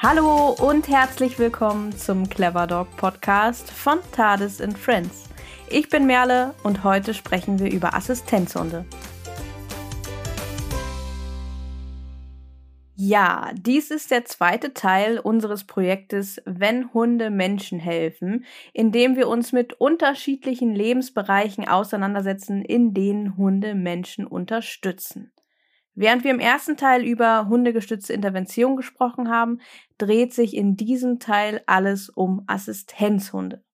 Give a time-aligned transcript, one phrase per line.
[0.00, 5.28] Hallo und herzlich willkommen zum Clever Dog Podcast von TARDIS and Friends.
[5.70, 8.86] Ich bin Merle und heute sprechen wir über Assistenzhunde.
[12.94, 19.26] Ja, dies ist der zweite Teil unseres Projektes Wenn Hunde Menschen helfen, in dem wir
[19.26, 25.32] uns mit unterschiedlichen Lebensbereichen auseinandersetzen, in denen Hunde Menschen unterstützen.
[26.00, 29.58] Während wir im ersten Teil über hundegestützte Intervention gesprochen haben,
[29.98, 33.64] dreht sich in diesem Teil alles um Assistenzhunde.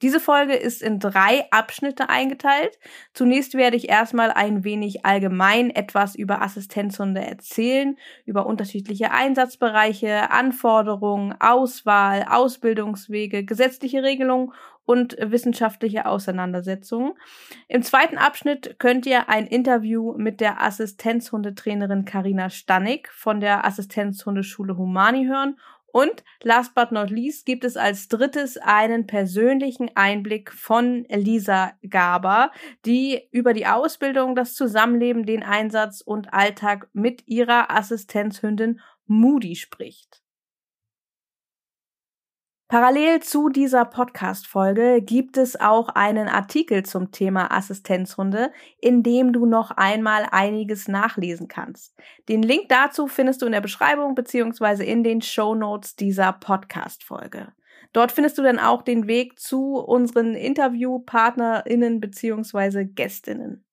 [0.00, 2.78] Diese Folge ist in drei Abschnitte eingeteilt.
[3.12, 11.34] Zunächst werde ich erstmal ein wenig allgemein etwas über Assistenzhunde erzählen, über unterschiedliche Einsatzbereiche, Anforderungen,
[11.40, 14.52] Auswahl, Ausbildungswege, gesetzliche Regelungen
[14.88, 17.12] und wissenschaftliche Auseinandersetzungen.
[17.68, 24.78] Im zweiten Abschnitt könnt ihr ein Interview mit der Assistenzhundetrainerin Karina Stannig von der Assistenzhundeschule
[24.78, 25.56] Humani hören
[25.92, 32.50] und last but not least gibt es als drittes einen persönlichen Einblick von Lisa Gaber,
[32.86, 40.22] die über die Ausbildung, das Zusammenleben, den Einsatz und Alltag mit ihrer Assistenzhündin Moody spricht.
[42.68, 49.46] Parallel zu dieser Podcast-Folge gibt es auch einen Artikel zum Thema Assistenzhunde, in dem du
[49.46, 51.96] noch einmal einiges nachlesen kannst.
[52.28, 57.54] Den Link dazu findest du in der Beschreibung beziehungsweise in den Show Notes dieser Podcast-Folge.
[57.94, 63.64] Dort findest du dann auch den Weg zu unseren InterviewpartnerInnen beziehungsweise Gästinnen.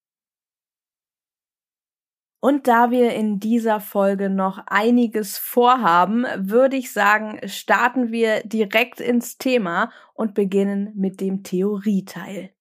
[2.39, 8.99] Und da wir in dieser Folge noch einiges vorhaben, würde ich sagen, starten wir direkt
[8.99, 12.51] ins Thema und beginnen mit dem Theorieteil.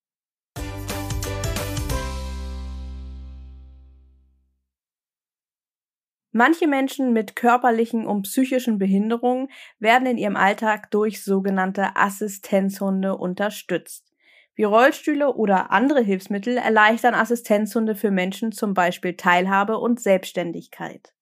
[6.37, 14.14] Manche Menschen mit körperlichen und psychischen Behinderungen werden in ihrem Alltag durch sogenannte Assistenzhunde unterstützt.
[14.57, 21.13] Wie Rollstühle oder andere Hilfsmittel erleichtern Assistenzhunde für Menschen zum Beispiel Teilhabe und Selbstständigkeit.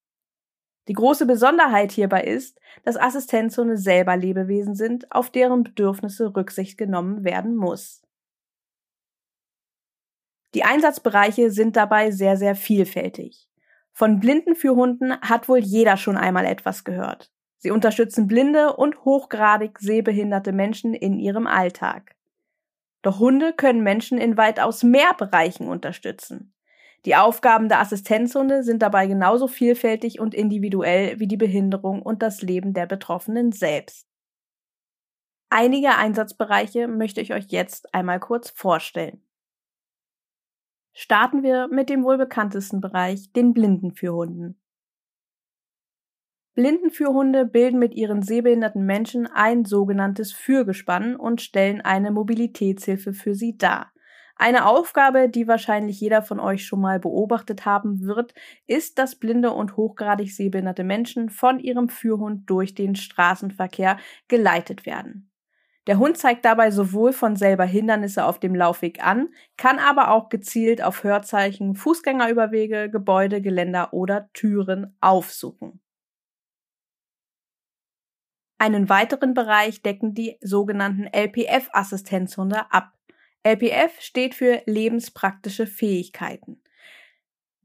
[0.88, 7.24] Die große Besonderheit hierbei ist, dass Assistenzhunde selber Lebewesen sind, auf deren Bedürfnisse Rücksicht genommen
[7.24, 8.02] werden muss.
[10.54, 13.48] Die Einsatzbereiche sind dabei sehr, sehr vielfältig.
[13.92, 17.30] Von Blindenführhunden hat wohl jeder schon einmal etwas gehört.
[17.58, 22.16] Sie unterstützen blinde und hochgradig sehbehinderte Menschen in ihrem Alltag.
[23.02, 26.54] Doch Hunde können Menschen in weitaus mehr Bereichen unterstützen.
[27.04, 32.42] Die Aufgaben der Assistenzhunde sind dabei genauso vielfältig und individuell wie die Behinderung und das
[32.42, 34.06] Leben der Betroffenen selbst.
[35.50, 39.22] Einige Einsatzbereiche möchte ich euch jetzt einmal kurz vorstellen.
[40.94, 44.61] Starten wir mit dem wohl bekanntesten Bereich, den Blindenführhunden.
[46.54, 53.56] Blindenführhunde bilden mit ihren sehbehinderten Menschen ein sogenanntes Führgespann und stellen eine Mobilitätshilfe für sie
[53.56, 53.92] dar.
[54.36, 58.34] Eine Aufgabe, die wahrscheinlich jeder von euch schon mal beobachtet haben wird,
[58.66, 63.98] ist, dass blinde und hochgradig sehbehinderte Menschen von ihrem Führhund durch den Straßenverkehr
[64.28, 65.30] geleitet werden.
[65.86, 70.28] Der Hund zeigt dabei sowohl von selber Hindernisse auf dem Laufweg an, kann aber auch
[70.28, 75.80] gezielt auf Hörzeichen, Fußgängerüberwege, Gebäude, Geländer oder Türen aufsuchen.
[78.62, 82.92] Einen weiteren Bereich decken die sogenannten LPF-Assistenzhunde ab.
[83.42, 86.62] LPF steht für lebenspraktische Fähigkeiten.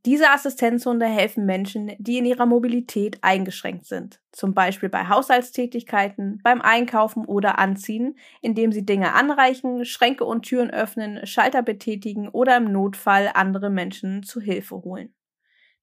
[0.08, 6.62] Diese Assistenzhunde helfen Menschen, die in ihrer Mobilität eingeschränkt sind, zum Beispiel bei Haushaltstätigkeiten, beim
[6.62, 12.72] Einkaufen oder Anziehen, indem sie Dinge anreichen, Schränke und Türen öffnen, Schalter betätigen oder im
[12.72, 15.14] Notfall andere Menschen zu Hilfe holen.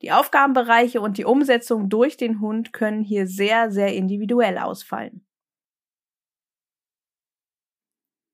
[0.04, 5.26] Die Aufgabenbereiche und die Umsetzung durch den Hund können hier sehr, sehr individuell ausfallen.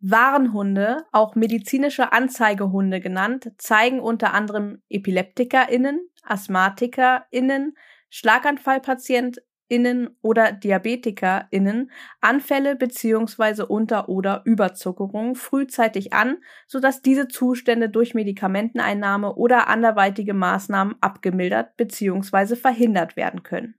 [0.01, 7.77] Warnhunde, auch medizinische Anzeigehunde genannt, zeigen unter anderem EpileptikerInnen, AsthmatikerInnen,
[8.09, 11.91] Schlaganfallpatient, innen oder DiabetikerInnen
[12.21, 13.63] Anfälle bzw.
[13.63, 22.57] Unter- oder Überzuckerung frühzeitig an, sodass diese Zustände durch Medikamenteneinnahme oder anderweitige Maßnahmen abgemildert bzw.
[22.57, 23.77] verhindert werden können.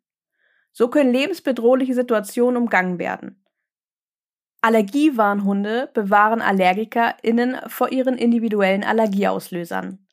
[0.71, 3.43] So können lebensbedrohliche Situationen umgangen werden.
[4.61, 10.07] Allergiewarnhunde bewahren AllergikerInnen vor ihren individuellen Allergieauslösern.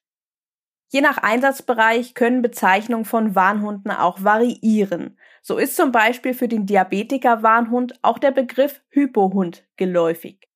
[0.91, 5.19] Je nach Einsatzbereich können Bezeichnungen von Warnhunden auch variieren.
[5.43, 10.49] So ist zum Beispiel für den Diabetiker-Warnhund auch der Begriff Hypohund geläufig.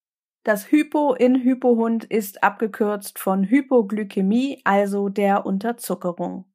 [0.45, 6.47] Das Hypo in Hypohund ist abgekürzt von Hypoglykämie, also der Unterzuckerung.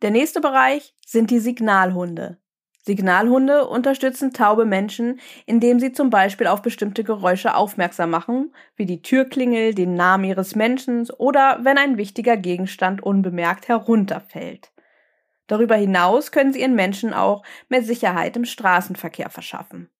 [0.00, 2.38] Der nächste Bereich sind die Signalhunde.
[2.84, 9.02] Signalhunde unterstützen taube Menschen, indem sie zum Beispiel auf bestimmte Geräusche aufmerksam machen, wie die
[9.02, 14.71] Türklingel, den Namen ihres Menschen oder wenn ein wichtiger Gegenstand unbemerkt herunterfällt.
[15.52, 19.90] Darüber hinaus können sie ihren Menschen auch mehr Sicherheit im Straßenverkehr verschaffen.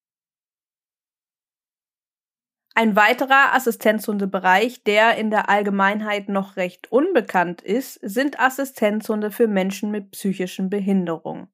[2.75, 9.91] Ein weiterer Assistenzhundebereich, der in der Allgemeinheit noch recht unbekannt ist, sind Assistenzhunde für Menschen
[9.91, 11.49] mit psychischen Behinderungen.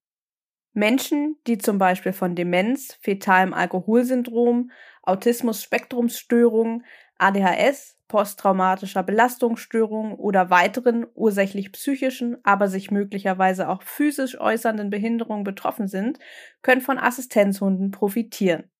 [0.75, 4.71] Menschen, die zum Beispiel von Demenz, fetalem Alkoholsyndrom,
[5.03, 6.85] Autismus-Spektrumsstörungen,
[7.19, 15.89] ADHS, posttraumatischer Belastungsstörung oder weiteren ursächlich psychischen, aber sich möglicherweise auch physisch äußernden Behinderungen betroffen
[15.89, 16.19] sind,
[16.63, 18.71] können von Assistenzhunden profitieren.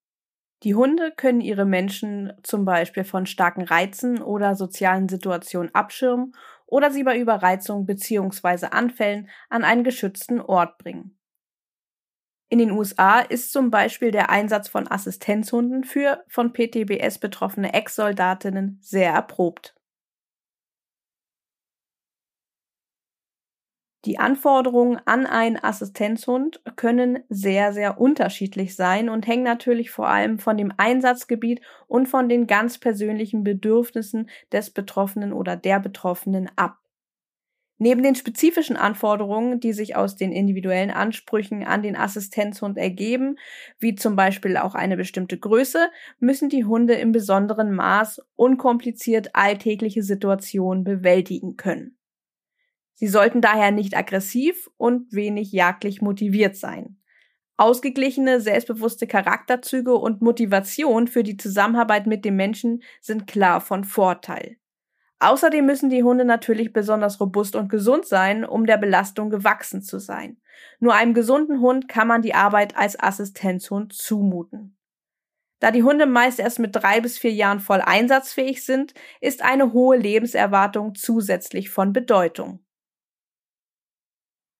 [0.63, 6.33] Die Hunde können ihre Menschen zum Beispiel von starken Reizen oder sozialen Situationen abschirmen
[6.65, 8.67] oder sie bei Überreizung bzw.
[8.67, 11.18] Anfällen an einen geschützten Ort bringen.
[12.51, 18.79] In den USA ist zum Beispiel der Einsatz von Assistenzhunden für von PTBS betroffene Ex-Soldatinnen
[18.81, 19.75] sehr erprobt.
[24.05, 30.39] Die Anforderungen an einen Assistenzhund können sehr, sehr unterschiedlich sein und hängen natürlich vor allem
[30.39, 36.79] von dem Einsatzgebiet und von den ganz persönlichen Bedürfnissen des Betroffenen oder der Betroffenen ab.
[37.81, 43.37] Neben den spezifischen Anforderungen, die sich aus den individuellen Ansprüchen an den Assistenzhund ergeben,
[43.79, 45.89] wie zum Beispiel auch eine bestimmte Größe,
[46.19, 51.97] müssen die Hunde im besonderen Maß unkompliziert alltägliche Situationen bewältigen können.
[52.95, 56.97] Sie sollten daher nicht aggressiv und wenig jagdlich motiviert sein.
[57.55, 64.58] Ausgeglichene, selbstbewusste Charakterzüge und Motivation für die Zusammenarbeit mit dem Menschen sind klar von Vorteil.
[65.19, 69.99] Außerdem müssen die Hunde natürlich besonders robust und gesund sein, um der Belastung gewachsen zu
[69.99, 70.37] sein.
[70.79, 74.77] Nur einem gesunden Hund kann man die Arbeit als Assistenzhund zumuten.
[75.59, 79.73] Da die Hunde meist erst mit drei bis vier Jahren voll einsatzfähig sind, ist eine
[79.73, 82.63] hohe Lebenserwartung zusätzlich von Bedeutung.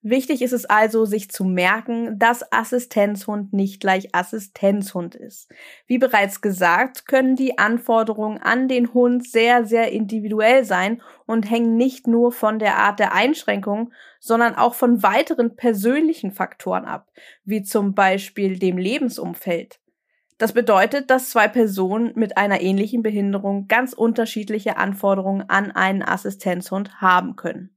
[0.02, 5.50] Wichtig ist es also, sich zu merken, dass Assistenzhund nicht gleich Assistenzhund ist.
[5.88, 11.76] Wie bereits gesagt, können die Anforderungen an den Hund sehr, sehr individuell sein und hängen
[11.76, 13.92] nicht nur von der Art der Einschränkung,
[14.22, 17.12] sondern auch von weiteren persönlichen Faktoren ab,
[17.44, 19.82] wie zum Beispiel dem Lebensumfeld.
[20.38, 27.02] Das bedeutet, dass zwei Personen mit einer ähnlichen Behinderung ganz unterschiedliche Anforderungen an einen Assistenzhund
[27.02, 27.76] haben können.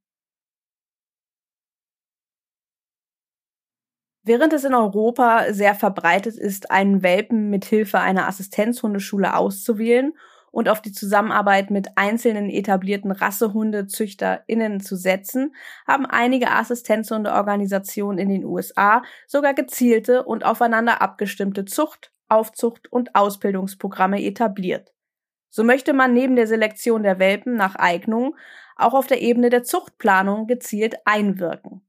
[4.25, 10.13] Während es in Europa sehr verbreitet ist, einen Welpen mit Hilfe einer Assistenzhundeschule auszuwählen
[10.53, 15.57] und auf die Zusammenarbeit mit einzelnen etablierten RassehundezüchterInnen zu setzen,
[15.89, 24.23] haben einige Assistenzhundeorganisationen in den USA sogar gezielte und aufeinander abgestimmte Zucht, Aufzucht und Ausbildungsprogramme
[24.23, 24.93] etabliert.
[25.51, 28.37] So möchte man neben der Selektion der Welpen nach Eignung
[28.77, 31.83] auch auf der Ebene der Zuchtplanung gezielt einwirken.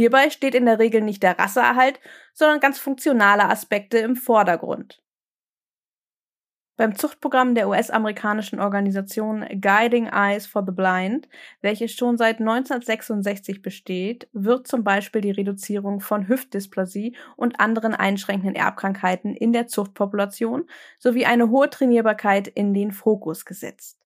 [0.00, 2.00] Hierbei steht in der Regel nicht der Rasseerhalt,
[2.32, 5.02] sondern ganz funktionale Aspekte im Vordergrund.
[6.78, 11.28] Beim Zuchtprogramm der US-amerikanischen Organisation Guiding Eyes for the Blind,
[11.60, 18.56] welches schon seit 1966 besteht, wird zum Beispiel die Reduzierung von Hüftdysplasie und anderen einschränkenden
[18.56, 20.64] Erbkrankheiten in der Zuchtpopulation
[20.98, 23.99] sowie eine hohe Trainierbarkeit in den Fokus gesetzt.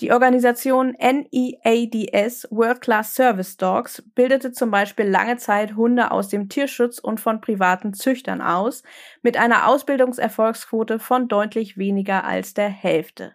[0.00, 6.48] Die Organisation NEADS World Class Service Dogs bildete zum Beispiel lange Zeit Hunde aus dem
[6.48, 8.82] Tierschutz und von privaten Züchtern aus,
[9.22, 13.34] mit einer Ausbildungserfolgsquote von deutlich weniger als der Hälfte.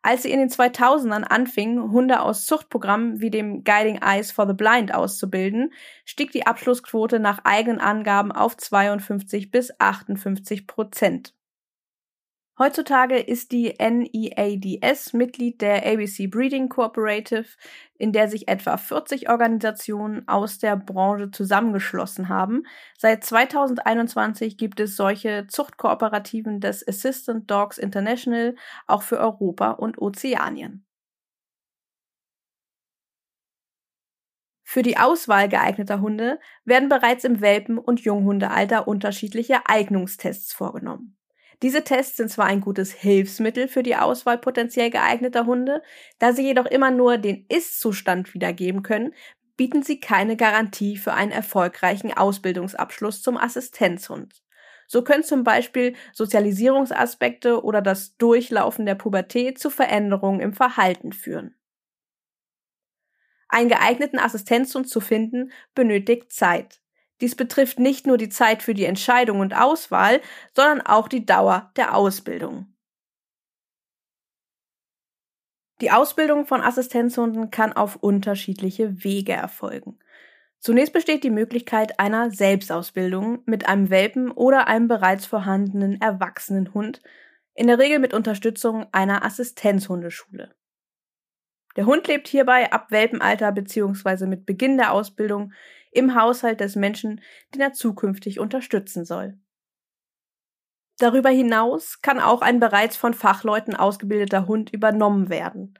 [0.00, 4.54] Als sie in den 2000ern anfingen, Hunde aus Zuchtprogrammen wie dem Guiding Eyes for the
[4.54, 5.72] Blind auszubilden,
[6.04, 11.34] stieg die Abschlussquote nach eigenen Angaben auf 52 bis 58 Prozent.
[12.58, 17.44] Heutzutage ist die NEADS Mitglied der ABC Breeding Cooperative,
[17.98, 22.62] in der sich etwa 40 Organisationen aus der Branche zusammengeschlossen haben.
[22.96, 28.54] Seit 2021 gibt es solche Zuchtkooperativen des Assistant Dogs International
[28.86, 30.86] auch für Europa und Ozeanien.
[34.64, 41.15] Für die Auswahl geeigneter Hunde werden bereits im Welpen- und Junghundealter unterschiedliche Eignungstests vorgenommen.
[41.62, 45.82] Diese Tests sind zwar ein gutes Hilfsmittel für die Auswahl potenziell geeigneter Hunde,
[46.18, 49.14] da sie jedoch immer nur den Ist-Zustand wiedergeben können,
[49.56, 54.42] bieten sie keine Garantie für einen erfolgreichen Ausbildungsabschluss zum Assistenzhund.
[54.86, 61.56] So können zum Beispiel Sozialisierungsaspekte oder das Durchlaufen der Pubertät zu Veränderungen im Verhalten führen.
[63.48, 66.80] Einen geeigneten Assistenzhund zu finden benötigt Zeit.
[67.20, 70.20] Dies betrifft nicht nur die Zeit für die Entscheidung und Auswahl,
[70.54, 72.72] sondern auch die Dauer der Ausbildung.
[75.80, 79.98] Die Ausbildung von Assistenzhunden kann auf unterschiedliche Wege erfolgen.
[80.58, 87.02] Zunächst besteht die Möglichkeit einer Selbstausbildung mit einem Welpen oder einem bereits vorhandenen erwachsenen Hund,
[87.54, 90.54] in der Regel mit Unterstützung einer Assistenzhundeschule.
[91.76, 94.26] Der Hund lebt hierbei ab Welpenalter bzw.
[94.26, 95.52] mit Beginn der Ausbildung
[95.96, 97.20] im Haushalt des Menschen,
[97.54, 99.38] den er zukünftig unterstützen soll.
[100.98, 105.78] Darüber hinaus kann auch ein bereits von Fachleuten ausgebildeter Hund übernommen werden.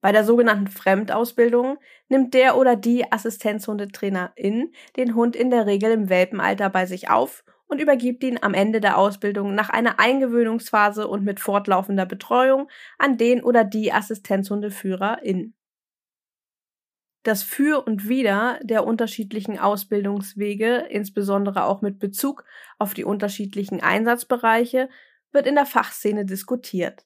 [0.00, 6.08] Bei der sogenannten Fremdausbildung nimmt der oder die Assistenzhundetrainerin den Hund in der Regel im
[6.08, 11.24] Welpenalter bei sich auf und übergibt ihn am Ende der Ausbildung nach einer Eingewöhnungsphase und
[11.24, 15.54] mit fortlaufender Betreuung an den oder die Assistenzhundeführerin.
[17.28, 22.46] Das Für und Wider der unterschiedlichen Ausbildungswege, insbesondere auch mit Bezug
[22.78, 24.88] auf die unterschiedlichen Einsatzbereiche,
[25.30, 27.04] wird in der Fachszene diskutiert.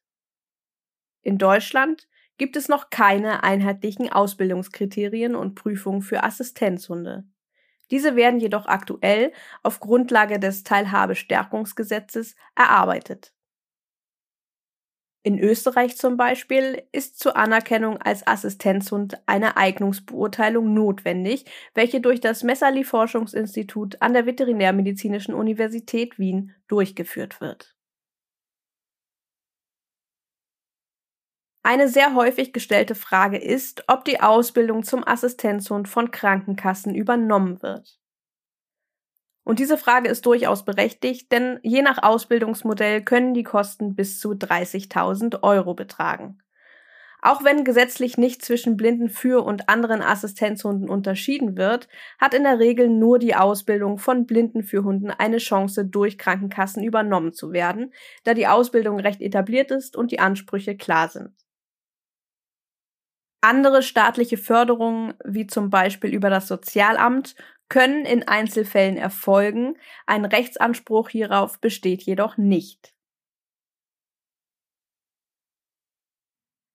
[1.23, 2.07] In Deutschland
[2.39, 7.25] gibt es noch keine einheitlichen Ausbildungskriterien und Prüfungen für Assistenzhunde.
[7.91, 9.33] Diese werden jedoch aktuell
[9.65, 13.35] auf Grundlage des Teilhabestärkungsgesetzes erarbeitet.
[15.25, 22.43] In Österreich zum Beispiel ist zur Anerkennung als Assistenzhund eine Eignungsbeurteilung notwendig, welche durch das
[22.43, 27.77] Messerli Forschungsinstitut an der Veterinärmedizinischen Universität Wien durchgeführt wird.
[31.65, 38.02] Eine sehr häufig gestellte Frage ist, ob die Ausbildung zum Assistenzhund von Krankenkassen übernommen wird.
[39.45, 44.33] Und diese Frage ist durchaus berechtigt, denn je nach Ausbildungsmodell können die Kosten bis zu
[44.33, 46.39] 30.000 Euro betragen.
[47.25, 51.87] Auch wenn gesetzlich nicht zwischen blinden Für- und anderen Assistenzhunden unterschieden wird,
[52.19, 57.33] hat in der Regel nur die Ausbildung von blinden Fürhunden eine Chance, durch Krankenkassen übernommen
[57.33, 57.93] zu werden,
[58.25, 61.31] da die Ausbildung recht etabliert ist und die Ansprüche klar sind.
[63.41, 67.37] Andere staatliche Förderungen, wie zum Beispiel über das Sozialamt,
[67.73, 72.93] können in Einzelfällen erfolgen, ein Rechtsanspruch hierauf besteht jedoch nicht.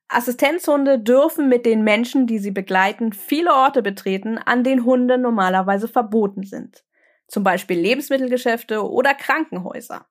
[0.07, 5.87] Assistenzhunde dürfen mit den Menschen, die sie begleiten, viele Orte betreten, an denen Hunde normalerweise
[5.87, 6.83] verboten sind.
[7.27, 10.07] Zum Beispiel Lebensmittelgeschäfte oder Krankenhäuser.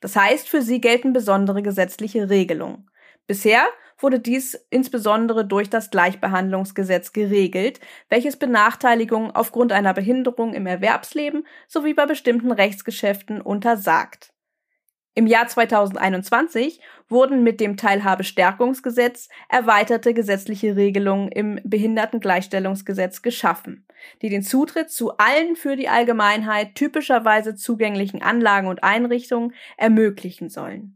[0.00, 2.88] Das heißt, für sie gelten besondere gesetzliche Regelungen.
[3.26, 3.66] Bisher
[3.98, 11.94] wurde dies insbesondere durch das Gleichbehandlungsgesetz geregelt, welches Benachteiligungen aufgrund einer Behinderung im Erwerbsleben sowie
[11.94, 14.32] bei bestimmten Rechtsgeschäften untersagt.
[15.18, 16.78] Im Jahr 2021
[17.08, 23.86] wurden mit dem Teilhabestärkungsgesetz erweiterte gesetzliche Regelungen im Behindertengleichstellungsgesetz geschaffen,
[24.20, 30.95] die den Zutritt zu allen für die Allgemeinheit typischerweise zugänglichen Anlagen und Einrichtungen ermöglichen sollen.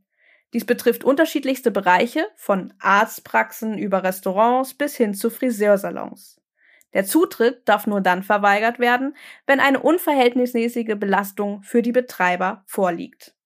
[0.53, 6.41] Dies betrifft unterschiedlichste Bereiche, von Arztpraxen über Restaurants bis hin zu Friseursalons.
[6.93, 9.17] Der Zutritt darf nur dann verweigert werden,
[9.47, 13.37] wenn eine unverhältnismäßige Belastung für die Betreiber vorliegt.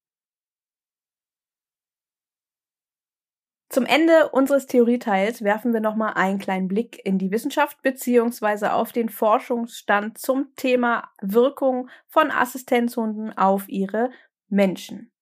[3.68, 8.68] Zum Ende unseres Theorieteils werfen wir nochmal einen kleinen Blick in die Wissenschaft bzw.
[8.68, 14.10] auf den Forschungsstand zum Thema Wirkung von Assistenzhunden auf ihre
[14.48, 15.13] Menschen.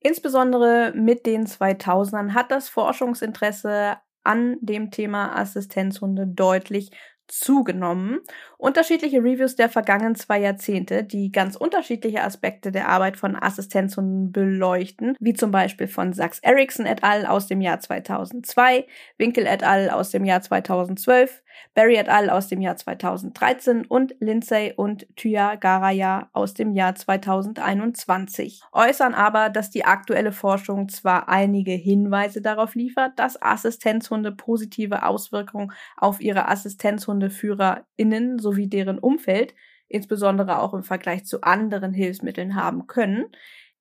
[0.00, 6.90] Insbesondere mit den 2000ern hat das Forschungsinteresse an dem Thema Assistenzhunde deutlich
[7.28, 8.20] zugenommen.
[8.56, 15.16] Unterschiedliche Reviews der vergangenen zwei Jahrzehnte, die ganz unterschiedliche Aspekte der Arbeit von Assistenzhunden beleuchten,
[15.20, 17.26] wie zum Beispiel von Sachs Erickson et al.
[17.26, 18.86] aus dem Jahr 2002,
[19.18, 19.90] Winkel et al.
[19.90, 21.42] aus dem Jahr 2012,
[21.74, 22.30] Barry et al.
[22.30, 28.62] aus dem Jahr 2013 und Lindsay und Garaya aus dem Jahr 2021.
[28.72, 35.72] Äußern aber, dass die aktuelle Forschung zwar einige Hinweise darauf liefert, dass Assistenzhunde positive Auswirkungen
[35.96, 39.54] auf ihre Assistenzhundeführerinnen sowie deren Umfeld,
[39.88, 43.26] insbesondere auch im Vergleich zu anderen Hilfsmitteln haben können,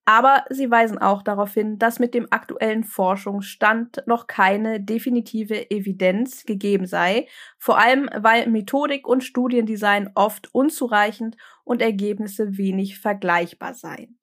[0.05, 6.45] aber sie weisen auch darauf hin, dass mit dem aktuellen Forschungsstand noch keine definitive Evidenz
[6.45, 14.19] gegeben sei, vor allem weil Methodik und Studiendesign oft unzureichend und Ergebnisse wenig vergleichbar seien.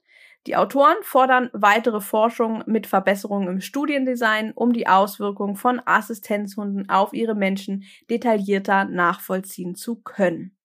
[0.46, 7.12] Die Autoren fordern weitere Forschung mit Verbesserungen im Studiendesign, um die Auswirkungen von Assistenzhunden auf
[7.12, 10.56] ihre Menschen detaillierter nachvollziehen zu können.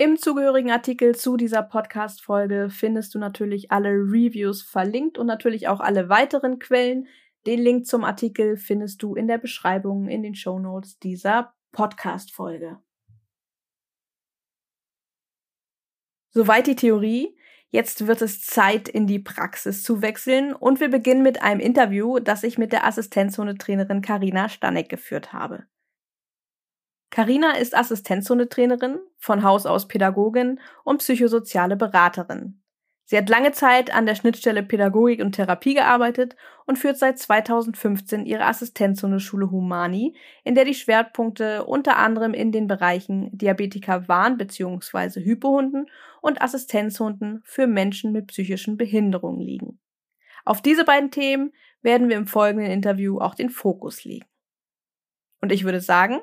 [0.00, 5.78] Im zugehörigen Artikel zu dieser Podcast-Folge findest du natürlich alle Reviews verlinkt und natürlich auch
[5.78, 7.06] alle weiteren Quellen,
[7.44, 12.78] Den Link zum Artikel findest du in der Beschreibung in den Show Notes dieser Podcast-Folge.
[16.30, 17.36] Soweit die Theorie.
[17.68, 22.20] Jetzt wird es Zeit, in die Praxis zu wechseln und wir beginnen mit einem Interview,
[22.20, 25.66] das ich mit der Assistenzhundetrainerin Karina Stanek geführt habe.
[27.10, 32.60] Karina ist Assistenzhundetrainerin, von Haus aus Pädagogin und psychosoziale Beraterin.
[33.10, 38.24] Sie hat lange Zeit an der Schnittstelle Pädagogik und Therapie gearbeitet und führt seit 2015
[38.24, 45.24] ihre Assistenzhundeschule Humani, in der die Schwerpunkte unter anderem in den Bereichen Diabetiker Warn- bzw.
[45.24, 45.90] Hypohunden
[46.20, 49.80] und Assistenzhunden für Menschen mit psychischen Behinderungen liegen.
[50.44, 51.52] Auf diese beiden Themen
[51.82, 54.26] werden wir im folgenden Interview auch den Fokus legen.
[55.40, 56.20] Und ich würde sagen,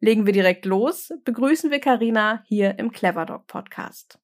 [0.00, 4.18] legen wir direkt los, begrüßen wir Karina hier im Clever Dog Podcast.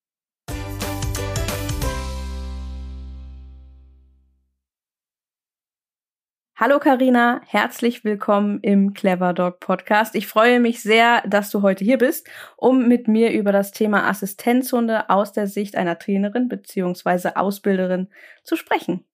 [6.57, 10.15] Hallo Karina, herzlich willkommen im Clever Dog Podcast.
[10.15, 14.09] Ich freue mich sehr, dass du heute hier bist, um mit mir über das Thema
[14.09, 17.31] Assistenzhunde aus der Sicht einer Trainerin bzw.
[17.35, 18.09] Ausbilderin
[18.45, 19.05] zu sprechen.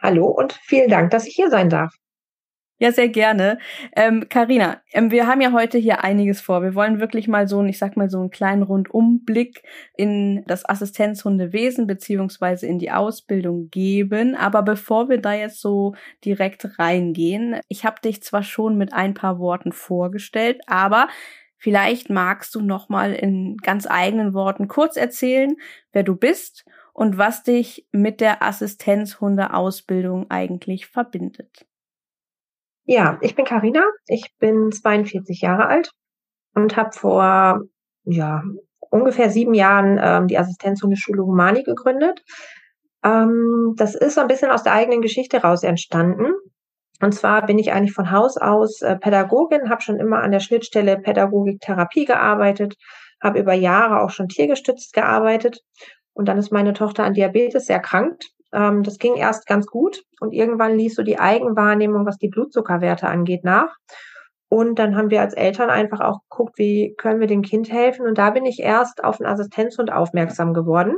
[0.00, 1.94] Hallo und vielen Dank, dass ich hier sein darf.
[2.82, 3.58] Ja, sehr gerne.
[3.94, 6.64] Ähm, Carina, ähm, wir haben ja heute hier einiges vor.
[6.64, 9.62] Wir wollen wirklich mal so, ich sag mal so einen kleinen Rundumblick
[9.96, 14.34] in das Assistenzhundewesen beziehungsweise in die Ausbildung geben.
[14.34, 19.14] Aber bevor wir da jetzt so direkt reingehen, ich habe dich zwar schon mit ein
[19.14, 21.06] paar Worten vorgestellt, aber
[21.58, 25.54] vielleicht magst du noch mal in ganz eigenen Worten kurz erzählen,
[25.92, 31.64] wer du bist und was dich mit der Assistenzhundeausbildung eigentlich verbindet.
[32.84, 33.82] Ja, ich bin Karina.
[34.06, 35.90] Ich bin 42 Jahre alt
[36.54, 37.60] und habe vor
[38.04, 38.42] ja
[38.90, 42.22] ungefähr sieben Jahren ähm, die Assistenzhundeschule Humani gegründet.
[43.04, 46.32] Ähm, das ist so ein bisschen aus der eigenen Geschichte raus entstanden.
[47.00, 50.40] Und zwar bin ich eigentlich von Haus aus äh, Pädagogin, habe schon immer an der
[50.40, 52.74] Schnittstelle Pädagogik-Therapie gearbeitet,
[53.20, 55.60] habe über Jahre auch schon tiergestützt gearbeitet.
[56.12, 60.32] Und dann ist meine Tochter an Diabetes erkrankt ähm, das ging erst ganz gut und
[60.32, 63.76] irgendwann ließ so die Eigenwahrnehmung, was die Blutzuckerwerte angeht, nach.
[64.48, 68.06] Und dann haben wir als Eltern einfach auch geguckt, wie können wir dem Kind helfen.
[68.06, 70.94] Und da bin ich erst auf einen Assistenzhund aufmerksam geworden.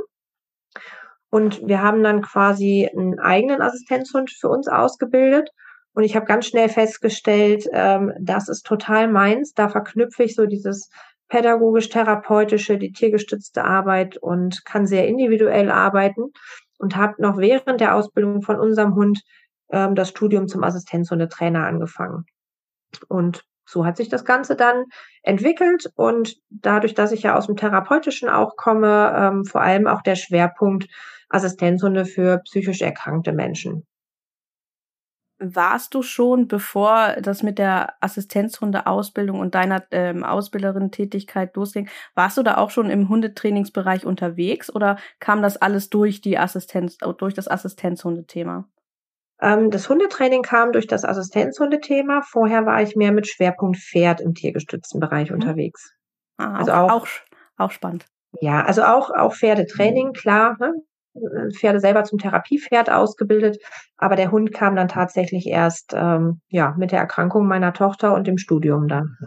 [1.29, 5.49] Und wir haben dann quasi einen eigenen Assistenzhund für uns ausgebildet.
[5.93, 9.53] Und ich habe ganz schnell festgestellt, ähm, das ist total meins.
[9.53, 10.89] Da verknüpfe ich so dieses
[11.29, 16.33] pädagogisch-therapeutische, die tiergestützte Arbeit und kann sehr individuell arbeiten
[16.77, 19.21] und habe noch während der Ausbildung von unserem Hund
[19.69, 22.25] ähm, das Studium zum Assistenzhundetrainer angefangen.
[23.07, 24.85] Und so hat sich das Ganze dann
[25.23, 30.01] entwickelt und dadurch, dass ich ja aus dem Therapeutischen auch komme, ähm, vor allem auch
[30.01, 30.87] der Schwerpunkt
[31.29, 33.85] Assistenzhunde für psychisch erkrankte Menschen
[35.39, 42.43] warst du schon, bevor das mit der Assistenzhundeausbildung und deiner ähm, Ausbilderin-Tätigkeit losging, warst du
[42.43, 47.47] da auch schon im Hundetrainingsbereich unterwegs oder kam das alles durch die Assistenz, durch das
[47.47, 48.67] Assistenzhundethema?
[49.41, 52.21] Ähm, das Hundetraining kam durch das Assistenzhundethema.
[52.21, 55.35] Vorher war ich mehr mit Schwerpunkt Pferd im tiergestützten Bereich mhm.
[55.35, 55.93] unterwegs.
[56.37, 57.07] Ah, also auch, auch,
[57.57, 58.05] auch spannend.
[58.41, 60.55] Ja, also auch, auch Pferdetraining, klar.
[60.59, 60.73] Ne?
[61.53, 63.57] Pferde selber zum Therapiepferd ausgebildet,
[63.97, 68.27] aber der Hund kam dann tatsächlich erst ähm, ja mit der Erkrankung meiner Tochter und
[68.27, 69.17] dem Studium dann.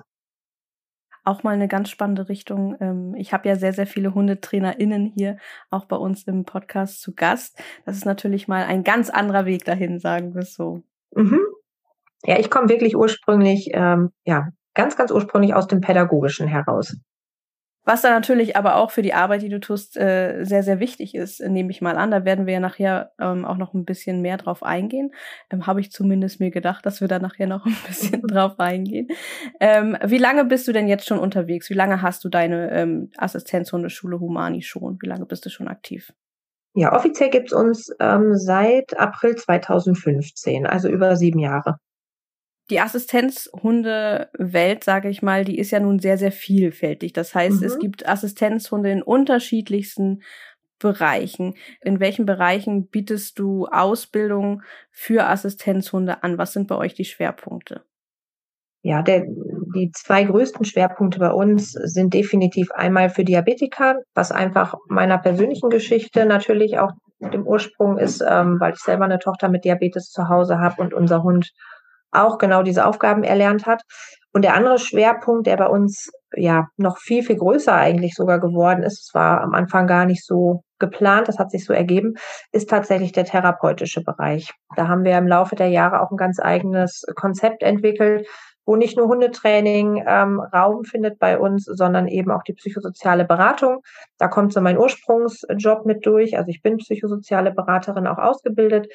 [1.24, 2.76] Auch mal eine ganz spannende Richtung.
[2.80, 5.36] Ähm, ich habe ja sehr, sehr viele HundetrainerInnen hier
[5.70, 7.62] auch bei uns im Podcast zu Gast.
[7.84, 10.82] Das ist natürlich mal ein ganz anderer Weg dahin, sagen wir es so.
[11.14, 11.40] Mhm.
[12.24, 16.96] Ja, ich komme wirklich ursprünglich, ähm, ja, ganz, ganz ursprünglich aus dem Pädagogischen heraus.
[17.88, 21.14] Was dann natürlich aber auch für die Arbeit, die du tust, äh, sehr, sehr wichtig
[21.14, 22.10] ist, nehme ich mal an.
[22.10, 25.12] Da werden wir ja nachher ähm, auch noch ein bisschen mehr drauf eingehen.
[25.48, 29.08] Ähm, Habe ich zumindest mir gedacht, dass wir da nachher noch ein bisschen drauf eingehen.
[29.58, 31.70] Ähm, wie lange bist du denn jetzt schon unterwegs?
[31.70, 34.98] Wie lange hast du deine ähm, Assistenzhundeschule Humani schon?
[35.00, 36.12] Wie lange bist du schon aktiv?
[36.74, 41.78] Ja, offiziell gibt's uns ähm, seit April 2015, also über sieben Jahre
[42.70, 47.12] die Assistenzhunde-Welt, sage ich mal, die ist ja nun sehr, sehr vielfältig.
[47.12, 47.66] Das heißt, mhm.
[47.66, 50.22] es gibt Assistenzhunde in unterschiedlichsten
[50.78, 51.54] Bereichen.
[51.80, 56.38] In welchen Bereichen bietest du Ausbildung für Assistenzhunde an?
[56.38, 57.82] Was sind bei euch die Schwerpunkte?
[58.82, 59.24] Ja, der,
[59.74, 65.68] die zwei größten Schwerpunkte bei uns sind definitiv einmal für Diabetiker, was einfach meiner persönlichen
[65.68, 70.28] Geschichte natürlich auch dem Ursprung ist, ähm, weil ich selber eine Tochter mit Diabetes zu
[70.28, 71.52] Hause habe und unser Hund
[72.12, 73.82] auch genau diese Aufgaben erlernt hat.
[74.32, 78.82] Und der andere Schwerpunkt, der bei uns ja noch viel, viel größer eigentlich sogar geworden
[78.82, 82.14] ist, es war am Anfang gar nicht so geplant, das hat sich so ergeben,
[82.52, 84.52] ist tatsächlich der therapeutische Bereich.
[84.76, 88.28] Da haben wir im Laufe der Jahre auch ein ganz eigenes Konzept entwickelt,
[88.68, 93.80] wo nicht nur Hundetraining ähm, Raum findet bei uns, sondern eben auch die psychosoziale Beratung.
[94.18, 96.36] Da kommt so mein Ursprungsjob mit durch.
[96.36, 98.88] Also ich bin psychosoziale Beraterin auch ausgebildet.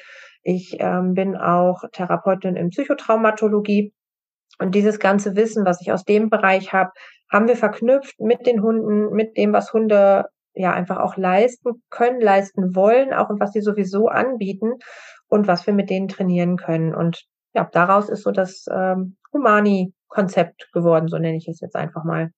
[0.44, 3.92] Ich ähm, bin auch Therapeutin in Psychotraumatologie.
[4.58, 6.92] Und dieses ganze Wissen, was ich aus dem Bereich habe,
[7.32, 12.20] haben wir verknüpft mit den Hunden, mit dem, was Hunde ja einfach auch leisten können,
[12.20, 14.74] leisten wollen, auch und was sie sowieso anbieten
[15.26, 16.94] und was wir mit denen trainieren können.
[16.94, 22.04] Und ja, daraus ist so das ähm, Humani-Konzept geworden, so nenne ich es jetzt einfach
[22.04, 22.30] mal.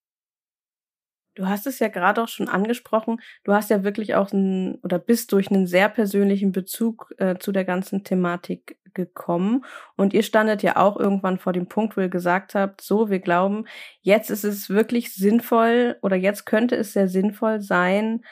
[1.37, 3.20] Du hast es ja gerade auch schon angesprochen.
[3.44, 7.53] Du hast ja wirklich auch ein oder bist durch einen sehr persönlichen Bezug äh, zu
[7.53, 9.64] der ganzen Thematik gekommen.
[9.96, 13.20] Und ihr standet ja auch irgendwann vor dem Punkt, wo ihr gesagt habt, so, wir
[13.20, 13.66] glauben,
[14.01, 18.22] jetzt ist es wirklich sinnvoll oder jetzt könnte es sehr sinnvoll sein,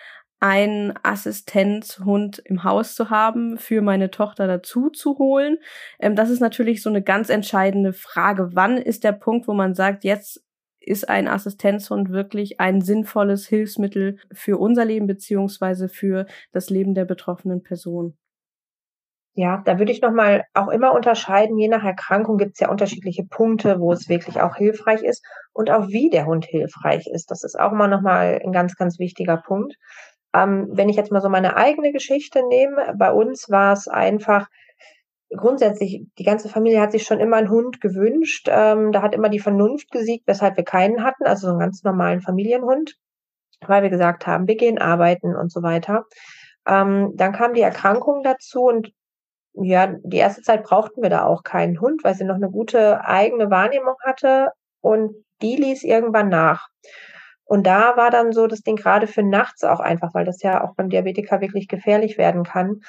[0.40, 5.58] einen Assistenzhund im Haus zu haben, für meine Tochter dazu zu holen.
[5.98, 8.50] Ähm, das ist natürlich so eine ganz entscheidende Frage.
[8.52, 10.43] Wann ist der Punkt, wo man sagt, jetzt
[10.86, 17.04] ist ein Assistenzhund wirklich ein sinnvolles Hilfsmittel für unser Leben beziehungsweise für das Leben der
[17.04, 18.16] betroffenen Person?
[19.36, 23.24] Ja, da würde ich nochmal auch immer unterscheiden, je nach Erkrankung gibt es ja unterschiedliche
[23.24, 27.32] Punkte, wo es wirklich auch hilfreich ist und auch wie der Hund hilfreich ist.
[27.32, 29.74] Das ist auch immer nochmal ein ganz, ganz wichtiger Punkt.
[30.34, 34.48] Ähm, wenn ich jetzt mal so meine eigene Geschichte nehme, bei uns war es einfach
[35.30, 38.48] grundsätzlich, die ganze Familie hat sich schon immer einen Hund gewünscht.
[38.50, 41.82] Ähm, da hat immer die Vernunft gesiegt, weshalb wir keinen hatten, also so einen ganz
[41.82, 42.96] normalen Familienhund,
[43.66, 46.04] weil wir gesagt haben, wir gehen arbeiten und so weiter.
[46.66, 48.92] Ähm, dann kam die Erkrankung dazu und
[49.54, 53.04] ja, die erste Zeit brauchten wir da auch keinen Hund, weil sie noch eine gute
[53.04, 56.68] eigene Wahrnehmung hatte und die ließ irgendwann nach.
[57.44, 60.64] Und da war dann so das Ding gerade für nachts auch einfach, weil das ja
[60.64, 62.80] auch beim Diabetiker wirklich gefährlich werden kann,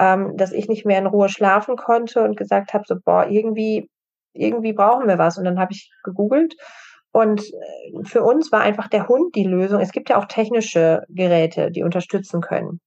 [0.00, 3.88] ähm, dass ich nicht mehr in Ruhe schlafen konnte und gesagt habe, so, boah, irgendwie,
[4.32, 5.38] irgendwie brauchen wir was.
[5.38, 6.56] Und dann habe ich gegoogelt
[7.12, 9.80] und äh, für uns war einfach der Hund die Lösung.
[9.80, 12.80] Es gibt ja auch technische Geräte, die unterstützen können.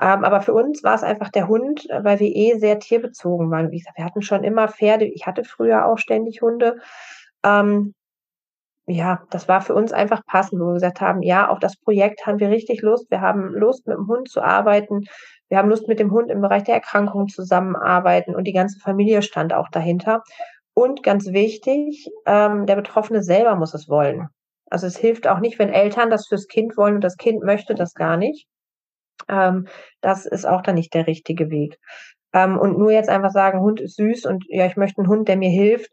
[0.00, 3.70] Ähm, aber für uns war es einfach der Hund, weil wir eh sehr tierbezogen waren.
[3.70, 5.06] Wie gesagt, wir hatten schon immer Pferde.
[5.06, 6.78] Ich hatte früher auch ständig Hunde.
[7.44, 7.94] Ähm,
[8.86, 12.26] ja, das war für uns einfach passend, wo wir gesagt haben, ja, auf das Projekt
[12.26, 13.10] haben wir richtig Lust.
[13.10, 15.04] Wir haben Lust, mit dem Hund zu arbeiten.
[15.48, 19.22] Wir haben Lust, mit dem Hund im Bereich der Erkrankung zusammenarbeiten und die ganze Familie
[19.22, 20.22] stand auch dahinter.
[20.74, 24.28] Und ganz wichtig, ähm, der Betroffene selber muss es wollen.
[24.70, 27.74] Also es hilft auch nicht, wenn Eltern das fürs Kind wollen und das Kind möchte
[27.74, 28.46] das gar nicht.
[29.28, 29.66] Ähm,
[30.00, 31.78] das ist auch dann nicht der richtige Weg.
[32.32, 35.28] Ähm, und nur jetzt einfach sagen, Hund ist süß und ja, ich möchte einen Hund,
[35.28, 35.90] der mir hilft,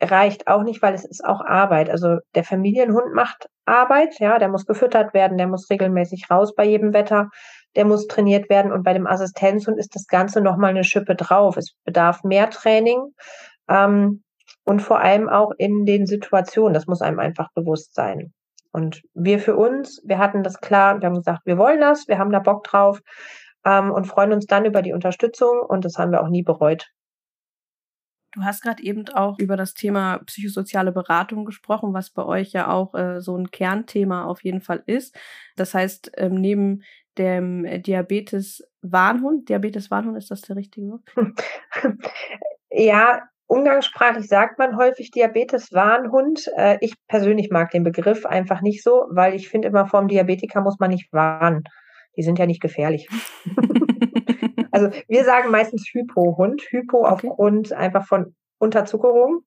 [0.00, 1.90] reicht auch nicht, weil es ist auch Arbeit.
[1.90, 6.64] Also der Familienhund macht Arbeit, ja, der muss gefüttert werden, der muss regelmäßig raus bei
[6.64, 7.30] jedem Wetter,
[7.76, 11.56] der muss trainiert werden und bei dem Assistenzhund ist das Ganze nochmal eine Schippe drauf.
[11.56, 13.14] Es bedarf mehr Training
[13.68, 14.22] ähm,
[14.64, 16.74] und vor allem auch in den Situationen.
[16.74, 18.32] Das muss einem einfach bewusst sein.
[18.72, 22.18] Und wir für uns, wir hatten das klar, wir haben gesagt, wir wollen das, wir
[22.18, 23.00] haben da Bock drauf
[23.64, 26.88] ähm, und freuen uns dann über die Unterstützung und das haben wir auch nie bereut.
[28.32, 32.70] Du hast gerade eben auch über das Thema psychosoziale Beratung gesprochen, was bei euch ja
[32.70, 35.16] auch äh, so ein Kernthema auf jeden Fall ist.
[35.56, 36.82] Das heißt, ähm, neben
[37.18, 41.02] dem Diabetes Warnhund, Diabetes Warnhund, ist das der richtige Wort?
[42.70, 46.50] ja, umgangssprachlich sagt man häufig Diabetes Warnhund.
[46.56, 50.60] Äh, ich persönlich mag den Begriff einfach nicht so, weil ich finde immer vom Diabetiker
[50.60, 51.64] muss man nicht warnen.
[52.16, 53.08] Die sind ja nicht gefährlich.
[54.78, 56.62] Also wir sagen meistens Hypo-Hund.
[56.70, 57.28] Hypo okay.
[57.28, 59.40] aufgrund einfach von Unterzuckerung,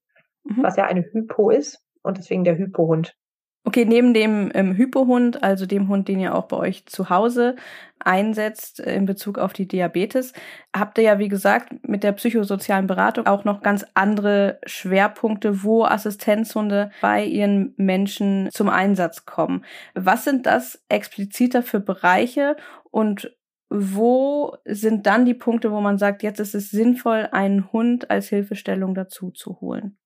[0.43, 0.63] mhm.
[0.63, 3.15] was ja eine Hypo ist und deswegen der Hypo-Hund.
[3.63, 7.55] Okay, neben dem ähm, Hypohund, also dem Hund, den ihr auch bei euch zu Hause
[7.99, 10.33] einsetzt äh, in Bezug auf die Diabetes,
[10.75, 15.85] habt ihr ja, wie gesagt, mit der psychosozialen Beratung auch noch ganz andere Schwerpunkte, wo
[15.85, 19.63] Assistenzhunde bei ihren Menschen zum Einsatz kommen.
[19.93, 22.55] Was sind das expliziter für Bereiche
[22.89, 23.31] und
[23.69, 28.27] wo sind dann die Punkte, wo man sagt, jetzt ist es sinnvoll, einen Hund als
[28.27, 29.97] Hilfestellung dazu zu holen?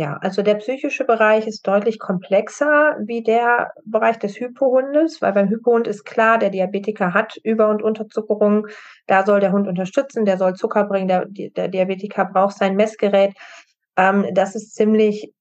[0.00, 5.50] Ja, also der psychische Bereich ist deutlich komplexer wie der Bereich des Hypohundes, weil beim
[5.50, 8.66] Hypohund ist klar, der Diabetiker hat Über- und Unterzuckerung.
[9.06, 13.34] Da soll der Hund unterstützen, der soll Zucker bringen, der, der Diabetiker braucht sein Messgerät.
[13.98, 15.34] Ähm, das ist ziemlich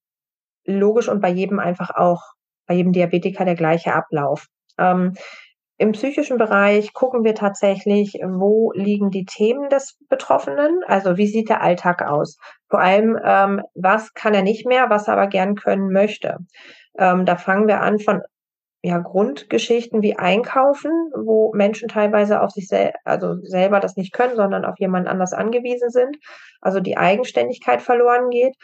[0.66, 2.22] logisch und bei jedem einfach auch,
[2.68, 4.48] bei jedem Diabetiker der gleiche Ablauf.
[4.78, 5.14] Ähm,
[5.80, 11.48] im psychischen Bereich gucken wir tatsächlich, wo liegen die Themen des Betroffenen, also wie sieht
[11.48, 12.38] der Alltag aus.
[12.70, 16.38] Vor allem, ähm, was kann er nicht mehr, was er aber gern können möchte.
[16.98, 18.22] Ähm, da fangen wir an von
[18.82, 24.36] ja, Grundgeschichten wie Einkaufen, wo Menschen teilweise auf sich sel also selber das nicht können,
[24.36, 26.18] sondern auf jemand anders angewiesen sind,
[26.60, 28.56] also die Eigenständigkeit verloren geht.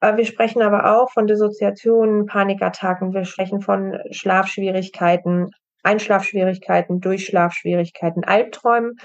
[0.00, 5.50] Äh, wir sprechen aber auch von Dissoziationen, Panikattacken, wir sprechen von Schlafschwierigkeiten,
[5.84, 8.96] Einschlafschwierigkeiten, Durchschlafschwierigkeiten, Albträumen.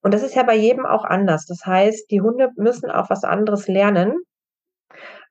[0.00, 1.46] Und das ist ja bei jedem auch anders.
[1.46, 4.16] Das heißt, die Hunde müssen auch was anderes lernen.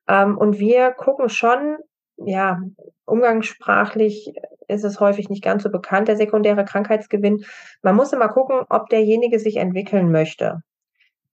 [0.07, 1.77] Ähm, und wir gucken schon,
[2.17, 2.59] ja,
[3.05, 4.33] umgangssprachlich
[4.67, 7.45] ist es häufig nicht ganz so bekannt, der sekundäre Krankheitsgewinn.
[7.81, 10.61] Man muss immer gucken, ob derjenige sich entwickeln möchte.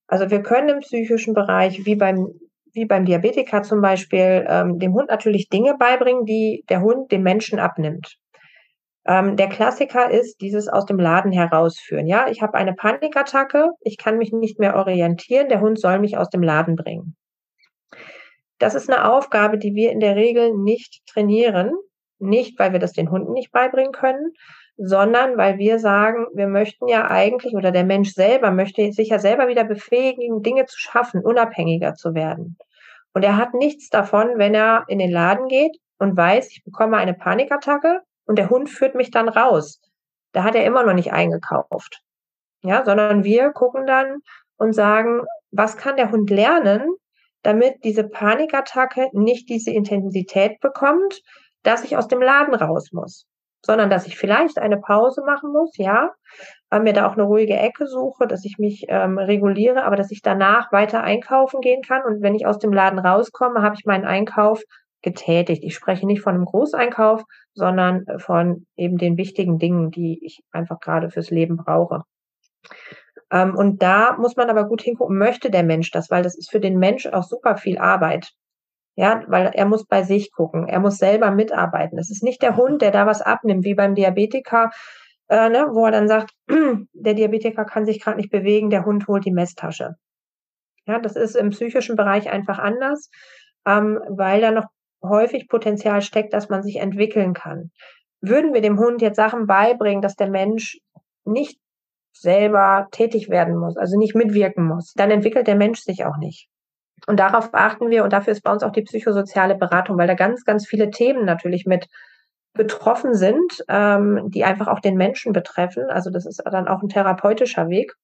[0.06, 2.28] Also wir können im psychischen Bereich, wie beim,
[2.72, 7.22] wie beim Diabetiker zum Beispiel, ähm, dem Hund natürlich Dinge beibringen, die der Hund dem
[7.22, 8.16] Menschen abnimmt.
[9.06, 12.06] Ähm, der Klassiker ist dieses aus dem Laden herausführen.
[12.06, 16.16] Ja, ich habe eine Panikattacke, ich kann mich nicht mehr orientieren, der Hund soll mich
[16.16, 17.16] aus dem Laden bringen.
[18.58, 21.72] Das ist eine Aufgabe, die wir in der Regel nicht trainieren,
[22.18, 24.32] nicht weil wir das den Hunden nicht beibringen können,
[24.76, 29.18] sondern weil wir sagen, wir möchten ja eigentlich oder der Mensch selber möchte sich ja
[29.18, 32.56] selber wieder befähigen, Dinge zu schaffen, unabhängiger zu werden.
[33.12, 36.96] Und er hat nichts davon, wenn er in den Laden geht und weiß, ich bekomme
[36.96, 39.80] eine Panikattacke und der Hund führt mich dann raus.
[40.32, 42.00] Da hat er immer noch nicht eingekauft.
[42.62, 44.18] Ja, sondern wir gucken dann
[44.56, 46.88] und sagen, was kann der Hund lernen,
[47.42, 51.20] damit diese Panikattacke nicht diese Intensität bekommt,
[51.62, 53.26] dass ich aus dem Laden raus muss,
[53.64, 56.10] sondern dass ich vielleicht eine Pause machen muss, ja,
[56.70, 60.10] äh, mir da auch eine ruhige Ecke suche, dass ich mich ähm, reguliere, aber dass
[60.10, 63.84] ich danach weiter einkaufen gehen kann und wenn ich aus dem Laden rauskomme, habe ich
[63.84, 64.62] meinen Einkauf
[65.02, 65.62] getätigt.
[65.64, 67.22] Ich spreche nicht von einem Großeinkauf,
[67.54, 72.02] sondern von eben den wichtigen Dingen, die ich einfach gerade fürs Leben brauche.
[73.30, 76.50] Ähm, und da muss man aber gut hingucken, möchte der Mensch das, weil das ist
[76.50, 78.32] für den Mensch auch super viel Arbeit.
[78.96, 81.98] Ja, weil er muss bei sich gucken, er muss selber mitarbeiten.
[81.98, 84.70] Es ist nicht der Hund, der da was abnimmt, wie beim Diabetiker,
[85.28, 86.30] äh, ne, wo er dann sagt,
[86.92, 89.96] der Diabetiker kann sich gerade nicht bewegen, der Hund holt die Messtasche.
[90.86, 93.10] Ja, das ist im psychischen Bereich einfach anders,
[93.66, 94.66] ähm, weil da noch
[95.08, 97.70] häufig Potenzial steckt, dass man sich entwickeln kann.
[98.20, 100.78] Würden wir dem Hund jetzt Sachen beibringen, dass der Mensch
[101.24, 101.58] nicht
[102.12, 106.48] selber tätig werden muss, also nicht mitwirken muss, dann entwickelt der Mensch sich auch nicht.
[107.06, 110.14] Und darauf achten wir und dafür ist bei uns auch die psychosoziale Beratung, weil da
[110.14, 111.88] ganz, ganz viele Themen natürlich mit
[112.54, 115.90] betroffen sind, ähm, die einfach auch den Menschen betreffen.
[115.90, 117.94] Also das ist dann auch ein therapeutischer Weg,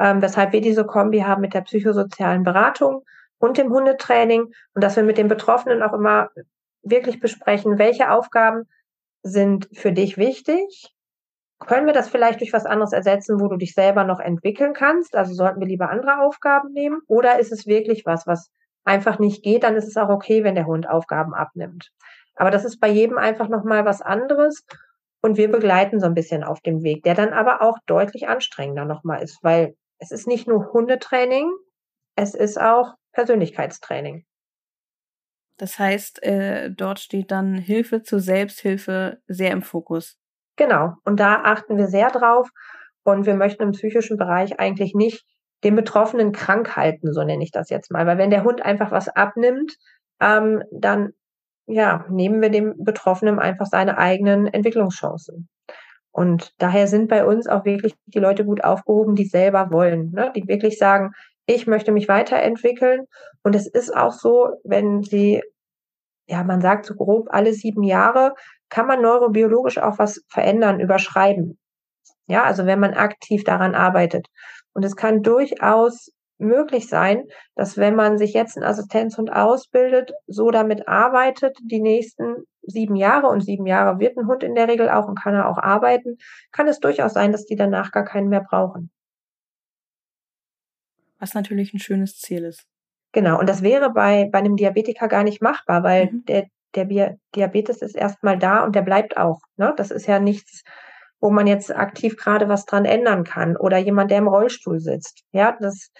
[0.00, 3.04] ähm, weshalb wir diese Kombi haben mit der psychosozialen Beratung
[3.38, 6.30] und dem Hundetraining und dass wir mit den Betroffenen auch immer
[6.82, 8.64] wirklich besprechen, welche Aufgaben
[9.22, 10.94] sind für dich wichtig
[11.60, 15.16] können wir das vielleicht durch was anderes ersetzen, wo du dich selber noch entwickeln kannst?
[15.16, 17.00] Also sollten wir lieber andere Aufgaben nehmen?
[17.06, 18.50] Oder ist es wirklich was, was
[18.84, 19.62] einfach nicht geht?
[19.62, 21.90] Dann ist es auch okay, wenn der Hund Aufgaben abnimmt.
[22.34, 24.64] Aber das ist bei jedem einfach nochmal was anderes.
[25.22, 28.84] Und wir begleiten so ein bisschen auf dem Weg, der dann aber auch deutlich anstrengender
[28.84, 31.50] nochmal ist, weil es ist nicht nur Hundetraining,
[32.16, 34.24] es ist auch Persönlichkeitstraining.
[35.56, 40.18] Das heißt, äh, dort steht dann Hilfe zur Selbsthilfe sehr im Fokus.
[40.56, 40.94] Genau.
[41.04, 42.50] Und da achten wir sehr drauf.
[43.04, 45.24] Und wir möchten im psychischen Bereich eigentlich nicht
[45.62, 48.06] den Betroffenen krank halten, so nenne ich das jetzt mal.
[48.06, 49.76] Weil wenn der Hund einfach was abnimmt,
[50.20, 51.12] ähm, dann
[51.66, 55.48] ja, nehmen wir dem Betroffenen einfach seine eigenen Entwicklungschancen.
[56.10, 60.32] Und daher sind bei uns auch wirklich die Leute gut aufgehoben, die selber wollen, ne?
[60.36, 61.12] die wirklich sagen,
[61.46, 63.06] ich möchte mich weiterentwickeln.
[63.42, 65.42] Und es ist auch so, wenn sie,
[66.26, 68.34] ja, man sagt so grob alle sieben Jahre,
[68.68, 71.58] kann man neurobiologisch auch was verändern, überschreiben.
[72.26, 74.28] Ja, also wenn man aktiv daran arbeitet.
[74.72, 80.50] Und es kann durchaus möglich sein, dass wenn man sich jetzt einen Assistenzhund ausbildet, so
[80.50, 84.88] damit arbeitet, die nächsten sieben Jahre, und sieben Jahre wird ein Hund in der Regel
[84.88, 86.16] auch und kann er auch arbeiten,
[86.50, 88.90] kann es durchaus sein, dass die danach gar keinen mehr brauchen.
[91.24, 92.66] Was natürlich ein schönes Ziel ist.
[93.12, 96.24] Genau, und das wäre bei, bei einem Diabetiker gar nicht machbar, weil mhm.
[96.26, 99.40] der der Diabetes ist erstmal da und der bleibt auch.
[99.56, 99.72] Ne?
[99.76, 100.62] Das ist ja nichts,
[101.20, 103.56] wo man jetzt aktiv gerade was dran ändern kann.
[103.56, 105.22] Oder jemand, der im Rollstuhl sitzt.
[105.32, 105.92] Ja, das,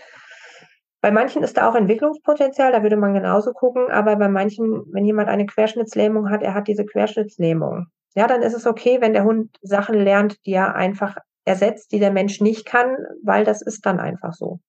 [1.01, 5.05] bei manchen ist da auch Entwicklungspotenzial, da würde man genauso gucken, aber bei manchen, wenn
[5.05, 7.87] jemand eine Querschnittslähmung hat, er hat diese Querschnittslähmung.
[8.17, 11.99] Ja, dann ist es okay, wenn der Hund Sachen lernt, die er einfach ersetzt, die
[11.99, 14.61] der Mensch nicht kann, weil das ist dann einfach so.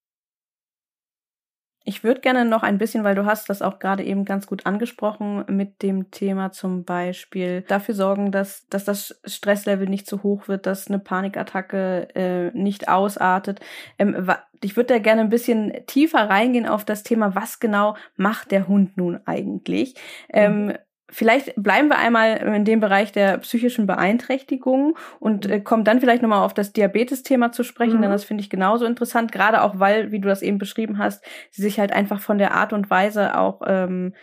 [1.88, 4.66] Ich würde gerne noch ein bisschen, weil du hast das auch gerade eben ganz gut
[4.66, 10.48] angesprochen, mit dem Thema zum Beispiel dafür sorgen, dass, dass das Stresslevel nicht zu hoch
[10.48, 13.60] wird, dass eine Panikattacke äh, nicht ausartet.
[14.00, 14.28] Ähm,
[14.62, 18.68] ich würde da gerne ein bisschen tiefer reingehen auf das Thema, was genau macht der
[18.68, 19.94] Hund nun eigentlich?
[20.30, 20.74] Ähm, mhm.
[21.16, 26.22] Vielleicht bleiben wir einmal in dem Bereich der psychischen Beeinträchtigungen und äh, kommen dann vielleicht
[26.22, 28.02] nochmal auf das Diabetes-Thema zu sprechen, mhm.
[28.02, 31.24] denn das finde ich genauso interessant, gerade auch weil, wie du das eben beschrieben hast,
[31.52, 34.14] sie sich halt einfach von der Art und Weise auch ähm,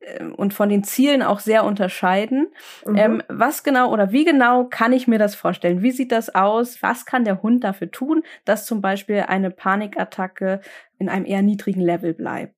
[0.00, 2.48] äh, und von den Zielen auch sehr unterscheiden.
[2.86, 2.96] Mhm.
[2.96, 5.80] Ähm, was genau oder wie genau kann ich mir das vorstellen?
[5.80, 6.82] Wie sieht das aus?
[6.82, 10.60] Was kann der Hund dafür tun, dass zum Beispiel eine Panikattacke
[10.98, 12.54] in einem eher niedrigen Level bleibt?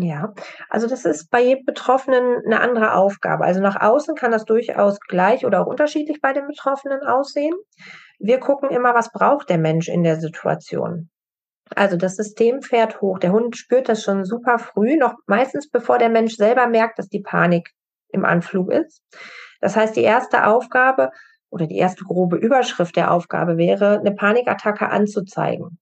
[0.00, 0.32] Ja,
[0.70, 3.44] also das ist bei jedem Betroffenen eine andere Aufgabe.
[3.44, 7.54] Also nach außen kann das durchaus gleich oder auch unterschiedlich bei den Betroffenen aussehen.
[8.20, 11.10] Wir gucken immer, was braucht der Mensch in der Situation.
[11.74, 13.18] Also das System fährt hoch.
[13.18, 17.08] Der Hund spürt das schon super früh, noch meistens bevor der Mensch selber merkt, dass
[17.08, 17.68] die Panik
[18.10, 19.02] im Anflug ist.
[19.60, 21.10] Das heißt, die erste Aufgabe
[21.50, 25.80] oder die erste grobe Überschrift der Aufgabe wäre, eine Panikattacke anzuzeigen.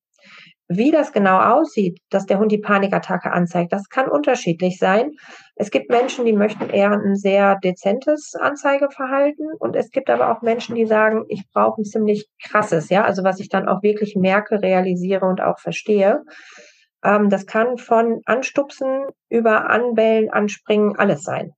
[0.68, 5.12] Wie das genau aussieht, dass der Hund die Panikattacke anzeigt, das kann unterschiedlich sein.
[5.54, 10.42] Es gibt Menschen, die möchten eher ein sehr dezentes Anzeigeverhalten und es gibt aber auch
[10.42, 14.16] Menschen, die sagen, ich brauche ein ziemlich krasses, ja, also was ich dann auch wirklich
[14.16, 16.24] merke, realisiere und auch verstehe.
[17.04, 21.52] Ähm, das kann von Anstupsen über Anbellen, Anspringen, alles sein.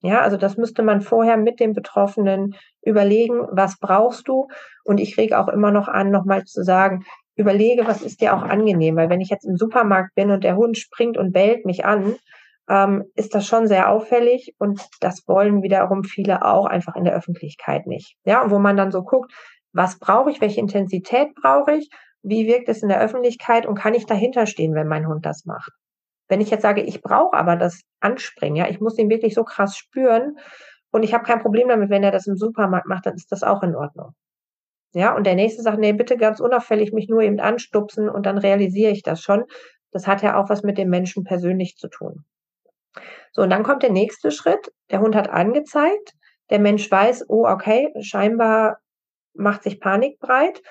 [0.00, 4.48] Ja, also das müsste man vorher mit dem Betroffenen überlegen, was brauchst du?
[4.84, 7.04] Und ich rege auch immer noch an, nochmal zu sagen,
[7.38, 10.56] überlege, was ist dir auch angenehm, weil wenn ich jetzt im Supermarkt bin und der
[10.56, 12.16] Hund springt und bellt mich an,
[12.68, 17.14] ähm, ist das schon sehr auffällig und das wollen wiederum viele auch einfach in der
[17.14, 18.16] Öffentlichkeit nicht.
[18.24, 19.32] Ja, und wo man dann so guckt,
[19.72, 21.88] was brauche ich, welche Intensität brauche ich,
[22.22, 25.44] wie wirkt es in der Öffentlichkeit und kann ich dahinter stehen, wenn mein Hund das
[25.44, 25.70] macht.
[26.28, 29.44] Wenn ich jetzt sage, ich brauche aber das Anspringen, ja, ich muss ihn wirklich so
[29.44, 30.36] krass spüren
[30.90, 33.42] und ich habe kein Problem damit, wenn er das im Supermarkt macht, dann ist das
[33.42, 34.12] auch in Ordnung.
[34.92, 38.38] Ja, und der nächste sagt, nee, bitte ganz unauffällig mich nur eben anstupsen und dann
[38.38, 39.44] realisiere ich das schon.
[39.92, 42.24] Das hat ja auch was mit dem Menschen persönlich zu tun.
[43.32, 44.72] So, und dann kommt der nächste Schritt.
[44.90, 46.14] Der Hund hat angezeigt.
[46.50, 48.78] Der Mensch weiß, oh, okay, scheinbar
[49.34, 50.62] macht sich Panik breit,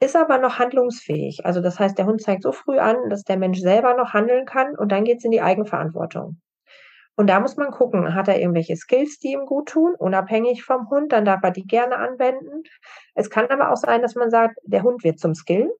[0.00, 1.44] ist aber noch handlungsfähig.
[1.44, 4.46] Also das heißt, der Hund zeigt so früh an, dass der Mensch selber noch handeln
[4.46, 6.40] kann und dann geht es in die Eigenverantwortung.
[7.16, 10.88] Und da muss man gucken, hat er irgendwelche Skills, die ihm gut tun, unabhängig vom
[10.88, 12.62] Hund, dann darf er die gerne anwenden.
[13.14, 15.70] Es kann aber auch sein, dass man sagt, der Hund wird zum Skill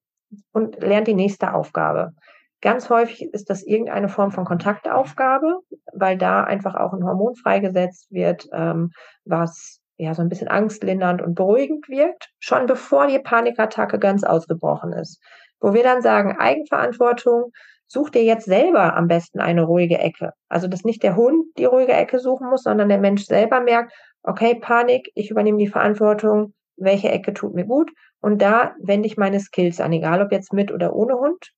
[0.52, 2.12] und lernt die nächste Aufgabe.
[2.60, 5.60] Ganz häufig ist das irgendeine Form von Kontaktaufgabe,
[5.92, 8.90] weil da einfach auch ein Hormon freigesetzt wird, ähm,
[9.24, 14.92] was ja so ein bisschen angstlindernd und beruhigend wirkt, schon bevor die Panikattacke ganz ausgebrochen
[14.92, 15.20] ist.
[15.60, 17.52] Wo wir dann sagen, Eigenverantwortung,
[17.92, 20.32] such dir jetzt selber am besten eine ruhige Ecke.
[20.48, 23.92] Also, dass nicht der Hund die ruhige Ecke suchen muss, sondern der Mensch selber merkt,
[24.22, 27.90] okay, Panik, ich übernehme die Verantwortung, welche Ecke tut mir gut.
[28.20, 31.52] Und da wende ich meine Skills an, egal ob jetzt mit oder ohne Hund.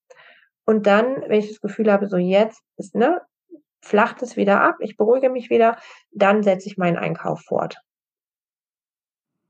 [0.66, 3.20] Und dann, wenn ich das Gefühl habe, so jetzt ist, ne,
[3.80, 5.76] flacht es wieder ab, ich beruhige mich wieder,
[6.10, 7.76] dann setze ich meinen Einkauf fort.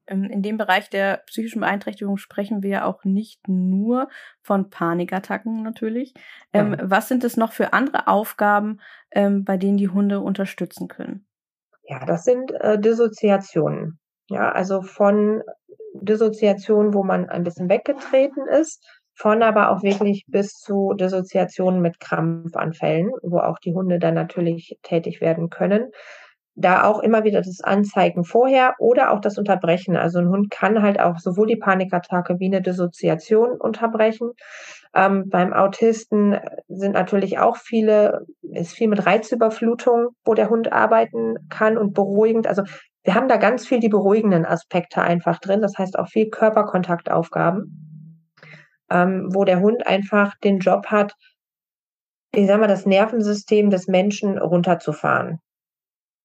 [0.06, 4.08] Ähm, in dem Bereich der psychischen Beeinträchtigung sprechen wir ja auch nicht nur
[4.42, 6.14] von Panikattacken natürlich.
[6.52, 6.76] Ähm, mhm.
[6.82, 11.26] Was sind es noch für andere Aufgaben, ähm, bei denen die Hunde unterstützen können?
[11.84, 13.98] Ja, das sind äh, Dissoziationen.
[14.28, 15.42] Ja, also von
[15.94, 22.00] Dissoziationen, wo man ein bisschen weggetreten ist, von aber auch wirklich bis zu Dissoziationen mit
[22.00, 25.92] Krampfanfällen, wo auch die Hunde dann natürlich tätig werden können
[26.56, 29.96] da auch immer wieder das Anzeigen vorher oder auch das Unterbrechen.
[29.96, 34.30] Also ein Hund kann halt auch sowohl die Panikattacke wie eine Dissoziation unterbrechen.
[34.94, 36.38] Ähm, beim Autisten
[36.68, 42.46] sind natürlich auch viele, ist viel mit Reizüberflutung, wo der Hund arbeiten kann und beruhigend.
[42.46, 42.62] Also
[43.02, 45.60] wir haben da ganz viel die beruhigenden Aspekte einfach drin.
[45.60, 48.38] Das heißt auch viel Körperkontaktaufgaben,
[48.90, 51.14] ähm, wo der Hund einfach den Job hat,
[52.32, 55.40] ich sag mal, das Nervensystem des Menschen runterzufahren.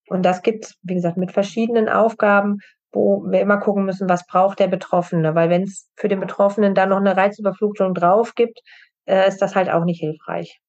[0.10, 2.60] Und das gibt wie gesagt, mit verschiedenen Aufgaben,
[2.92, 5.36] wo wir immer gucken müssen, was braucht der Betroffene.
[5.36, 8.60] Weil wenn es für den Betroffenen dann noch eine Reizüberflutung drauf gibt,
[9.06, 10.60] äh, ist das halt auch nicht hilfreich.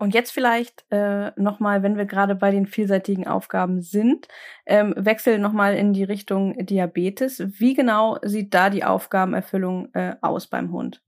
[0.00, 4.28] Und jetzt vielleicht äh, nochmal, wenn wir gerade bei den vielseitigen Aufgaben sind,
[4.64, 7.42] ähm, wechseln nochmal in die Richtung Diabetes.
[7.58, 11.02] Wie genau sieht da die Aufgabenerfüllung äh, aus beim Hund?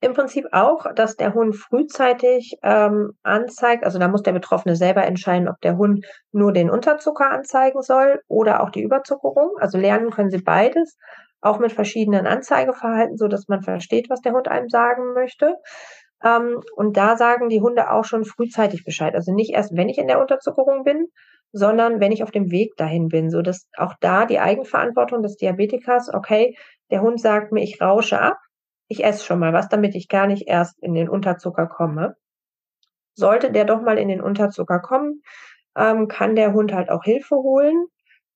[0.00, 5.04] Im Prinzip auch, dass der Hund frühzeitig ähm, anzeigt, also da muss der Betroffene selber
[5.04, 9.52] entscheiden, ob der Hund nur den Unterzucker anzeigen soll oder auch die Überzuckerung.
[9.58, 10.98] Also lernen können sie beides,
[11.40, 15.54] auch mit verschiedenen Anzeigeverhalten, so dass man versteht, was der Hund einem sagen möchte.
[16.22, 19.14] Ähm, und da sagen die Hunde auch schon frühzeitig Bescheid.
[19.14, 21.06] Also nicht erst, wenn ich in der Unterzuckerung bin,
[21.52, 25.36] sondern wenn ich auf dem Weg dahin bin, so dass auch da die Eigenverantwortung des
[25.36, 26.56] Diabetikers, okay,
[26.90, 28.36] der Hund sagt mir, ich rausche ab,
[28.88, 32.16] ich esse schon mal was, damit ich gar nicht erst in den Unterzucker komme.
[33.14, 35.22] Sollte der doch mal in den Unterzucker kommen,
[35.76, 37.86] ähm, kann der Hund halt auch Hilfe holen.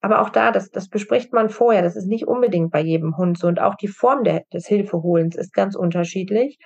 [0.02, 1.82] Aber auch da, das, das bespricht man vorher.
[1.82, 3.48] Das ist nicht unbedingt bei jedem Hund so.
[3.48, 6.58] Und auch die Form der, des Hilfeholens ist ganz unterschiedlich.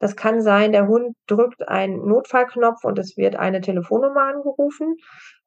[0.00, 4.96] Das kann sein, der Hund drückt einen Notfallknopf und es wird eine Telefonnummer angerufen.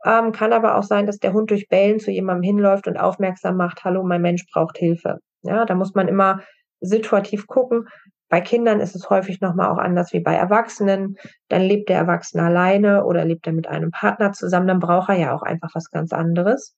[0.05, 3.55] Ähm, kann aber auch sein, dass der Hund durch Bellen zu jemandem hinläuft und aufmerksam
[3.55, 5.19] macht, hallo, mein Mensch braucht Hilfe.
[5.43, 6.41] Ja, da muss man immer
[6.82, 7.88] situativ gucken.
[8.29, 11.17] Bei Kindern ist es häufig nochmal auch anders wie bei Erwachsenen.
[11.49, 14.67] Dann lebt der Erwachsene alleine oder lebt er mit einem Partner zusammen.
[14.67, 16.75] Dann braucht er ja auch einfach was ganz anderes.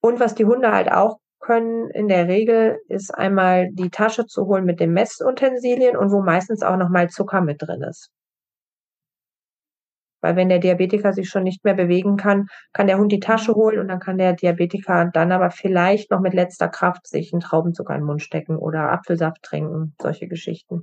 [0.00, 4.46] Und was die Hunde halt auch können in der Regel, ist einmal die Tasche zu
[4.46, 8.10] holen mit den Messutensilien und wo meistens auch nochmal Zucker mit drin ist.
[10.26, 13.54] Weil wenn der Diabetiker sich schon nicht mehr bewegen kann, kann der Hund die Tasche
[13.54, 17.38] holen und dann kann der Diabetiker dann aber vielleicht noch mit letzter Kraft sich einen
[17.38, 20.82] Traubenzucker in den Mund stecken oder Apfelsaft trinken, solche Geschichten.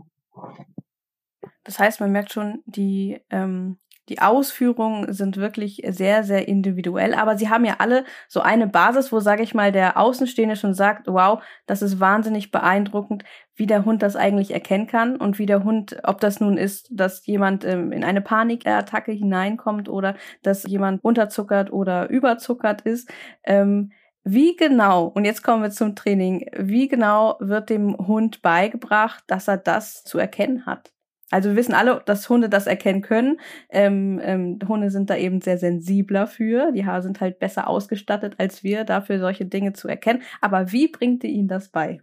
[1.65, 3.79] Das heißt, man merkt schon, die ähm,
[4.09, 9.11] die Ausführungen sind wirklich sehr, sehr individuell, aber sie haben ja alle so eine Basis,
[9.11, 13.23] wo, sage ich mal, der Außenstehende schon sagt, wow, das ist wahnsinnig beeindruckend,
[13.55, 16.89] wie der Hund das eigentlich erkennen kann und wie der Hund, ob das nun ist,
[16.91, 23.09] dass jemand ähm, in eine Panikattacke hineinkommt oder dass jemand unterzuckert oder überzuckert ist.
[23.43, 23.91] Ähm,
[24.25, 29.47] wie genau, und jetzt kommen wir zum Training, wie genau wird dem Hund beigebracht, dass
[29.49, 30.93] er das zu erkennen hat?
[31.31, 33.39] Also wir wissen alle, dass Hunde das erkennen können.
[33.69, 36.71] Ähm, ähm, Hunde sind da eben sehr sensibler für.
[36.71, 40.21] Die Haare sind halt besser ausgestattet als wir, dafür solche Dinge zu erkennen.
[40.41, 42.01] Aber wie bringt ihr ihnen das bei?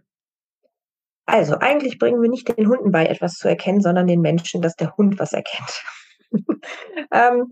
[1.25, 4.75] Also eigentlich bringen wir nicht den Hunden bei, etwas zu erkennen, sondern den Menschen, dass
[4.75, 5.83] der Hund was erkennt.
[7.11, 7.49] ähm,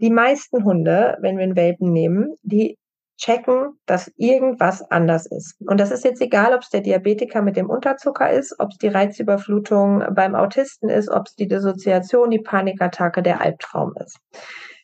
[0.00, 2.78] die meisten Hunde, wenn wir einen Welpen nehmen, die
[3.22, 5.54] checken, dass irgendwas anders ist.
[5.66, 8.78] Und das ist jetzt egal, ob es der Diabetiker mit dem Unterzucker ist, ob es
[8.78, 14.18] die Reizüberflutung beim Autisten ist, ob es die Dissoziation, die Panikattacke, der Albtraum ist.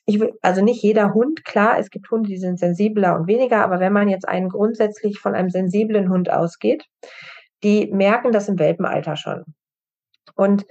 [0.06, 3.62] Ich will, also nicht jeder Hund, klar, es gibt Hunde, die sind sensibler und weniger,
[3.62, 6.84] aber wenn man jetzt einen grundsätzlich von einem sensiblen Hund ausgeht,
[7.64, 9.44] die merken das im Welpenalter schon.
[10.34, 10.64] Und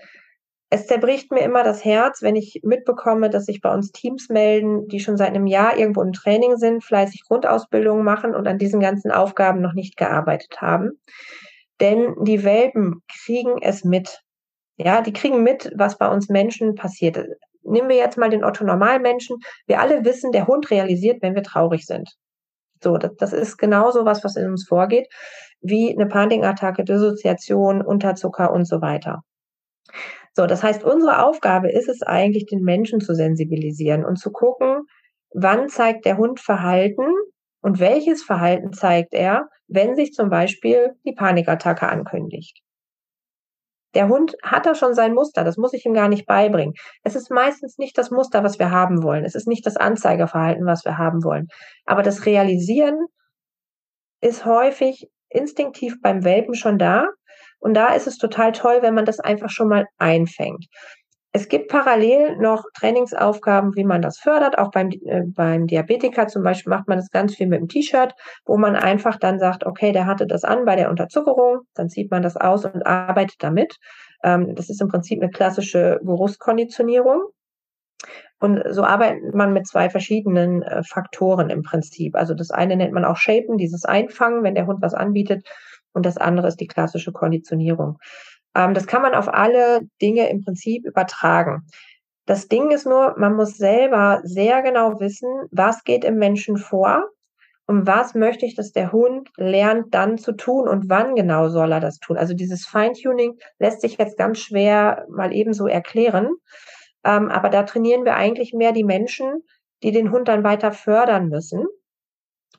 [0.69, 4.87] es zerbricht mir immer das Herz, wenn ich mitbekomme, dass sich bei uns Teams melden,
[4.89, 8.81] die schon seit einem Jahr irgendwo im Training sind, fleißig Grundausbildungen machen und an diesen
[8.81, 10.99] ganzen Aufgaben noch nicht gearbeitet haben.
[11.79, 14.21] Denn die Welpen kriegen es mit.
[14.75, 17.17] Ja, die kriegen mit, was bei uns Menschen passiert.
[17.63, 19.37] Nehmen wir jetzt mal den Otto Normalmenschen.
[19.67, 22.09] Wir alle wissen, der Hund realisiert, wenn wir traurig sind.
[22.83, 25.07] So, das, das ist genauso was, was in uns vorgeht,
[25.61, 29.23] wie eine Panikattacke, Dissoziation, Unterzucker und so weiter.
[30.37, 34.83] So, das heißt, unsere Aufgabe ist es eigentlich, den Menschen zu sensibilisieren und zu gucken,
[35.33, 37.07] wann zeigt der Hund Verhalten
[37.63, 42.61] und welches Verhalten zeigt er, wenn sich zum Beispiel die Panikattacke ankündigt.
[43.95, 46.75] Der Hund hat da schon sein Muster, das muss ich ihm gar nicht beibringen.
[47.01, 49.25] Es ist meistens nicht das Muster, was wir haben wollen.
[49.25, 51.47] Es ist nicht das Anzeigerverhalten, was wir haben wollen.
[51.85, 53.07] Aber das Realisieren
[54.21, 57.07] ist häufig instinktiv beim Welpen schon da
[57.59, 60.65] und da ist es total toll, wenn man das einfach schon mal einfängt.
[61.33, 64.57] Es gibt parallel noch Trainingsaufgaben, wie man das fördert.
[64.57, 68.13] Auch beim, äh, beim Diabetiker zum Beispiel macht man das ganz viel mit dem T-Shirt,
[68.45, 72.09] wo man einfach dann sagt, okay, der hatte das an bei der Unterzuckerung, dann zieht
[72.09, 73.75] man das aus und arbeitet damit.
[74.23, 77.25] Ähm, das ist im Prinzip eine klassische Geruchskonditionierung.
[78.39, 82.15] Und so arbeitet man mit zwei verschiedenen äh, Faktoren im Prinzip.
[82.15, 85.47] Also das eine nennt man auch Shapen, dieses Einfangen, wenn der Hund was anbietet
[85.97, 87.97] und das andere ist die klassische Konditionierung.
[88.55, 91.65] Ähm, das kann man auf alle Dinge im Prinzip übertragen.
[92.27, 97.09] Das Ding ist nur, man muss selber sehr genau wissen, was geht im Menschen vor
[97.65, 101.71] und was möchte ich, dass der Hund lernt dann zu tun und wann genau soll
[101.71, 102.15] er das tun.
[102.15, 106.29] Also dieses Feintuning lässt sich jetzt ganz schwer mal ebenso erklären.
[107.03, 109.41] Ähm, aber da trainieren wir eigentlich mehr die Menschen,
[109.81, 111.65] die den Hund dann weiter fördern müssen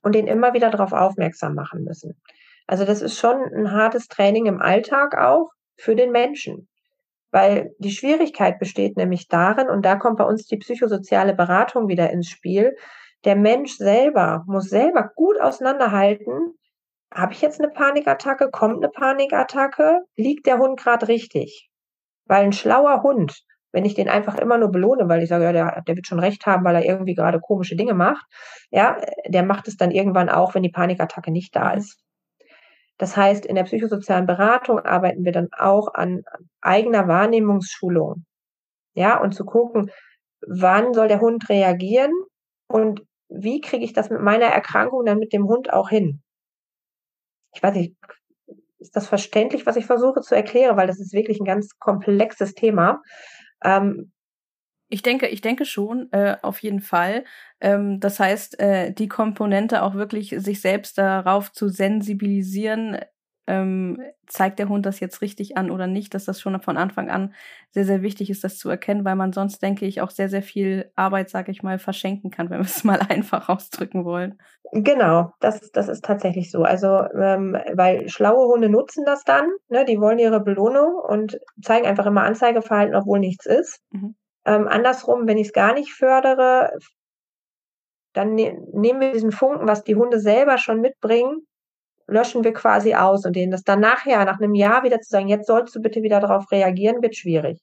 [0.03, 2.21] und den immer wieder darauf aufmerksam machen müssen.
[2.69, 6.69] Also das ist schon ein hartes Training im Alltag auch für den Menschen.
[7.31, 12.11] Weil die Schwierigkeit besteht nämlich darin, und da kommt bei uns die psychosoziale Beratung wieder
[12.11, 12.77] ins Spiel,
[13.25, 16.55] der Mensch selber muss selber gut auseinanderhalten,
[17.13, 21.71] habe ich jetzt eine Panikattacke, kommt eine Panikattacke, liegt der Hund gerade richtig?
[22.27, 25.53] Weil ein schlauer Hund, wenn ich den einfach immer nur belohne, weil ich sage, ja,
[25.53, 28.27] der, der wird schon recht haben, weil er irgendwie gerade komische Dinge macht,
[28.71, 31.79] ja, der macht es dann irgendwann auch, wenn die Panikattacke nicht da mhm.
[31.79, 32.05] ist.
[32.99, 36.25] Das heißt, in der psychosozialen Beratung arbeiten wir dann auch an
[36.61, 38.25] eigener Wahrnehmungsschulung.
[38.95, 39.91] Ja, und zu gucken,
[40.47, 42.13] wann soll der Hund reagieren
[42.67, 46.23] und wie kriege ich das mit meiner Erkrankung dann mit dem Hund auch hin?
[47.55, 47.95] Ich weiß nicht,
[48.79, 52.55] ist das verständlich, was ich versuche zu erklären, weil das ist wirklich ein ganz komplexes
[52.55, 53.03] Thema.
[53.63, 54.13] Ähm,
[54.89, 57.25] ich denke, ich denke schon, äh, auf jeden Fall.
[57.61, 62.99] Ähm, das heißt, äh, die Komponente auch wirklich sich selbst darauf zu sensibilisieren,
[63.49, 67.11] ähm, zeigt der Hund das jetzt richtig an oder nicht, dass das schon von Anfang
[67.11, 67.35] an
[67.71, 70.43] sehr, sehr wichtig ist, das zu erkennen, weil man sonst, denke ich, auch sehr, sehr
[70.43, 74.39] viel Arbeit, sage ich mal, verschenken kann, wenn wir es mal einfach ausdrücken wollen.
[74.73, 76.63] Genau, das, das ist tatsächlich so.
[76.63, 81.87] Also, ähm, weil schlaue Hunde nutzen das dann, ne, die wollen ihre Belohnung und zeigen
[81.87, 83.81] einfach immer Anzeigeverhalten, obwohl nichts ist.
[83.91, 84.15] Mhm.
[84.49, 86.71] Ähm, andersrum, wenn ich es gar nicht fördere,
[88.15, 91.47] dann ne nehmen wir diesen Funken, was die Hunde selber schon mitbringen,
[92.07, 95.29] löschen wir quasi aus und denen das dann nachher, nach einem Jahr wieder zu sagen,
[95.29, 97.59] jetzt sollst du bitte wieder darauf reagieren, wird schwierig.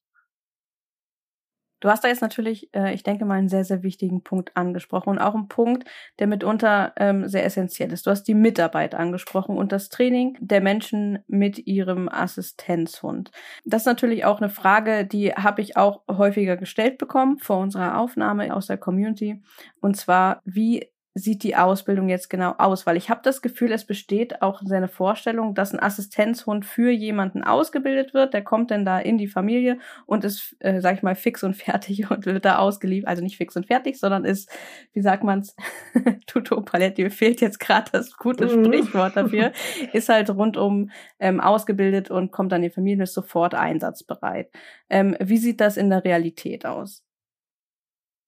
[1.79, 5.09] Du hast da jetzt natürlich, äh, ich denke mal, einen sehr, sehr wichtigen Punkt angesprochen
[5.09, 5.85] und auch einen Punkt,
[6.19, 8.05] der mitunter ähm, sehr essentiell ist.
[8.07, 13.31] Du hast die Mitarbeit angesprochen und das Training der Menschen mit ihrem Assistenzhund.
[13.65, 17.99] Das ist natürlich auch eine Frage, die habe ich auch häufiger gestellt bekommen vor unserer
[17.99, 19.41] Aufnahme aus der Community.
[19.81, 22.85] Und zwar, wie sieht die Ausbildung jetzt genau aus?
[22.85, 27.41] Weil ich habe das Gefühl, es besteht auch seine Vorstellung, dass ein Assistenzhund für jemanden
[27.41, 28.33] ausgebildet wird.
[28.33, 31.53] Der kommt dann da in die Familie und ist, äh, sag ich mal, fix und
[31.55, 33.07] fertig und wird da ausgeliefert.
[33.07, 34.51] Also nicht fix und fertig, sondern ist,
[34.91, 35.55] wie sagt man's,
[36.27, 38.65] Tuto Paletti, mir fehlt jetzt gerade das gute mhm.
[38.65, 39.53] Sprichwort dafür,
[39.93, 44.49] ist halt rundum ähm, ausgebildet und kommt dann in die Familie und ist sofort einsatzbereit.
[44.89, 47.04] Ähm, wie sieht das in der Realität aus?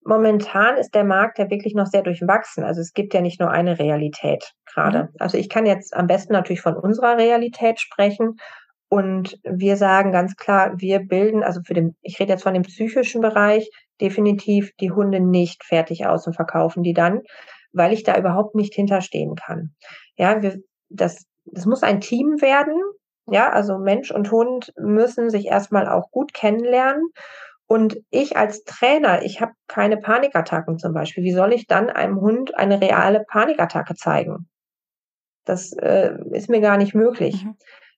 [0.08, 2.64] Momentan ist der Markt ja wirklich noch sehr durchwachsen.
[2.64, 5.04] Also es gibt ja nicht nur eine Realität gerade.
[5.04, 5.10] Mhm.
[5.20, 8.38] Also ich kann jetzt am besten natürlich von unserer Realität sprechen.
[8.90, 12.64] Und wir sagen ganz klar, wir bilden, also für den, ich rede jetzt von dem
[12.64, 17.22] psychischen Bereich, definitiv die Hunde nicht fertig aus und verkaufen die dann,
[17.74, 19.76] weil ich da überhaupt nicht hinterstehen kann.
[20.16, 20.56] Ja, wir,
[20.88, 22.82] das, das muss ein Team werden.
[23.30, 27.10] Ja, also Mensch und Hund müssen sich erstmal auch gut kennenlernen
[27.68, 31.24] und ich als Trainer, ich habe keine Panikattacken zum Beispiel.
[31.24, 34.48] Wie soll ich dann einem Hund eine reale Panikattacke zeigen?
[35.44, 37.44] Das äh, ist mir gar nicht möglich.
[37.44, 37.56] Mhm.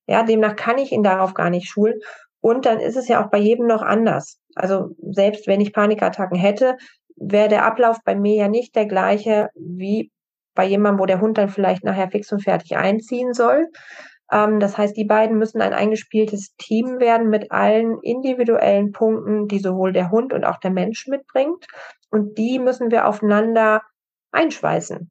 [0.08, 2.00] Ja, demnach kann ich ihn darauf gar nicht schulen.
[2.42, 4.40] Und dann ist es ja auch bei jedem noch anders.
[4.56, 6.78] Also selbst wenn ich Panikattacken hätte,
[7.16, 10.12] wäre der Ablauf bei mir ja nicht der gleiche wie
[10.56, 13.68] bei jemandem, wo der Hund dann vielleicht nachher fix und fertig einziehen soll.
[14.32, 19.60] Ähm, das heißt, die beiden müssen ein eingespieltes Team werden mit allen individuellen Punkten, die
[19.60, 21.66] sowohl der Hund und auch der Mensch mitbringt.
[22.12, 23.82] Und die müssen wir aufeinander
[24.32, 25.10] einschweißen.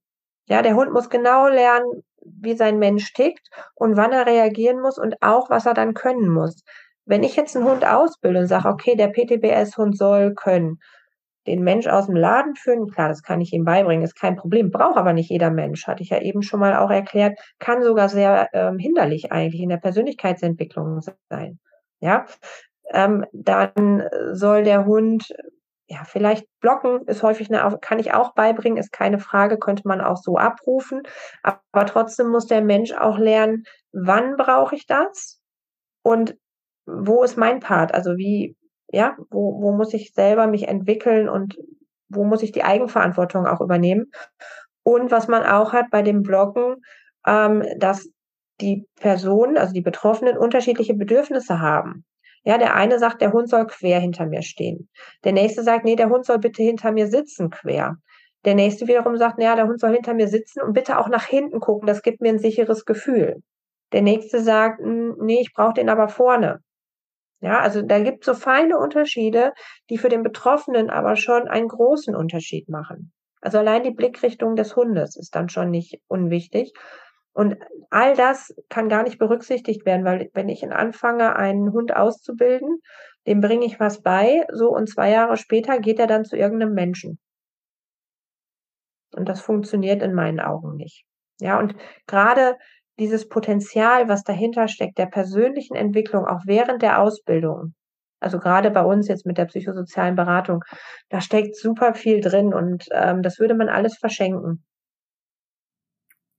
[0.48, 4.98] Ja, der Hund muss genau lernen, wie sein Mensch tickt und wann er reagieren muss
[4.98, 6.62] und auch, was er dann können muss.
[7.04, 10.78] Wenn ich jetzt einen Hund ausbilde und sage, okay, der PTBS-Hund soll können,
[11.48, 14.70] den Mensch aus dem Laden führen, klar, das kann ich ihm beibringen, ist kein Problem,
[14.70, 18.08] braucht aber nicht jeder Mensch, hatte ich ja eben schon mal auch erklärt, kann sogar
[18.08, 21.58] sehr ähm, hinderlich eigentlich in der Persönlichkeitsentwicklung sein.
[22.00, 22.26] Ja,
[22.92, 25.32] ähm, dann soll der Hund
[25.90, 30.02] ja, vielleicht blocken ist häufig eine, kann ich auch beibringen, ist keine Frage, könnte man
[30.02, 31.02] auch so abrufen.
[31.42, 35.40] Aber trotzdem muss der Mensch auch lernen, wann brauche ich das
[36.02, 36.36] und
[36.86, 37.94] wo ist mein Part?
[37.94, 38.56] Also wie,
[38.90, 41.56] ja, wo, wo muss ich selber mich entwickeln und
[42.08, 44.10] wo muss ich die Eigenverantwortung auch übernehmen?
[44.82, 46.76] Und was man auch hat bei dem Bloggen,
[47.26, 48.08] ähm, dass
[48.60, 52.04] die Personen, also die Betroffenen, unterschiedliche Bedürfnisse haben.
[52.44, 54.88] Ja, der eine sagt, der Hund soll quer hinter mir stehen.
[55.24, 57.96] Der nächste sagt, nee, der Hund soll bitte hinter mir sitzen quer.
[58.44, 61.24] Der nächste wiederum sagt, naja, der Hund soll hinter mir sitzen und bitte auch nach
[61.24, 63.42] hinten gucken, das gibt mir ein sicheres Gefühl.
[63.92, 66.60] Der nächste sagt, hm, nee, ich brauche den aber vorne.
[67.40, 69.52] Ja, also da gibt es so feine Unterschiede,
[69.90, 73.12] die für den Betroffenen aber schon einen großen Unterschied machen.
[73.40, 76.72] Also allein die Blickrichtung des Hundes ist dann schon nicht unwichtig.
[77.32, 77.56] Und
[77.90, 82.80] all das kann gar nicht berücksichtigt werden, weil wenn ich anfange, einen Hund auszubilden,
[83.28, 86.74] dem bringe ich was bei, so und zwei Jahre später geht er dann zu irgendeinem
[86.74, 87.20] Menschen.
[89.14, 91.04] Und das funktioniert in meinen Augen nicht.
[91.40, 91.76] Ja, und
[92.06, 92.56] gerade
[92.98, 97.74] dieses Potenzial, was dahinter steckt, der persönlichen Entwicklung, auch während der Ausbildung,
[98.20, 100.64] also gerade bei uns jetzt mit der psychosozialen Beratung,
[101.08, 104.64] da steckt super viel drin und ähm, das würde man alles verschenken.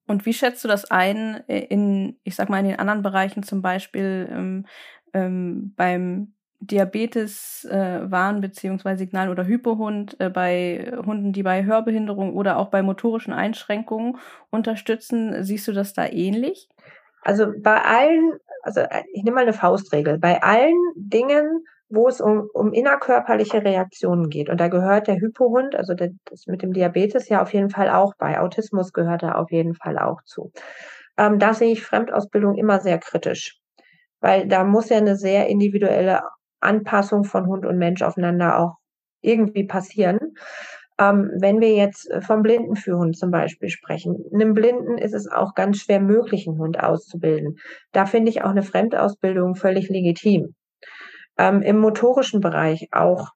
[0.08, 3.62] Und wie schätzt du das ein in, ich sag mal, in den anderen Bereichen, zum
[3.62, 4.66] Beispiel ähm,
[5.14, 8.96] ähm, beim Diabetes äh, Warn- bzw.
[8.96, 14.18] Signal- oder Hypohund äh, bei Hunden, die bei Hörbehinderung oder auch bei motorischen Einschränkungen
[14.50, 15.44] unterstützen.
[15.44, 16.68] Siehst du das da ähnlich?
[17.24, 18.34] Also bei allen,
[18.64, 18.82] also
[19.14, 24.50] ich nehme mal eine Faustregel, bei allen Dingen, wo es um, um innerkörperliche Reaktionen geht.
[24.50, 28.14] Und da gehört der Hypohund, also das mit dem Diabetes ja auf jeden Fall auch
[28.18, 28.40] bei.
[28.40, 30.52] Autismus gehört da auf jeden Fall auch zu.
[31.18, 33.58] Ähm, da sehe ich Fremdausbildung immer sehr kritisch,
[34.20, 36.22] weil da muss ja eine sehr individuelle
[36.62, 38.76] Anpassung von Hund und Mensch aufeinander auch
[39.22, 40.20] irgendwie passieren.
[41.00, 45.78] Ähm, wenn wir jetzt vom Blindenführhund zum Beispiel sprechen, einem Blinden ist es auch ganz
[45.78, 47.58] schwer möglich, einen Hund auszubilden.
[47.94, 50.56] Da finde ich auch eine Fremdausbildung völlig legitim.
[51.38, 53.30] Ähm, Im motorischen Bereich auch,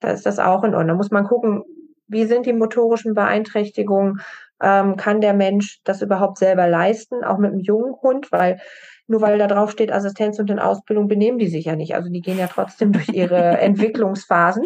[0.00, 0.88] da ist das auch in Ordnung.
[0.88, 1.64] Da muss man gucken,
[2.06, 4.20] wie sind die motorischen Beeinträchtigungen?
[4.62, 8.30] Ähm, kann der Mensch das überhaupt selber leisten, auch mit einem jungen Hund?
[8.30, 8.60] Weil
[9.08, 11.94] nur weil da drauf steht Assistenz und in Ausbildung benehmen die sich ja nicht.
[11.94, 14.64] Also die gehen ja trotzdem durch ihre Entwicklungsphasen.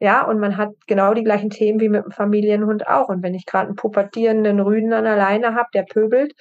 [0.00, 3.08] Ja, und man hat genau die gleichen Themen wie mit dem Familienhund auch.
[3.08, 6.34] Und wenn ich gerade einen pubertierenden Rüden an der Leine habe, der pöbelt,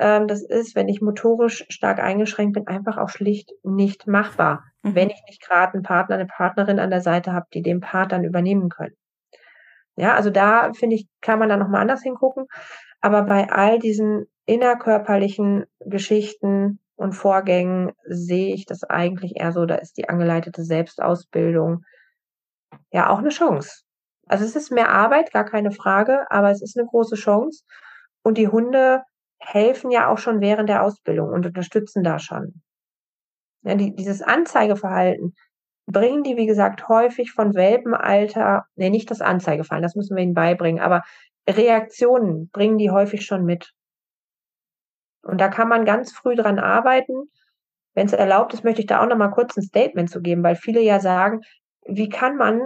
[0.00, 4.94] ähm, das ist, wenn ich motorisch stark eingeschränkt bin, einfach auch schlicht nicht machbar, mhm.
[4.94, 8.12] wenn ich nicht gerade einen Partner, eine Partnerin an der Seite habe, die den Part
[8.12, 8.96] dann übernehmen können.
[9.96, 12.46] Ja, also da finde ich, kann man da nochmal anders hingucken.
[13.00, 19.76] Aber bei all diesen innerkörperlichen Geschichten und Vorgängen sehe ich das eigentlich eher so, da
[19.76, 21.84] ist die angeleitete Selbstausbildung
[22.90, 23.82] ja auch eine Chance.
[24.26, 27.64] Also es ist mehr Arbeit, gar keine Frage, aber es ist eine große Chance.
[28.22, 29.02] Und die Hunde
[29.38, 32.62] helfen ja auch schon während der Ausbildung und unterstützen da schon.
[33.62, 35.34] Ja, die, dieses Anzeigeverhalten
[35.86, 40.34] bringen die, wie gesagt, häufig von Welpenalter, nee, nicht das Anzeigeverhalten, das müssen wir ihnen
[40.34, 41.02] beibringen, aber
[41.48, 43.72] Reaktionen bringen die häufig schon mit.
[45.24, 47.30] Und da kann man ganz früh dran arbeiten.
[47.94, 50.42] Wenn es erlaubt ist, möchte ich da auch noch mal kurz ein Statement zu geben,
[50.42, 51.40] weil viele ja sagen,
[51.86, 52.60] wie kann man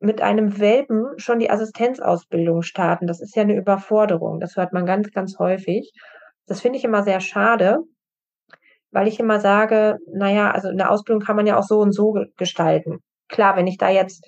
[0.00, 3.06] mit einem Welpen schon die Assistenzausbildung starten?
[3.06, 4.40] Das ist ja eine Überforderung.
[4.40, 5.92] Das hört man ganz, ganz häufig.
[6.46, 7.78] Das finde ich immer sehr schade,
[8.90, 12.16] weil ich immer sage, naja, also eine Ausbildung kann man ja auch so und so
[12.36, 12.98] gestalten.
[13.28, 14.26] Klar, wenn ich da jetzt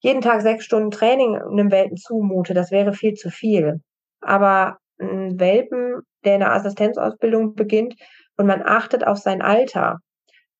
[0.00, 3.80] jeden Tag sechs Stunden Training einem Welpen zumute, das wäre viel zu viel.
[4.20, 7.94] Aber ein Welpen, der in der Assistenzausbildung beginnt
[8.36, 9.98] und man achtet auf sein Alter,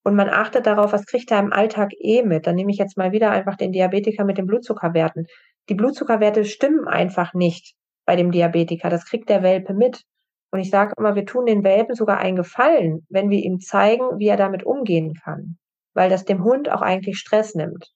[0.05, 2.47] und man achtet darauf, was kriegt er im Alltag eh mit.
[2.47, 5.27] Dann nehme ich jetzt mal wieder einfach den Diabetiker mit den Blutzuckerwerten.
[5.69, 8.91] Die Blutzuckerwerte stimmen einfach nicht bei dem Diabetiker.
[8.91, 10.03] Das kriegt der Welpe mit.
[10.51, 14.19] Und ich sage immer, wir tun den Welpen sogar einen Gefallen, wenn wir ihm zeigen,
[14.19, 15.57] wie er damit umgehen kann.
[15.95, 17.93] Weil das dem Hund auch eigentlich Stress nimmt.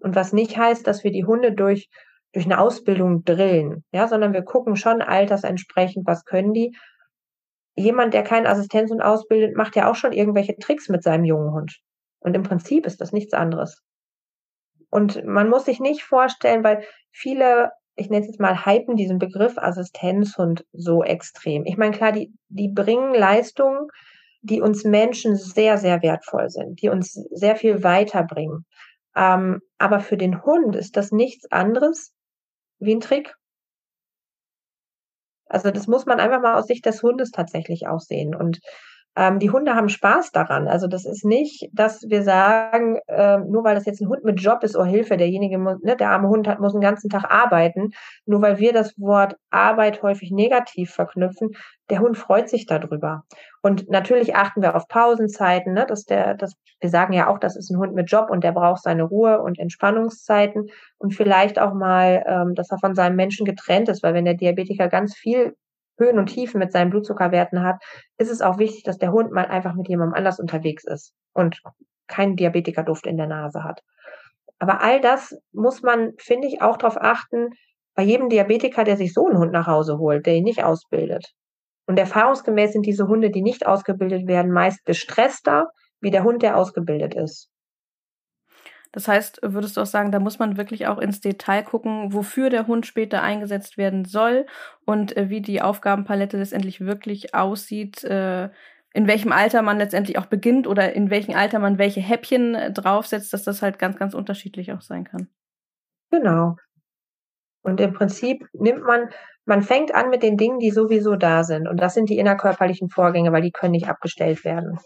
[0.00, 1.88] Und was nicht heißt, dass wir die Hunde durch,
[2.32, 6.74] durch eine Ausbildung drillen, ja, sondern wir gucken schon altersentsprechend, was können die
[7.76, 11.80] jemand, der keinen Assistenzhund ausbildet, macht ja auch schon irgendwelche Tricks mit seinem jungen Hund.
[12.20, 13.82] Und im Prinzip ist das nichts anderes.
[14.90, 19.18] Und man muss sich nicht vorstellen, weil viele, ich nenne es jetzt mal, hypen diesen
[19.18, 21.64] Begriff Assistenzhund so extrem.
[21.66, 23.88] Ich meine, klar, die, die bringen Leistungen,
[24.42, 28.66] die uns Menschen sehr, sehr wertvoll sind, die uns sehr viel weiterbringen.
[29.16, 32.14] Ähm, aber für den Hund ist das nichts anderes
[32.78, 33.34] wie ein Trick.
[35.54, 38.34] Also das muss man einfach mal aus Sicht des Hundes tatsächlich auch sehen.
[38.34, 38.58] Und
[39.16, 40.66] ähm, die Hunde haben Spaß daran.
[40.66, 44.40] Also das ist nicht, dass wir sagen, äh, nur weil das jetzt ein Hund mit
[44.40, 47.92] Job ist, oh Hilfe, derjenige, ne, der arme Hund hat, muss den ganzen Tag arbeiten.
[48.26, 51.50] Nur weil wir das Wort Arbeit häufig negativ verknüpfen,
[51.90, 53.24] der Hund freut sich darüber.
[53.62, 57.56] Und natürlich achten wir auf Pausenzeiten, ne, dass der, dass wir sagen ja auch, das
[57.56, 61.72] ist ein Hund mit Job und der braucht seine Ruhe und Entspannungszeiten und vielleicht auch
[61.72, 65.54] mal, ähm, dass er von seinem Menschen getrennt ist, weil wenn der Diabetiker ganz viel
[65.98, 67.76] Höhen und Tiefen mit seinen Blutzuckerwerten hat,
[68.18, 71.60] ist es auch wichtig, dass der Hund mal einfach mit jemandem anders unterwegs ist und
[72.06, 73.80] keinen Diabetikerduft in der Nase hat.
[74.58, 77.50] Aber all das muss man, finde ich, auch darauf achten,
[77.94, 81.32] bei jedem Diabetiker, der sich so einen Hund nach Hause holt, der ihn nicht ausbildet.
[81.86, 85.68] Und erfahrungsgemäß sind diese Hunde, die nicht ausgebildet werden, meist gestresster
[86.00, 87.50] wie der Hund, der ausgebildet ist.
[88.94, 92.48] Das heißt, würdest du auch sagen, da muss man wirklich auch ins Detail gucken, wofür
[92.48, 94.46] der Hund später eingesetzt werden soll
[94.84, 98.50] und äh, wie die Aufgabenpalette letztendlich wirklich aussieht, äh,
[98.92, 102.72] in welchem Alter man letztendlich auch beginnt oder in welchem Alter man welche Häppchen äh,
[102.72, 105.26] draufsetzt, dass das halt ganz, ganz unterschiedlich auch sein kann.
[106.12, 106.54] Genau.
[107.62, 109.08] Und im Prinzip nimmt man,
[109.44, 111.66] man fängt an mit den Dingen, die sowieso da sind.
[111.66, 114.78] Und das sind die innerkörperlichen Vorgänge, weil die können nicht abgestellt werden.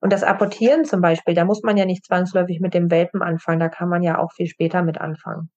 [0.00, 3.60] Und das Apportieren zum Beispiel, da muss man ja nicht zwangsläufig mit dem Welpen anfangen,
[3.60, 5.50] da kann man ja auch viel später mit anfangen.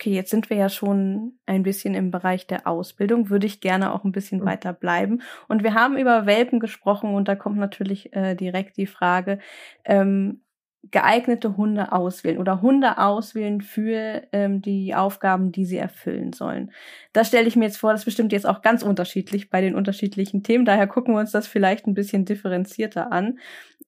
[0.00, 3.92] Okay, jetzt sind wir ja schon ein bisschen im Bereich der Ausbildung, würde ich gerne
[3.92, 4.46] auch ein bisschen mhm.
[4.46, 5.20] weiter bleiben.
[5.46, 9.40] Und wir haben über Welpen gesprochen und da kommt natürlich äh, direkt die Frage,
[9.84, 10.42] ähm,
[10.90, 16.72] geeignete Hunde auswählen oder Hunde auswählen für ähm, die Aufgaben, die sie erfüllen sollen.
[17.12, 20.42] Das stelle ich mir jetzt vor, das bestimmt jetzt auch ganz unterschiedlich bei den unterschiedlichen
[20.42, 20.64] Themen.
[20.64, 23.38] Daher gucken wir uns das vielleicht ein bisschen differenzierter an.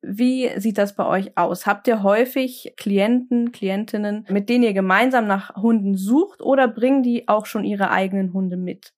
[0.02, 1.66] Wie sieht das bei euch aus?
[1.66, 7.26] Habt ihr häufig Klienten, Klientinnen, mit denen ihr gemeinsam nach Hunden sucht oder bringen die
[7.28, 8.92] auch schon ihre eigenen Hunde mit?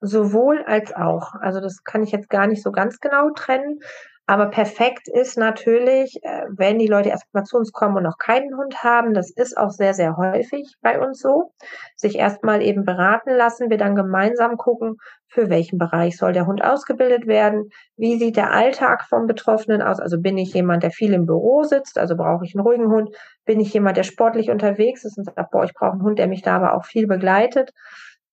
[0.00, 1.34] Sowohl als auch.
[1.40, 3.80] Also das kann ich jetzt gar nicht so ganz genau trennen.
[4.26, 8.56] Aber perfekt ist natürlich, äh, wenn die Leute erstmal zu uns kommen und noch keinen
[8.56, 9.12] Hund haben.
[9.12, 11.52] Das ist auch sehr, sehr häufig bei uns so.
[11.94, 14.96] Sich erstmal eben beraten lassen, wir dann gemeinsam gucken,
[15.34, 17.68] für welchen Bereich soll der Hund ausgebildet werden?
[17.96, 20.00] Wie sieht der Alltag vom Betroffenen aus?
[20.00, 21.98] Also bin ich jemand, der viel im Büro sitzt?
[21.98, 23.14] Also brauche ich einen ruhigen Hund?
[23.44, 26.28] Bin ich jemand, der sportlich unterwegs ist und sagt, boah, ich brauche einen Hund, der
[26.28, 27.72] mich da aber auch viel begleitet?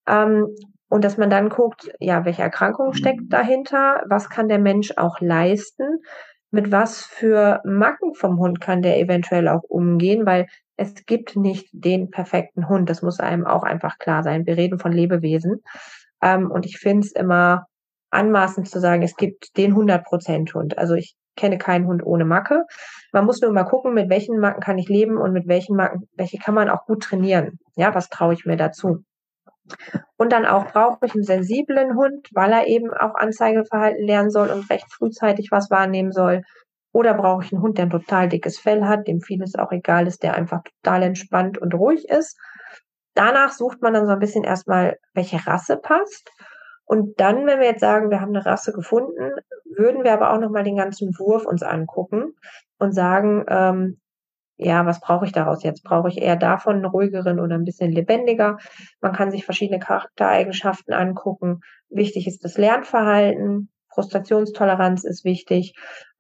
[0.08, 0.56] Ähm,
[0.92, 3.30] und dass man dann guckt, ja, welche Erkrankung steckt mhm.
[3.30, 4.04] dahinter?
[4.10, 6.02] Was kann der Mensch auch leisten?
[6.52, 10.26] Mit was für Macken vom Hund kann der eventuell auch umgehen?
[10.26, 12.90] Weil es gibt nicht den perfekten Hund.
[12.90, 14.46] Das muss einem auch einfach klar sein.
[14.46, 15.62] Wir reden von Lebewesen.
[16.22, 17.68] Ähm, und ich finde es immer
[18.10, 20.78] anmaßend zu sagen, es gibt den 100% Hund.
[20.78, 22.66] Also ich kenne keinen Hund ohne Macke.
[23.14, 26.10] Man muss nur mal gucken, mit welchen Macken kann ich leben und mit welchen Macken,
[26.18, 27.60] welche kann man auch gut trainieren.
[27.78, 29.06] Ja, was traue ich mir dazu?
[30.18, 34.50] Und dann auch brauche ich einen sensiblen Hund, weil er eben auch Anzeigeverhalten lernen soll
[34.50, 36.44] und recht frühzeitig was wahrnehmen soll.
[36.94, 40.08] Oder brauche ich einen Hund, der ein total dickes Fell hat, dem vieles auch egal
[40.08, 42.38] ist, der einfach total entspannt und ruhig ist.
[43.14, 46.32] Danach sucht man dann so ein bisschen erstmal, welche Rasse passt.
[46.86, 49.32] Und dann, wenn wir jetzt sagen, wir haben eine Rasse gefunden,
[49.78, 52.36] würden wir aber auch nochmal den ganzen Wurf uns angucken
[52.80, 54.01] und sagen, ähm,
[54.64, 55.84] ja, was brauche ich daraus jetzt?
[55.84, 58.58] Brauche ich eher davon einen ruhigeren oder ein bisschen lebendiger?
[59.02, 61.62] Man kann sich verschiedene Charaktereigenschaften angucken.
[61.90, 63.72] Wichtig ist das Lernverhalten.
[63.94, 65.74] Frustrationstoleranz ist wichtig.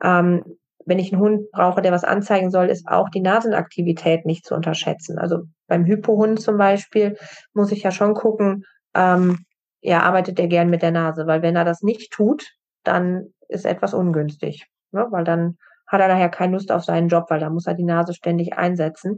[0.04, 0.44] Ähm,
[0.88, 4.56] wenn ich einen Hund brauche, der was anzeigen soll, ist auch die Nasenaktivität nicht zu
[4.56, 5.20] unterschätzen.
[5.20, 7.18] Also beim Hypohund zum Beispiel
[7.54, 8.66] muss ich ja schon gucken,
[8.96, 9.46] ähm,
[9.82, 12.50] ja, arbeitet der gern mit der Nase, weil wenn er das nicht tut,
[12.84, 15.06] dann ist etwas ungünstig, ne?
[15.12, 15.58] weil dann
[15.92, 18.54] hat er daher keine Lust auf seinen Job, weil da muss er die Nase ständig
[18.54, 19.18] einsetzen.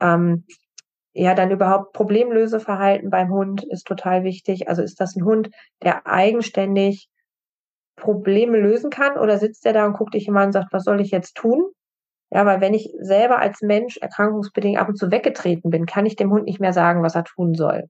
[0.00, 0.44] Ähm,
[1.12, 4.68] ja, dann überhaupt Problemlöseverhalten beim Hund ist total wichtig.
[4.68, 5.50] Also ist das ein Hund,
[5.82, 7.08] der eigenständig
[7.96, 11.00] Probleme lösen kann oder sitzt er da und guckt dich immer und sagt, was soll
[11.00, 11.64] ich jetzt tun?
[12.32, 16.14] Ja, weil wenn ich selber als Mensch erkrankungsbedingt ab und zu weggetreten bin, kann ich
[16.14, 17.88] dem Hund nicht mehr sagen, was er tun soll.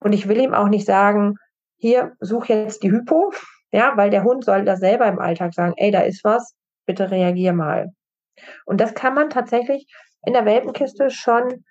[0.00, 1.36] Und ich will ihm auch nicht sagen,
[1.76, 3.32] hier, such jetzt die Hypo,
[3.70, 6.54] ja, weil der Hund soll das selber im Alltag sagen, ey, da ist was,
[6.92, 7.88] bitte reagier mal.
[8.66, 9.86] Und das kann man tatsächlich
[10.26, 11.64] in der Welpenkiste schon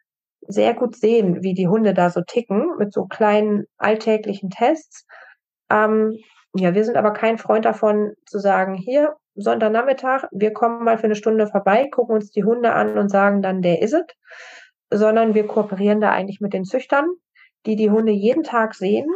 [0.47, 5.05] sehr gut sehen, wie die Hunde da so ticken, mit so kleinen alltäglichen Tests.
[5.69, 6.17] Ähm,
[6.55, 11.05] ja, wir sind aber kein Freund davon zu sagen, hier, Sonntagnachmittag, wir kommen mal für
[11.05, 14.05] eine Stunde vorbei, gucken uns die Hunde an und sagen dann, der ist es,
[14.89, 17.05] sondern wir kooperieren da eigentlich mit den Züchtern,
[17.67, 19.07] die die Hunde jeden Tag sehen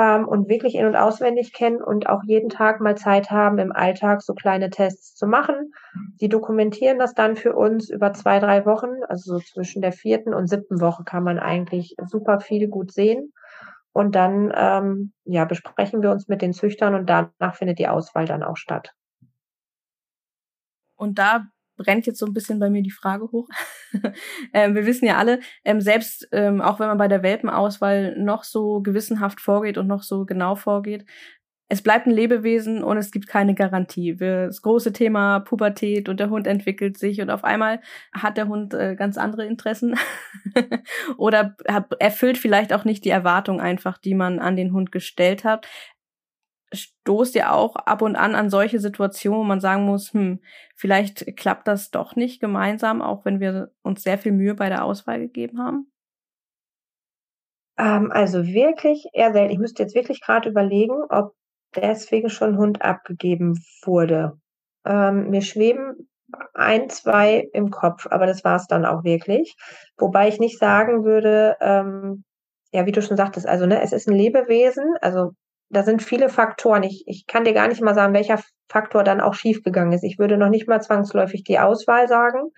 [0.00, 3.70] ähm, und wirklich in- und auswendig kennen und auch jeden Tag mal Zeit haben, im
[3.70, 5.72] Alltag so kleine Tests zu machen.
[6.20, 9.04] Die dokumentieren das dann für uns über zwei, drei Wochen.
[9.08, 13.34] Also so zwischen der vierten und siebten Woche kann man eigentlich super viel gut sehen.
[13.92, 18.24] Und dann ähm, ja, besprechen wir uns mit den Züchtern und danach findet die Auswahl
[18.24, 18.94] dann auch statt.
[20.96, 21.44] Und da
[21.80, 23.48] brennt jetzt so ein bisschen bei mir die Frage hoch.
[24.52, 28.44] ähm, wir wissen ja alle, ähm, selbst ähm, auch wenn man bei der Welpenauswahl noch
[28.44, 31.06] so gewissenhaft vorgeht und noch so genau vorgeht,
[31.72, 34.16] es bleibt ein Lebewesen und es gibt keine Garantie.
[34.16, 37.80] Das große Thema Pubertät und der Hund entwickelt sich und auf einmal
[38.12, 39.94] hat der Hund äh, ganz andere Interessen
[41.16, 41.56] oder
[42.00, 45.68] erfüllt vielleicht auch nicht die Erwartung einfach, die man an den Hund gestellt hat
[46.72, 50.40] stoßt ja auch ab und an an solche Situationen, wo man sagen muss, hm,
[50.76, 54.84] vielleicht klappt das doch nicht gemeinsam, auch wenn wir uns sehr viel Mühe bei der
[54.84, 55.90] Auswahl gegeben haben?
[57.78, 59.52] Ähm, also wirklich eher selten.
[59.52, 61.34] Ich müsste jetzt wirklich gerade überlegen, ob
[61.74, 64.38] deswegen schon Hund abgegeben wurde.
[64.84, 66.08] Ähm, mir schweben
[66.54, 69.56] ein, zwei im Kopf, aber das war es dann auch wirklich.
[69.98, 72.24] Wobei ich nicht sagen würde, ähm,
[72.72, 75.32] ja, wie du schon sagtest, also ne, es ist ein Lebewesen, also
[75.70, 76.82] da sind viele Faktoren.
[76.82, 80.02] Ich, ich kann dir gar nicht mal sagen, welcher Faktor dann auch schiefgegangen ist.
[80.02, 82.50] Ich würde noch nicht mal zwangsläufig die Auswahl sagen,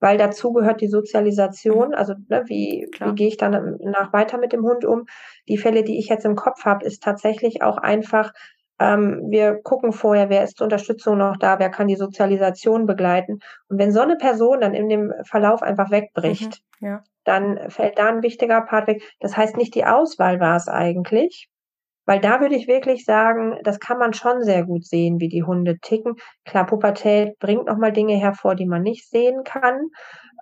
[0.00, 1.94] weil dazu gehört die Sozialisation.
[1.94, 5.06] Also ne, wie, wie gehe ich dann nach weiter mit dem Hund um?
[5.48, 8.32] Die Fälle, die ich jetzt im Kopf habe, ist tatsächlich auch einfach,
[8.80, 13.38] ähm, wir gucken vorher, wer ist zur Unterstützung noch da, wer kann die Sozialisation begleiten.
[13.68, 17.02] Und wenn so eine Person dann in dem Verlauf einfach wegbricht, mhm, ja.
[17.24, 19.02] dann fällt da ein wichtiger Part weg.
[19.20, 21.48] Das heißt, nicht die Auswahl war es eigentlich,
[22.06, 25.42] Weil da würde ich wirklich sagen, das kann man schon sehr gut sehen, wie die
[25.42, 26.14] Hunde ticken.
[26.44, 29.88] Klar, Pubertät bringt nochmal Dinge hervor, die man nicht sehen kann.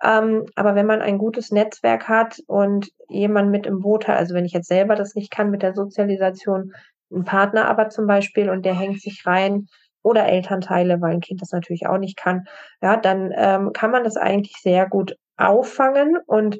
[0.03, 4.35] Ähm, aber wenn man ein gutes Netzwerk hat und jemand mit im Boot hat, also
[4.35, 6.71] wenn ich jetzt selber das nicht kann mit der Sozialisation,
[7.11, 9.67] ein Partner aber zum Beispiel und der hängt sich rein
[10.03, 12.45] oder Elternteile, weil ein Kind das natürlich auch nicht kann,
[12.81, 16.59] ja, dann ähm, kann man das eigentlich sehr gut auffangen und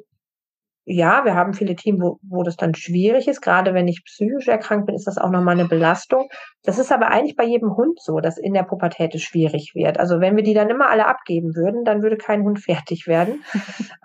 [0.88, 3.40] ja, wir haben viele Teams, wo, wo das dann schwierig ist.
[3.40, 6.28] Gerade wenn ich psychisch erkrankt bin, ist das auch nochmal eine Belastung.
[6.62, 9.98] Das ist aber eigentlich bei jedem Hund so, dass in der Pubertät es schwierig wird.
[9.98, 13.42] Also wenn wir die dann immer alle abgeben würden, dann würde kein Hund fertig werden.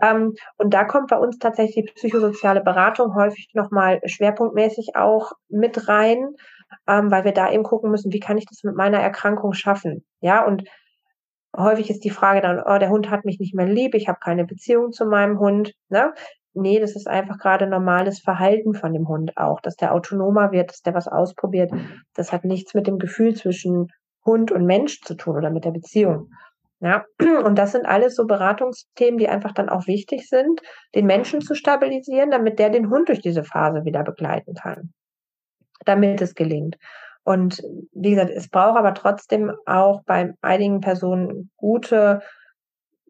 [0.01, 5.87] ähm, und da kommt bei uns tatsächlich die psychosoziale Beratung häufig nochmal schwerpunktmäßig auch mit
[5.87, 6.29] rein,
[6.87, 10.03] ähm, weil wir da eben gucken müssen, wie kann ich das mit meiner Erkrankung schaffen?
[10.19, 10.63] Ja, und
[11.55, 14.17] häufig ist die Frage dann, oh, der Hund hat mich nicht mehr lieb, ich habe
[14.19, 15.73] keine Beziehung zu meinem Hund.
[15.89, 16.13] Ne?
[16.53, 20.69] Nee, das ist einfach gerade normales Verhalten von dem Hund auch, dass der autonomer wird,
[20.71, 21.71] dass der was ausprobiert.
[22.13, 23.87] Das hat nichts mit dem Gefühl zwischen
[24.25, 26.29] Hund und Mensch zu tun oder mit der Beziehung.
[26.79, 27.05] Ja,
[27.45, 30.61] und das sind alles so Beratungsthemen, die einfach dann auch wichtig sind,
[30.95, 34.91] den Menschen zu stabilisieren, damit der den Hund durch diese Phase wieder begleiten kann,
[35.85, 36.77] damit es gelingt.
[37.23, 37.61] Und
[37.93, 42.21] wie gesagt, es braucht aber trotzdem auch bei einigen Personen gute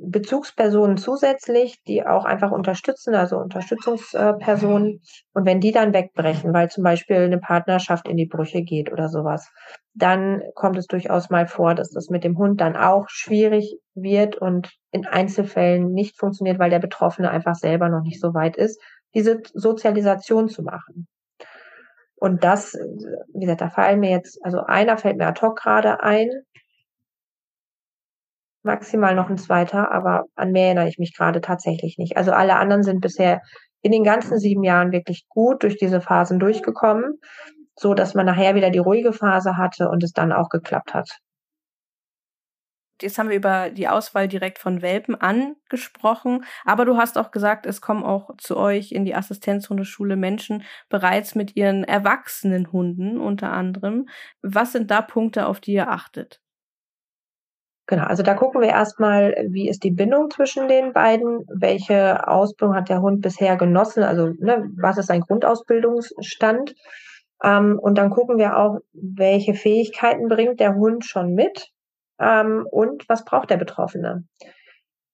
[0.04, 5.02] Bezugspersonen zusätzlich, die auch einfach unterstützen, also Unterstützungspersonen.
[5.34, 9.10] Und wenn die dann wegbrechen, weil zum Beispiel eine Partnerschaft in die Brüche geht oder
[9.10, 9.52] sowas,
[9.94, 14.38] dann kommt es durchaus mal vor, dass das mit dem Hund dann auch schwierig wird
[14.38, 18.82] und in Einzelfällen nicht funktioniert, weil der Betroffene einfach selber noch nicht so weit ist,
[19.14, 21.08] diese Sozialisation zu machen.
[22.16, 22.74] Und das,
[23.34, 26.30] wie gesagt, da fallen mir jetzt, also einer fällt mir ad hoc gerade ein,
[28.64, 32.18] maximal noch ein zweiter, aber an mehr erinnere ich mich gerade tatsächlich nicht.
[32.18, 33.42] Also alle anderen sind bisher
[33.82, 37.20] in den ganzen sieben Jahren wirklich gut durch diese Phasen durchgekommen,
[37.76, 41.10] so dass man nachher wieder die ruhige Phase hatte und es dann auch geklappt hat.
[43.02, 47.66] Jetzt haben wir über die Auswahl direkt von Welpen angesprochen, aber du hast auch gesagt,
[47.66, 53.52] es kommen auch zu euch in die Assistenzhundeschule Menschen bereits mit ihren erwachsenen Hunden unter
[53.52, 54.08] anderem.
[54.44, 56.42] Was sind da Punkte, auf die ihr achtet?
[57.88, 62.76] Genau, also da gucken wir erstmal, wie ist die Bindung zwischen den beiden, welche Ausbildung
[62.76, 66.74] hat der Hund bisher genossen, also ne, was ist sein Grundausbildungsstand.
[67.44, 71.70] Ähm, und dann gucken wir auch, welche Fähigkeiten bringt der Hund schon mit
[72.20, 74.24] ähm, und was braucht der Betroffene.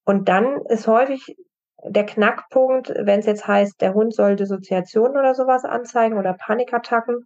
[0.05, 1.35] Und dann ist häufig
[1.83, 7.25] der Knackpunkt, wenn es jetzt heißt, der Hund soll Dissoziationen oder sowas anzeigen oder Panikattacken,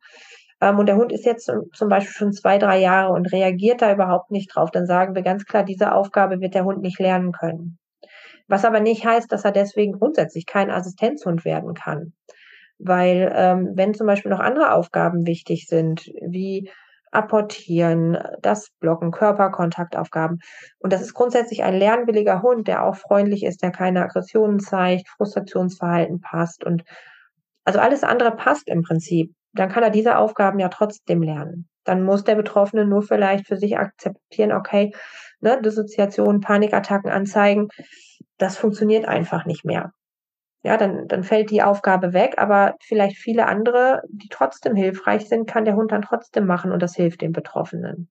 [0.62, 3.92] ähm, und der Hund ist jetzt zum Beispiel schon zwei, drei Jahre und reagiert da
[3.92, 7.32] überhaupt nicht drauf, dann sagen wir ganz klar, diese Aufgabe wird der Hund nicht lernen
[7.32, 7.80] können.
[8.48, 12.14] Was aber nicht heißt, dass er deswegen grundsätzlich kein Assistenzhund werden kann.
[12.78, 16.70] Weil ähm, wenn zum Beispiel noch andere Aufgaben wichtig sind, wie
[17.12, 20.40] apportieren, das Blocken, Körperkontaktaufgaben.
[20.80, 25.10] Und das ist grundsätzlich ein lernwilliger Hund, der auch freundlich ist, der keine Aggressionen zeigt,
[25.10, 26.84] Frustrationsverhalten passt und
[27.64, 31.68] also alles andere passt im Prinzip dann kann er diese Aufgaben ja trotzdem lernen.
[31.84, 34.94] Dann muss der Betroffene nur vielleicht für sich akzeptieren, okay,
[35.40, 37.70] ne, Dissoziation, Panikattacken anzeigen,
[38.38, 39.92] das funktioniert einfach nicht mehr.
[40.64, 45.48] Ja, dann, dann fällt die Aufgabe weg, aber vielleicht viele andere, die trotzdem hilfreich sind,
[45.48, 48.10] kann der Hund dann trotzdem machen und das hilft dem Betroffenen.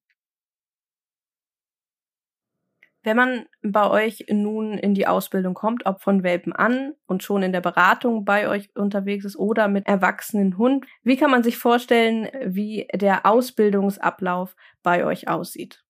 [3.03, 7.43] Wenn man bei euch nun in die Ausbildung kommt, ob von Welpen an und schon
[7.43, 11.57] in der Beratung bei euch unterwegs ist oder mit erwachsenen Hund, wie kann man sich
[11.57, 15.83] vorstellen, wie der Ausbildungsablauf bei euch aussieht?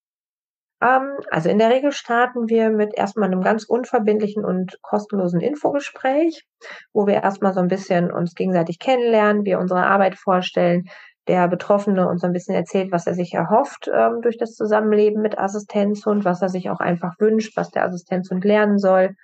[0.82, 6.46] Ähm, also in der Regel starten wir mit erstmal einem ganz unverbindlichen und kostenlosen Infogespräch,
[6.92, 10.84] wo wir erstmal so ein bisschen uns gegenseitig kennenlernen, wir unsere Arbeit vorstellen,
[11.30, 15.38] der Betroffene uns ein bisschen erzählt, was er sich erhofft ähm, durch das Zusammenleben mit
[15.38, 19.14] Assistenzhund, was er sich auch einfach wünscht, was der Assistenzhund lernen soll.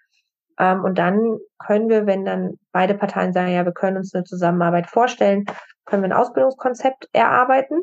[0.57, 4.23] Ähm, und dann können wir, wenn dann beide Parteien sagen, ja, wir können uns eine
[4.23, 5.47] Zusammenarbeit vorstellen,
[5.85, 7.81] können wir ein Ausbildungskonzept erarbeiten,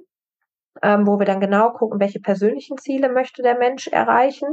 [0.82, 4.47] ähm, wo wir dann genau gucken, welche persönlichen Ziele möchte der Mensch erreichen,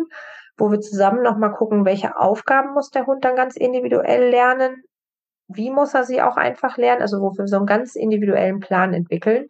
[0.59, 4.83] wo wir zusammen nochmal gucken, welche Aufgaben muss der Hund dann ganz individuell lernen,
[5.53, 8.95] wie muss er sie auch einfach lernen, also wo wir so einen ganz individuellen Plan
[8.95, 9.47] entwickeln.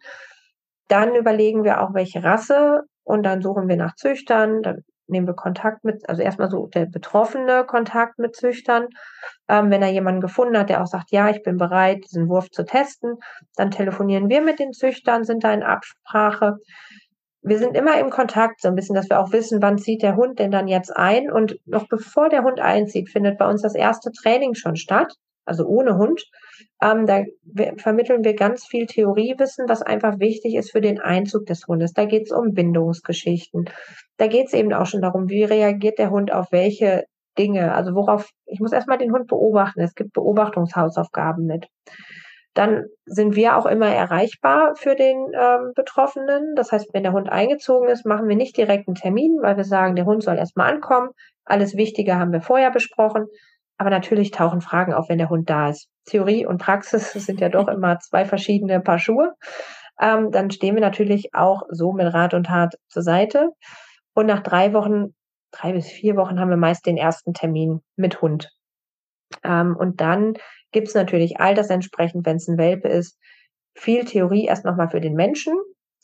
[0.87, 5.33] Dann überlegen wir auch, welche Rasse und dann suchen wir nach Züchtern, dann nehmen wir
[5.35, 8.87] Kontakt mit, also erstmal so der Betroffene Kontakt mit Züchtern.
[9.47, 12.49] Ähm, wenn er jemanden gefunden hat, der auch sagt, ja, ich bin bereit, diesen Wurf
[12.49, 13.15] zu testen,
[13.55, 16.57] dann telefonieren wir mit den Züchtern, sind da in Absprache.
[17.43, 20.15] Wir sind immer im Kontakt, so ein bisschen, dass wir auch wissen, wann zieht der
[20.15, 21.31] Hund denn dann jetzt ein.
[21.31, 25.13] Und noch bevor der Hund einzieht, findet bei uns das erste Training schon statt
[25.45, 26.23] also ohne Hund.
[26.81, 27.23] Ähm, da
[27.77, 31.93] vermitteln wir ganz viel Theoriewissen, was einfach wichtig ist für den Einzug des Hundes.
[31.93, 33.69] Da geht es um Bindungsgeschichten.
[34.17, 37.05] Da geht es eben auch schon darum, wie reagiert der Hund auf welche
[37.37, 37.73] Dinge.
[37.73, 39.81] Also worauf, ich muss erstmal den Hund beobachten.
[39.81, 41.67] Es gibt Beobachtungshausaufgaben mit.
[42.53, 46.53] Dann sind wir auch immer erreichbar für den ähm, Betroffenen.
[46.55, 49.63] Das heißt, wenn der Hund eingezogen ist, machen wir nicht direkt einen Termin, weil wir
[49.63, 51.11] sagen, der Hund soll erstmal ankommen.
[51.45, 53.27] Alles Wichtige haben wir vorher besprochen.
[53.81, 55.89] Aber natürlich tauchen Fragen auf, wenn der Hund da ist.
[56.05, 59.33] Theorie und Praxis sind ja doch immer zwei verschiedene Paar Schuhe.
[59.99, 63.49] Ähm, dann stehen wir natürlich auch so mit Rat und Tat zur Seite.
[64.13, 65.15] Und nach drei Wochen,
[65.49, 68.51] drei bis vier Wochen haben wir meist den ersten Termin mit Hund.
[69.43, 70.35] Ähm, und dann
[70.71, 73.17] gibt es natürlich altersentsprechend, wenn es ein Welpe ist,
[73.73, 75.55] viel Theorie erst nochmal für den Menschen.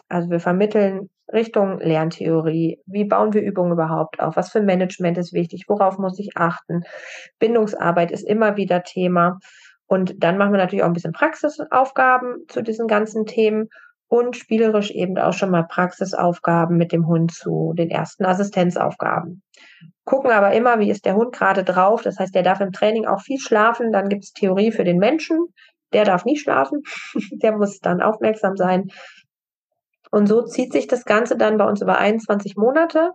[0.10, 2.82] Also wir vermitteln Richtung Lerntheorie.
[2.86, 4.36] Wie bauen wir Übungen überhaupt auf?
[4.36, 5.66] Was für Management ist wichtig?
[5.68, 6.84] Worauf muss ich achten?
[7.40, 9.40] Bindungsarbeit ist immer wieder Thema.
[9.88, 13.70] Und dann machen wir natürlich auch ein bisschen Praxisaufgaben zu diesen ganzen Themen
[14.10, 19.44] und spielerisch eben auch schon mal Praxisaufgaben mit dem Hund zu den ersten Assistenzaufgaben.
[20.06, 22.02] Gucken aber immer, wie ist der Hund gerade drauf.
[22.02, 23.92] Das heißt, der darf im Training auch viel schlafen.
[23.92, 25.48] Dann gibt es Theorie für den Menschen.
[25.94, 26.84] Der darf nicht schlafen.
[27.32, 28.90] der muss dann aufmerksam sein.
[30.12, 33.12] Und so zieht sich das Ganze dann bei uns über 21 Monate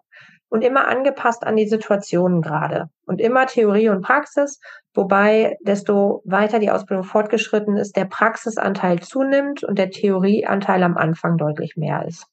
[0.48, 2.90] und immer angepasst an die Situationen gerade.
[3.06, 4.60] Und immer Theorie und Praxis,
[4.92, 11.38] wobei desto weiter die Ausbildung fortgeschritten ist, der Praxisanteil zunimmt und der Theorieanteil am Anfang
[11.38, 12.26] deutlich mehr ist.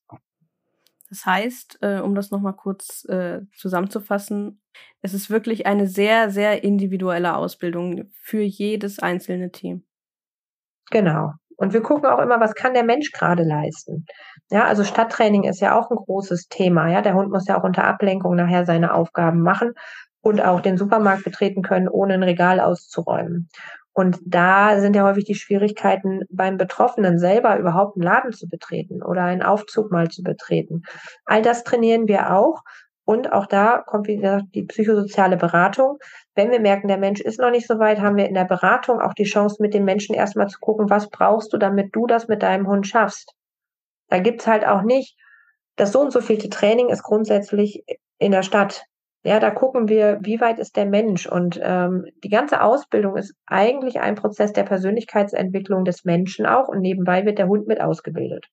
[1.10, 4.62] Das heißt, äh, um das nochmal kurz äh, zusammenzufassen,
[5.02, 9.86] es ist wirklich eine sehr, sehr individuelle Ausbildung für jedes einzelne Team.
[10.92, 11.34] Genau.
[11.60, 14.06] Und wir gucken auch immer, was kann der Mensch gerade leisten.
[14.50, 16.90] Ja, also Stadttraining ist ja auch ein großes Thema.
[16.90, 19.74] Ja, der Hund muss ja auch unter Ablenkung nachher seine Aufgaben machen
[20.22, 23.50] und auch den Supermarkt betreten können, ohne ein Regal auszuräumen.
[23.92, 29.04] Und da sind ja häufig die Schwierigkeiten beim Betroffenen selber überhaupt einen Laden zu betreten
[29.04, 30.84] oder einen Aufzug mal zu betreten.
[31.26, 32.62] All das trainieren wir auch.
[33.10, 35.98] Und auch da kommt wieder die psychosoziale Beratung.
[36.36, 39.02] Wenn wir merken, der Mensch ist noch nicht so weit, haben wir in der Beratung
[39.02, 42.28] auch die Chance, mit dem Menschen erstmal zu gucken, was brauchst du, damit du das
[42.28, 43.34] mit deinem Hund schaffst.
[44.10, 45.18] Da gibt's halt auch nicht,
[45.76, 47.84] das so und so vielte Training ist grundsätzlich
[48.20, 48.86] in der Stadt.
[49.24, 51.26] Ja, da gucken wir, wie weit ist der Mensch.
[51.26, 56.68] Und ähm, die ganze Ausbildung ist eigentlich ein Prozess der Persönlichkeitsentwicklung des Menschen auch.
[56.68, 58.46] Und nebenbei wird der Hund mit ausgebildet.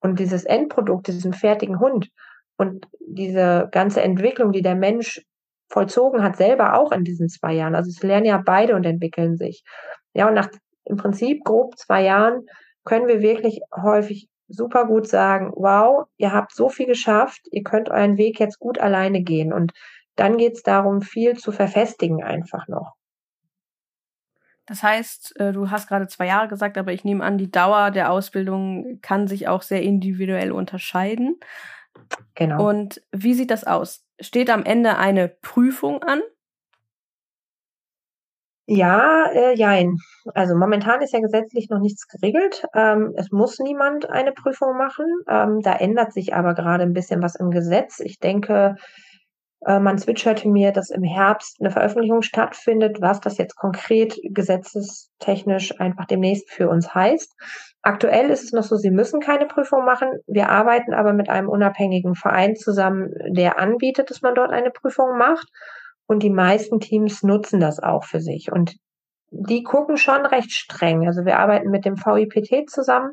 [0.00, 2.10] Und dieses Endprodukt, diesen fertigen Hund,
[2.56, 5.22] und diese ganze Entwicklung, die der Mensch
[5.68, 7.74] vollzogen hat, selber auch in diesen zwei Jahren.
[7.74, 9.64] Also es lernen ja beide und entwickeln sich.
[10.12, 10.48] Ja, und nach
[10.84, 12.42] im Prinzip grob zwei Jahren
[12.84, 17.88] können wir wirklich häufig super gut sagen, wow, ihr habt so viel geschafft, ihr könnt
[17.88, 19.52] euren Weg jetzt gut alleine gehen.
[19.52, 19.72] Und
[20.16, 22.94] dann geht es darum, viel zu verfestigen einfach noch.
[24.66, 27.90] Das heißt, äh, du hast gerade zwei Jahre gesagt, aber ich nehme an, die Dauer
[27.90, 31.40] der Ausbildung kann sich auch sehr individuell unterscheiden.
[32.34, 32.68] Genau.
[32.68, 34.04] Und wie sieht das aus?
[34.20, 36.20] Steht am Ende eine Prüfung an?
[38.66, 39.98] Ja, äh, jein.
[40.34, 42.64] Also momentan ist ja gesetzlich noch nichts geregelt.
[42.74, 45.06] Ähm, es muss niemand eine Prüfung machen.
[45.28, 48.00] Ähm, da ändert sich aber gerade ein bisschen was im Gesetz.
[48.00, 48.76] Ich denke,
[49.66, 56.06] man zwitscherte mir, dass im Herbst eine Veröffentlichung stattfindet, was das jetzt konkret gesetzestechnisch einfach
[56.06, 57.32] demnächst für uns heißt.
[57.82, 60.08] Aktuell ist es noch so, Sie müssen keine Prüfung machen.
[60.26, 65.16] Wir arbeiten aber mit einem unabhängigen Verein zusammen, der anbietet, dass man dort eine Prüfung
[65.16, 65.48] macht.
[66.06, 68.50] Und die meisten Teams nutzen das auch für sich.
[68.50, 68.76] Und
[69.32, 71.06] die gucken schon recht streng.
[71.06, 73.12] Also wir arbeiten mit dem VIPT zusammen.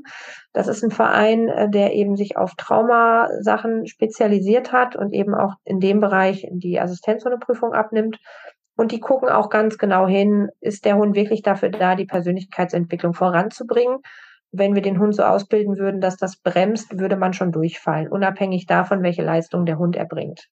[0.52, 5.54] Das ist ein Verein, äh, der eben sich auf Traumasachen spezialisiert hat und eben auch
[5.64, 8.18] in dem Bereich die Assistenzhundeprüfung abnimmt.
[8.76, 13.14] Und die gucken auch ganz genau hin, ist der Hund wirklich dafür da, die Persönlichkeitsentwicklung
[13.14, 14.00] voranzubringen?
[14.52, 18.66] Wenn wir den Hund so ausbilden würden, dass das bremst, würde man schon durchfallen, unabhängig
[18.66, 20.48] davon, welche Leistung der Hund erbringt.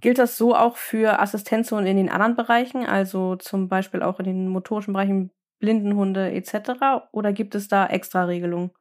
[0.00, 4.26] Gilt das so auch für Assistenzhunde in den anderen Bereichen, also zum Beispiel auch in
[4.26, 7.08] den motorischen Bereichen, Blindenhunde etc.
[7.12, 8.72] Oder gibt es da extra Regelungen?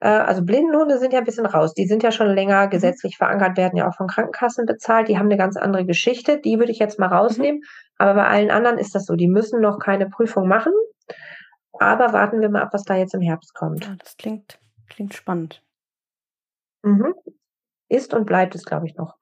[0.00, 1.74] Äh, also Blindenhunde sind ja ein bisschen raus.
[1.74, 2.70] Die sind ja schon länger mhm.
[2.70, 5.08] gesetzlich verankert, werden ja auch von Krankenkassen bezahlt.
[5.08, 6.40] Die haben eine ganz andere Geschichte.
[6.40, 7.60] Die würde ich jetzt mal rausnehmen.
[7.60, 7.66] Mhm.
[7.96, 9.16] Aber bei allen anderen ist das so.
[9.16, 10.72] Die müssen noch keine Prüfung machen.
[11.78, 13.84] Aber warten wir mal ab, was da jetzt im Herbst kommt.
[13.84, 15.62] Ja, das klingt, klingt spannend.
[16.82, 17.14] Mhm.
[17.88, 19.16] Ist und bleibt es, glaube ich, noch.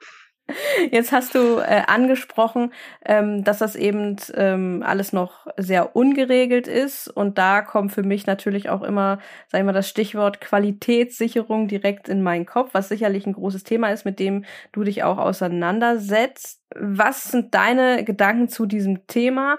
[0.90, 2.72] Jetzt hast du äh, angesprochen,
[3.04, 7.08] ähm, dass das eben ähm, alles noch sehr ungeregelt ist.
[7.08, 9.18] Und da kommt für mich natürlich auch immer,
[9.48, 13.88] sag ich mal, das Stichwort Qualitätssicherung direkt in meinen Kopf, was sicherlich ein großes Thema
[13.90, 16.60] ist, mit dem du dich auch auseinandersetzt.
[16.74, 19.58] Was sind deine Gedanken zu diesem Thema?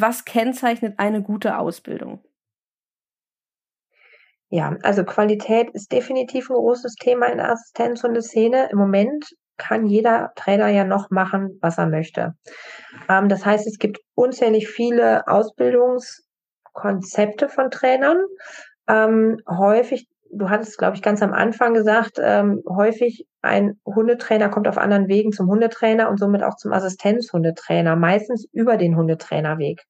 [0.00, 2.22] was kennzeichnet eine gute Ausbildung?
[4.48, 8.68] Ja, also Qualität ist definitiv ein großes Thema in der Assistenzhundeszene.
[8.70, 12.34] Im Moment kann jeder Trainer ja noch machen, was er möchte.
[13.08, 18.18] Ähm, das heißt, es gibt unzählig viele Ausbildungskonzepte von Trainern.
[18.88, 24.66] Ähm, häufig, du hattest, glaube ich, ganz am Anfang gesagt, ähm, häufig ein Hundetrainer kommt
[24.68, 29.82] auf anderen Wegen zum Hundetrainer und somit auch zum Assistenzhundetrainer, meistens über den Hundetrainerweg.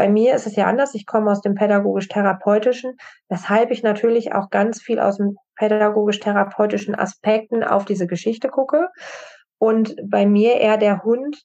[0.00, 0.94] Bei mir ist es ja anders.
[0.94, 2.96] Ich komme aus dem pädagogisch-therapeutischen,
[3.28, 8.88] weshalb ich natürlich auch ganz viel aus dem pädagogisch-therapeutischen Aspekten auf diese Geschichte gucke.
[9.58, 11.42] Und bei mir eher der Hund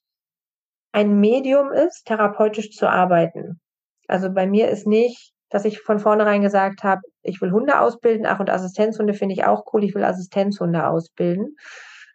[0.94, 3.60] ein Medium ist, therapeutisch zu arbeiten.
[4.08, 8.26] Also bei mir ist nicht, dass ich von vornherein gesagt habe, ich will Hunde ausbilden,
[8.26, 11.58] ach und Assistenzhunde finde ich auch cool, ich will Assistenzhunde ausbilden.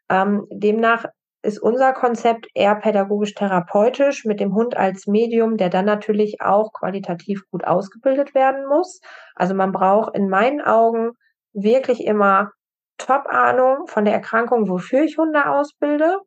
[0.09, 1.05] Ähm, demnach
[1.43, 7.43] ist unser Konzept eher pädagogisch-therapeutisch mit dem Hund als Medium, der dann natürlich auch qualitativ
[7.51, 9.01] gut ausgebildet werden muss.
[9.35, 11.13] Also man braucht in meinen Augen
[11.53, 12.53] wirklich immer
[12.99, 16.19] Top-Ahnung von der Erkrankung, wofür ich Hunde ausbilde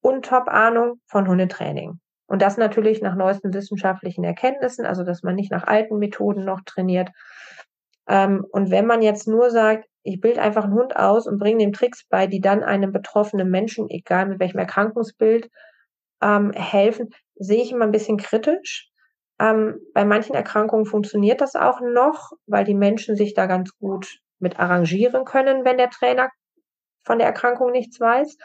[0.00, 2.00] und Top-Ahnung von Hundetraining.
[2.26, 6.62] Und das natürlich nach neuesten wissenschaftlichen Erkenntnissen, also dass man nicht nach alten Methoden noch
[6.64, 7.10] trainiert.
[8.08, 11.58] Ähm, und wenn man jetzt nur sagt, ich bilde einfach einen Hund aus und bringe
[11.58, 15.48] dem Tricks bei, die dann einem betroffenen Menschen, egal mit welchem Erkrankungsbild,
[16.22, 18.88] ähm, helfen, sehe ich immer ein bisschen kritisch.
[19.40, 24.18] Ähm, bei manchen Erkrankungen funktioniert das auch noch, weil die Menschen sich da ganz gut
[24.38, 26.28] mit arrangieren können, wenn der Trainer
[27.04, 28.36] von der Erkrankung nichts weiß.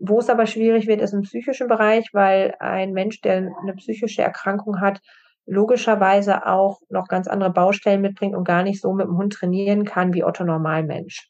[0.00, 4.22] Wo es aber schwierig wird, ist im psychischen Bereich, weil ein Mensch, der eine psychische
[4.22, 5.00] Erkrankung hat,
[5.46, 9.84] logischerweise auch noch ganz andere Baustellen mitbringt und gar nicht so mit dem Hund trainieren
[9.84, 11.28] kann wie Otto Normalmensch.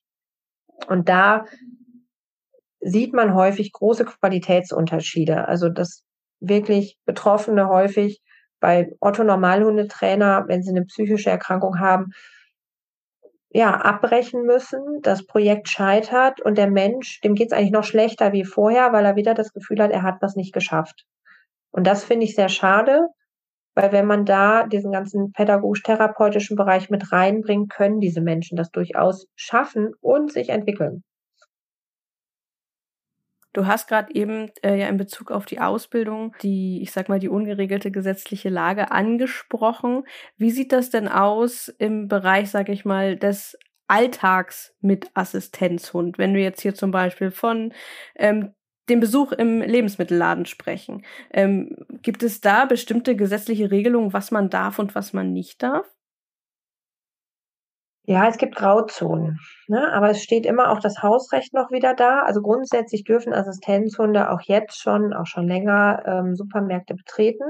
[0.88, 1.44] Und da
[2.80, 5.48] sieht man häufig große Qualitätsunterschiede.
[5.48, 6.02] Also dass
[6.40, 8.20] wirklich Betroffene häufig
[8.60, 12.10] bei Otto Normalhundetrainer, wenn sie eine psychische Erkrankung haben,
[13.54, 18.32] ja, abbrechen müssen, das Projekt scheitert und der Mensch, dem geht es eigentlich noch schlechter
[18.32, 21.04] wie vorher, weil er wieder das Gefühl hat, er hat was nicht geschafft.
[21.70, 23.08] Und das finde ich sehr schade,
[23.74, 29.26] weil wenn man da diesen ganzen pädagogisch-therapeutischen Bereich mit reinbringt, können diese Menschen das durchaus
[29.34, 31.02] schaffen und sich entwickeln.
[33.54, 37.18] Du hast gerade eben äh, ja in Bezug auf die Ausbildung die, ich sag mal,
[37.18, 40.04] die ungeregelte gesetzliche Lage angesprochen.
[40.38, 43.58] Wie sieht das denn aus im Bereich, sag ich mal, des
[43.88, 46.16] Alltags mit Assistenzhund?
[46.16, 47.74] Wenn wir jetzt hier zum Beispiel von
[48.16, 48.54] ähm,
[48.88, 51.04] den Besuch im Lebensmittelladen sprechen.
[51.30, 55.86] Ähm, gibt es da bestimmte gesetzliche Regelungen, was man darf und was man nicht darf?
[58.04, 59.92] Ja, es gibt Grauzonen, ne?
[59.92, 62.22] aber es steht immer auch das Hausrecht noch wieder da.
[62.22, 67.44] Also grundsätzlich dürfen Assistenzhunde auch jetzt schon, auch schon länger ähm, Supermärkte betreten.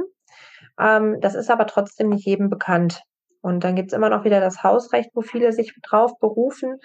[0.79, 3.03] Ähm, das ist aber trotzdem nicht jedem bekannt.
[3.41, 6.79] Und dann gibt's immer noch wieder das Hausrecht, wo viele sich drauf berufen.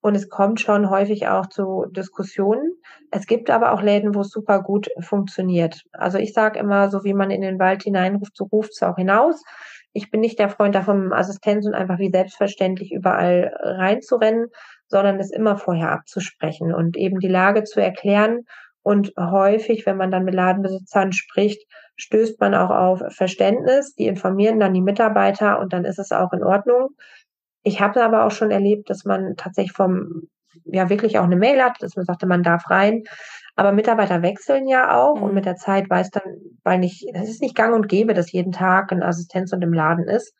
[0.00, 2.72] Und es kommt schon häufig auch zu Diskussionen.
[3.10, 5.82] Es gibt aber auch Läden, wo es super gut funktioniert.
[5.92, 8.96] Also ich sage immer, so wie man in den Wald hineinruft, so ruft es auch
[8.96, 9.42] hinaus.
[9.92, 14.48] Ich bin nicht der Freund davon, Assistenz und einfach wie selbstverständlich überall reinzurennen,
[14.86, 18.44] sondern es immer vorher abzusprechen und eben die Lage zu erklären.
[18.82, 23.94] Und häufig, wenn man dann mit Ladenbesitzern spricht, stößt man auch auf Verständnis.
[23.94, 26.90] Die informieren dann die Mitarbeiter und dann ist es auch in Ordnung.
[27.62, 30.28] Ich habe aber auch schon erlebt, dass man tatsächlich vom,
[30.64, 33.04] ja, wirklich auch eine Mail hat, dass man sagte, man darf rein.
[33.56, 35.22] Aber Mitarbeiter wechseln ja auch mhm.
[35.24, 38.32] und mit der Zeit weiß dann, weil nicht, es ist nicht gang und gäbe, dass
[38.32, 40.34] jeden Tag ein Assistenz und im Laden ist.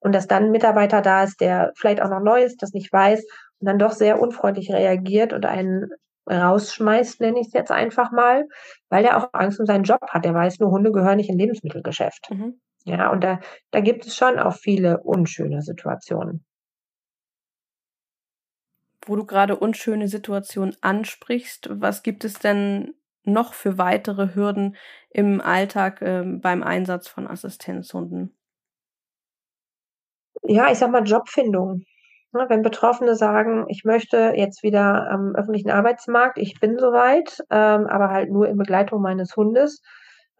[0.00, 2.92] Und dass dann ein Mitarbeiter da ist, der vielleicht auch noch neu ist, das nicht
[2.92, 3.24] weiß
[3.58, 5.90] und dann doch sehr unfreundlich reagiert und einen
[6.30, 8.46] rausschmeißt, nenne ich es jetzt einfach mal,
[8.88, 10.24] weil der auch Angst um seinen Job hat.
[10.24, 12.30] Der weiß nur, Hunde gehören nicht in Lebensmittelgeschäft.
[12.30, 12.60] Mhm.
[12.84, 13.40] Ja, und da,
[13.72, 16.44] da gibt es schon auch viele unschöne Situationen.
[19.06, 24.76] Wo du gerade unschöne Situationen ansprichst, was gibt es denn noch für weitere Hürden
[25.10, 28.34] im Alltag äh, beim Einsatz von Assistenzhunden?
[30.42, 31.84] Ja, ich sag mal Jobfindung.
[32.32, 37.86] Ne, wenn Betroffene sagen, ich möchte jetzt wieder am öffentlichen Arbeitsmarkt, ich bin soweit, ähm,
[37.86, 39.80] aber halt nur in Begleitung meines Hundes,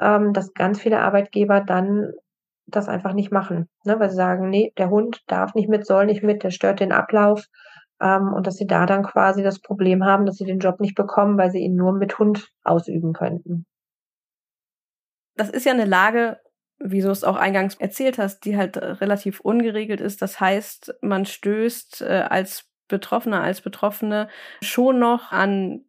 [0.00, 2.12] ähm, dass ganz viele Arbeitgeber dann
[2.66, 3.98] das einfach nicht machen, ne?
[3.98, 6.92] weil sie sagen, nee, der Hund darf nicht mit, soll nicht mit, der stört den
[6.92, 7.46] Ablauf
[8.00, 10.94] ähm, und dass sie da dann quasi das Problem haben, dass sie den Job nicht
[10.94, 13.66] bekommen, weil sie ihn nur mit Hund ausüben könnten.
[15.36, 16.38] Das ist ja eine Lage,
[16.78, 20.22] wie du es auch eingangs erzählt hast, die halt relativ ungeregelt ist.
[20.22, 24.28] Das heißt, man stößt äh, als Betroffener, als Betroffene
[24.62, 25.84] schon noch an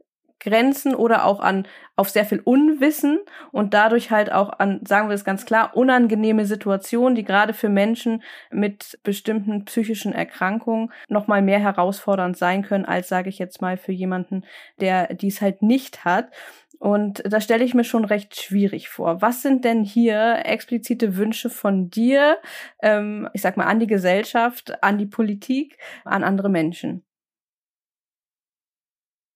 [0.45, 1.67] Grenzen oder auch an
[1.97, 3.19] auf sehr viel Unwissen
[3.51, 7.69] und dadurch halt auch an, sagen wir es ganz klar, unangenehme Situationen, die gerade für
[7.69, 13.61] Menschen mit bestimmten psychischen Erkrankungen noch mal mehr herausfordernd sein können als sage ich jetzt
[13.61, 14.45] mal für jemanden,
[14.80, 16.31] der dies halt nicht hat.
[16.77, 19.22] Und da stelle ich mir schon recht schwierig vor.
[19.22, 22.38] Was sind denn hier explizite Wünsche von dir,
[22.81, 27.03] ähm, ich sag mal, an die Gesellschaft, an die Politik, an andere Menschen?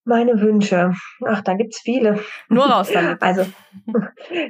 [0.10, 0.92] Meine Wünsche.
[1.24, 2.20] Ach, da gibt's viele.
[2.50, 3.22] Nur raus damit.
[3.22, 3.46] Also,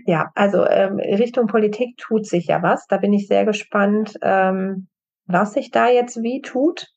[0.05, 2.87] ja, also ähm, Richtung Politik tut sich ja was.
[2.87, 4.87] Da bin ich sehr gespannt, ähm,
[5.25, 6.87] was sich da jetzt wie tut.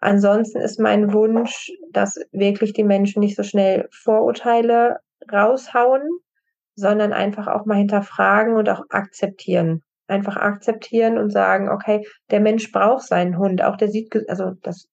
[0.00, 4.98] Ansonsten ist mein Wunsch, dass wirklich die Menschen nicht so schnell Vorurteile
[5.32, 6.02] raushauen,
[6.74, 9.82] sondern einfach auch mal hinterfragen und auch akzeptieren.
[10.08, 13.62] Einfach akzeptieren und sagen, okay, der Mensch braucht seinen Hund.
[13.62, 14.88] Auch der sieht, also das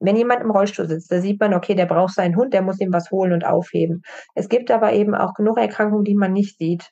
[0.00, 2.80] wenn jemand im Rollstuhl sitzt, da sieht man, okay, der braucht seinen Hund, der muss
[2.80, 4.02] ihm was holen und aufheben.
[4.34, 6.90] Es gibt aber eben auch genug Erkrankungen, die man nicht sieht.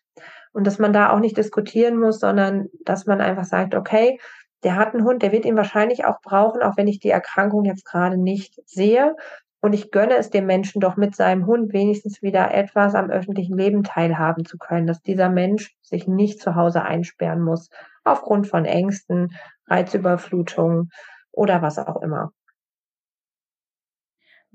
[0.53, 4.19] Und dass man da auch nicht diskutieren muss, sondern dass man einfach sagt, okay,
[4.63, 7.65] der hat einen Hund, der wird ihn wahrscheinlich auch brauchen, auch wenn ich die Erkrankung
[7.65, 9.15] jetzt gerade nicht sehe.
[9.61, 13.57] Und ich gönne es dem Menschen doch mit seinem Hund wenigstens wieder etwas am öffentlichen
[13.57, 17.69] Leben teilhaben zu können, dass dieser Mensch sich nicht zu Hause einsperren muss,
[18.05, 19.35] aufgrund von Ängsten,
[19.67, 20.91] Reizüberflutungen
[21.33, 22.33] oder was auch immer.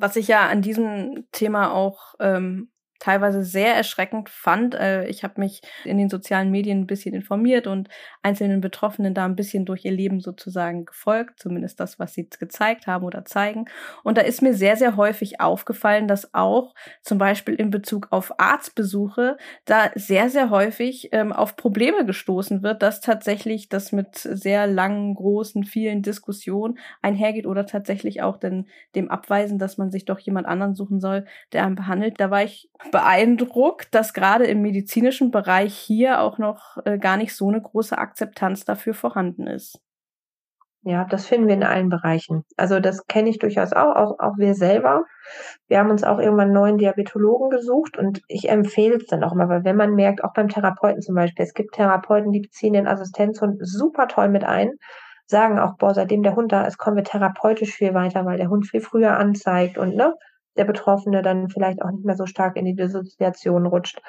[0.02, 2.71] Was ich ja an diesem Thema auch ähm,
[3.02, 4.76] teilweise sehr erschreckend fand.
[4.76, 7.90] Äh, ich habe mich in den sozialen Medien ein bisschen informiert und
[8.22, 12.86] einzelnen Betroffenen da ein bisschen durch ihr Leben sozusagen gefolgt, zumindest das, was sie gezeigt
[12.86, 13.66] haben oder zeigen.
[14.04, 18.40] Und da ist mir sehr, sehr häufig aufgefallen, dass auch zum Beispiel in Bezug auf
[18.40, 24.68] Arztbesuche da sehr, sehr häufig ähm, auf Probleme gestoßen wird, dass tatsächlich das mit sehr
[24.68, 30.20] langen, großen, vielen Diskussionen einhergeht oder tatsächlich auch denn dem Abweisen, dass man sich doch
[30.20, 32.20] jemand anderen suchen soll, der einen behandelt.
[32.20, 37.36] Da war ich beeindruckt, dass gerade im medizinischen Bereich hier auch noch äh, gar nicht
[37.36, 39.80] so eine große Akzeptanz dafür vorhanden ist.
[40.84, 42.44] Ja, das finden wir in allen Bereichen.
[42.58, 45.04] Also das kenne ich durchaus auch, auch, auch wir selber.
[45.68, 49.36] Wir haben uns auch irgendwann einen neuen Diabetologen gesucht und ich empfehle es dann auch
[49.36, 52.74] mal, weil wenn man merkt, auch beim Therapeuten zum Beispiel, es gibt Therapeuten, die beziehen
[52.74, 54.72] den Assistenzhund super toll mit ein,
[55.28, 58.50] sagen auch, boah, seitdem der Hund da ist, kommen wir therapeutisch viel weiter, weil der
[58.50, 60.16] Hund viel früher anzeigt und ne,
[60.58, 64.02] der Betroffene dann vielleicht auch nicht mehr so stark in die Dissoziation rutscht.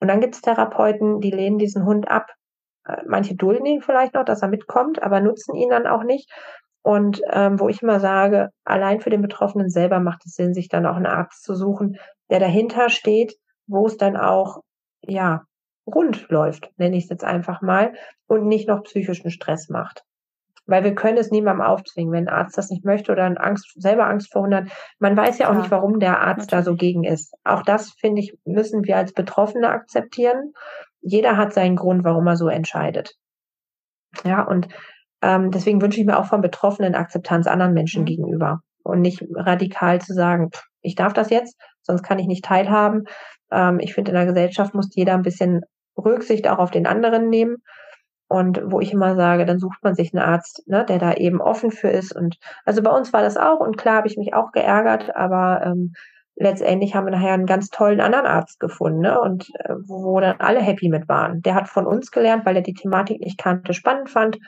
[0.00, 2.32] Und dann gibt es Therapeuten, die lehnen diesen Hund ab.
[2.86, 6.30] Äh, manche dulden ihn vielleicht noch, dass er mitkommt, aber nutzen ihn dann auch nicht.
[6.82, 10.68] Und ähm, wo ich immer sage, allein für den Betroffenen selber macht es Sinn, sich
[10.68, 11.98] dann auch einen Arzt zu suchen,
[12.30, 13.34] der dahinter steht,
[13.66, 14.62] wo es dann auch,
[15.02, 15.42] ja,
[15.86, 17.92] rund läuft, nenne ich es jetzt einfach mal,
[18.26, 20.04] und nicht noch psychischen Stress macht.
[20.66, 24.06] Weil wir können es niemandem aufzwingen, wenn ein Arzt das nicht möchte oder Angst, selber
[24.06, 24.70] Angst vor Hundert.
[24.98, 27.34] Man weiß ja auch nicht, warum der Arzt da so gegen ist.
[27.44, 30.52] Auch das, finde ich, müssen wir als Betroffene akzeptieren.
[31.00, 33.14] Jeder hat seinen Grund, warum er so entscheidet.
[34.24, 34.68] Ja, und
[35.22, 38.06] ähm, deswegen wünsche ich mir auch von Betroffenen Akzeptanz anderen Menschen mhm.
[38.06, 40.50] gegenüber und nicht radikal zu sagen,
[40.82, 43.04] ich darf das jetzt, sonst kann ich nicht teilhaben.
[43.50, 45.62] Ähm, ich finde, in der Gesellschaft muss jeder ein bisschen
[45.96, 47.56] Rücksicht auch auf den anderen nehmen
[48.30, 51.40] und wo ich immer sage, dann sucht man sich einen Arzt, ne, der da eben
[51.40, 52.14] offen für ist.
[52.14, 55.62] Und also bei uns war das auch und klar habe ich mich auch geärgert, aber
[55.66, 55.94] ähm,
[56.36, 59.20] letztendlich haben wir nachher einen ganz tollen anderen Arzt gefunden, ne?
[59.20, 61.42] Und äh, wo, dann alle happy mit waren.
[61.42, 64.38] Der hat von uns gelernt, weil er die Thematik nicht kannte, spannend fand.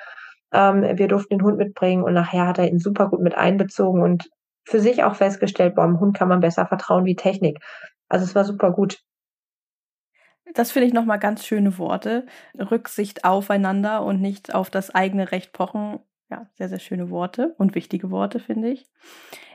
[0.52, 4.00] Ähm, wir durften den Hund mitbringen und nachher hat er ihn super gut mit einbezogen
[4.00, 4.30] und
[4.64, 7.58] für sich auch festgestellt, boah, dem Hund kann man besser vertrauen wie Technik.
[8.08, 8.98] Also es war super gut.
[10.54, 12.26] Das finde ich nochmal ganz schöne Worte.
[12.58, 16.00] Rücksicht aufeinander und nicht auf das eigene Recht pochen.
[16.30, 18.86] Ja, sehr, sehr schöne Worte und wichtige Worte, finde ich.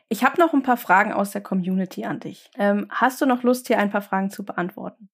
[0.09, 2.49] Ich habe noch ein paar Fragen aus der Community an dich.
[2.57, 5.09] Ähm, hast du noch Lust, hier ein paar Fragen zu beantworten?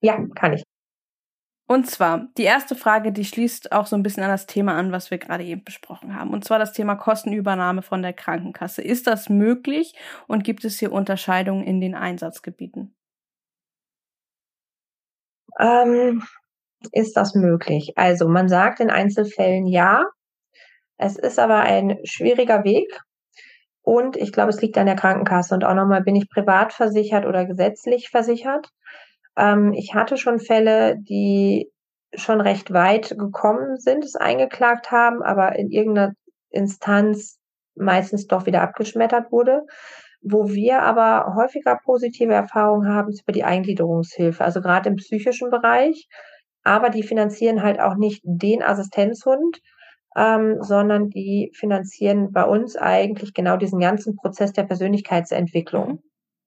[0.00, 0.62] Ja, kann ich.
[1.70, 4.90] Und zwar, die erste Frage, die schließt auch so ein bisschen an das Thema an,
[4.90, 6.30] was wir gerade eben besprochen haben.
[6.30, 8.82] Und zwar das Thema Kostenübernahme von der Krankenkasse.
[8.82, 9.94] Ist das möglich
[10.26, 12.96] und gibt es hier Unterscheidungen in den Einsatzgebieten?
[15.60, 16.22] Ähm,
[16.92, 17.92] ist das möglich?
[17.96, 20.04] Also man sagt in Einzelfällen ja.
[20.96, 23.00] Es ist aber ein schwieriger Weg.
[23.82, 25.54] Und ich glaube, es liegt an der Krankenkasse.
[25.54, 28.68] Und auch nochmal, bin ich privat versichert oder gesetzlich versichert?
[29.36, 31.70] Ähm, ich hatte schon Fälle, die
[32.14, 36.12] schon recht weit gekommen sind, es eingeklagt haben, aber in irgendeiner
[36.50, 37.38] Instanz
[37.76, 39.62] meistens doch wieder abgeschmettert wurde.
[40.22, 45.50] Wo wir aber häufiger positive Erfahrungen haben, ist über die Eingliederungshilfe, also gerade im psychischen
[45.50, 46.08] Bereich.
[46.62, 49.60] Aber die finanzieren halt auch nicht den Assistenzhund,
[50.16, 55.88] ähm, sondern die finanzieren bei uns eigentlich genau diesen ganzen Prozess der Persönlichkeitsentwicklung.
[55.88, 56.00] Mhm.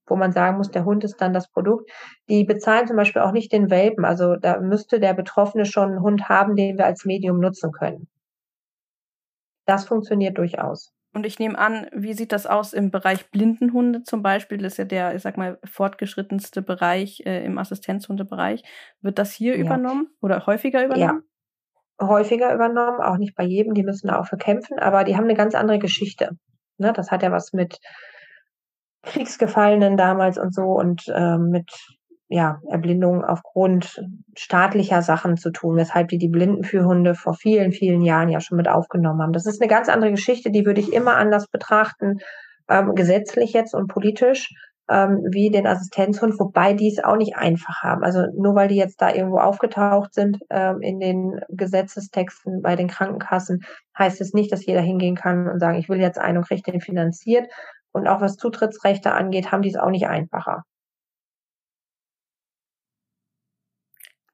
[0.07, 1.89] wo man sagen muss, der Hund ist dann das Produkt.
[2.29, 4.05] Die bezahlen zum Beispiel auch nicht den Welpen.
[4.05, 8.07] Also da müsste der Betroffene schon einen Hund haben, den wir als Medium nutzen können.
[9.65, 10.92] Das funktioniert durchaus.
[11.13, 14.57] Und ich nehme an, wie sieht das aus im Bereich Blindenhunde zum Beispiel?
[14.57, 18.63] Das ist ja der, ich sag mal, fortgeschrittenste Bereich äh, im Assistenzhundebereich.
[19.01, 19.63] Wird das hier ja.
[19.63, 21.23] übernommen oder häufiger übernommen?
[22.01, 25.15] Ja, häufiger übernommen, auch nicht bei jedem, die müssen da auch für kämpfen, aber die
[25.15, 26.31] haben eine ganz andere Geschichte.
[26.77, 26.93] Ne?
[26.93, 27.79] Das hat ja was mit
[29.03, 31.71] Kriegsgefallenen damals und so und äh, mit
[32.33, 34.03] ja, Erblindung aufgrund
[34.35, 38.67] staatlicher Sachen zu tun, weshalb die die Blindenführhunde vor vielen, vielen Jahren ja schon mit
[38.67, 39.33] aufgenommen haben.
[39.33, 42.21] Das ist eine ganz andere Geschichte, die würde ich immer anders betrachten,
[42.67, 44.49] ähm, gesetzlich jetzt und politisch,
[44.89, 48.03] ähm, wie den Assistenzhund, wobei die es auch nicht einfach haben.
[48.03, 52.87] Also nur weil die jetzt da irgendwo aufgetaucht sind ähm, in den Gesetzestexten bei den
[52.87, 53.61] Krankenkassen,
[53.95, 56.63] heißt es nicht, dass jeder hingehen kann und sagen, ich will jetzt einen und kriege
[56.63, 57.47] den finanziert.
[57.91, 60.63] Und auch was Zutrittsrechte angeht, haben die es auch nicht einfacher.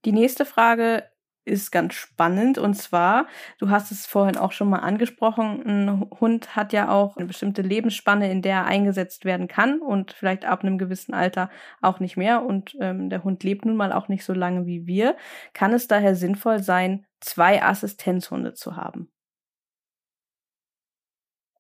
[0.06, 1.04] Die nächste Frage
[1.46, 3.28] ist ganz spannend und zwar,
[3.60, 7.62] du hast es vorhin auch schon mal angesprochen, ein Hund hat ja auch eine bestimmte
[7.62, 11.50] Lebensspanne, in der er eingesetzt werden kann und vielleicht ab einem gewissen Alter
[11.82, 14.86] auch nicht mehr und ähm, der Hund lebt nun mal auch nicht so lange wie
[14.86, 15.18] wir.
[15.54, 19.10] Kann es daher sinnvoll sein, zwei Assistenzhunde zu haben?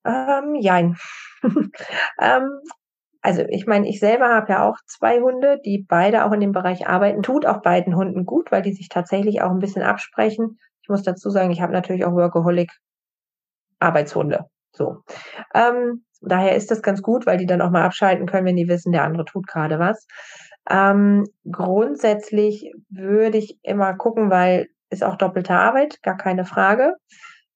[0.05, 0.97] Ähm, jein.
[2.21, 2.61] ähm,
[3.29, 6.51] also ich meine, ich selber habe ja auch zwei Hunde, die beide auch in dem
[6.51, 7.21] Bereich arbeiten.
[7.21, 10.57] Tut auch beiden Hunden gut, weil die sich tatsächlich auch ein bisschen absprechen.
[10.81, 12.71] Ich muss dazu sagen, ich habe natürlich auch Workaholic
[13.77, 14.45] Arbeitshunde.
[14.71, 15.03] So.
[15.53, 18.67] Ähm, daher ist das ganz gut, weil die dann auch mal abschalten können, wenn die
[18.67, 20.07] wissen, der andere tut gerade was.
[20.67, 26.95] Ähm, grundsätzlich würde ich immer gucken, weil ist auch doppelte Arbeit, gar keine Frage.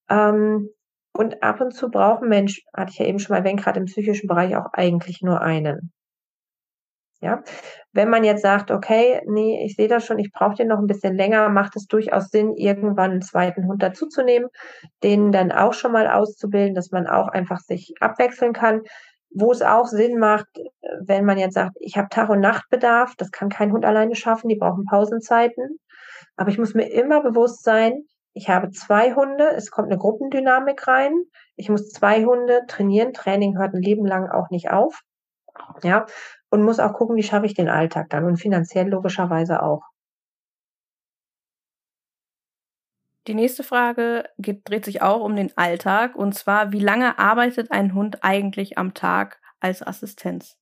[0.07, 0.69] Ähm,
[1.13, 3.79] und ab und zu braucht ein Mensch, hatte ich ja eben schon mal erwähnt, gerade
[3.79, 5.91] im psychischen Bereich auch eigentlich nur einen.
[7.21, 7.41] Ja,
[7.93, 10.87] wenn man jetzt sagt, okay, nee, ich sehe das schon, ich brauche den noch ein
[10.87, 14.49] bisschen länger, macht es durchaus Sinn, irgendwann einen zweiten Hund dazuzunehmen,
[15.03, 18.81] den dann auch schon mal auszubilden, dass man auch einfach sich abwechseln kann.
[19.35, 20.47] Wo es auch Sinn macht,
[21.05, 24.49] wenn man jetzt sagt, ich habe Tag- und Nachtbedarf, das kann kein Hund alleine schaffen,
[24.49, 25.79] die brauchen Pausenzeiten.
[26.35, 28.03] Aber ich muss mir immer bewusst sein,
[28.33, 31.13] ich habe zwei Hunde, es kommt eine Gruppendynamik rein.
[31.55, 33.13] Ich muss zwei Hunde trainieren.
[33.13, 35.01] Training hört ein Leben lang auch nicht auf.
[35.83, 36.07] Ja,
[36.49, 39.83] und muss auch gucken, wie schaffe ich den Alltag dann und finanziell logischerweise auch.
[43.27, 47.71] Die nächste Frage geht, dreht sich auch um den Alltag und zwar, wie lange arbeitet
[47.71, 50.57] ein Hund eigentlich am Tag als Assistenz?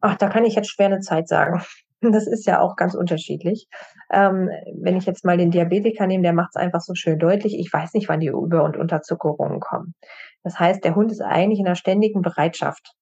[0.00, 1.62] Ach, da kann ich jetzt schwer eine Zeit sagen.
[2.02, 3.68] Das ist ja auch ganz unterschiedlich.
[4.10, 4.48] Ähm,
[4.80, 7.58] wenn ich jetzt mal den Diabetiker nehme, der macht es einfach so schön deutlich.
[7.58, 9.94] Ich weiß nicht, wann die Über- und Unterzuckerungen kommen.
[10.42, 12.94] Das heißt, der Hund ist eigentlich in einer ständigen Bereitschaft.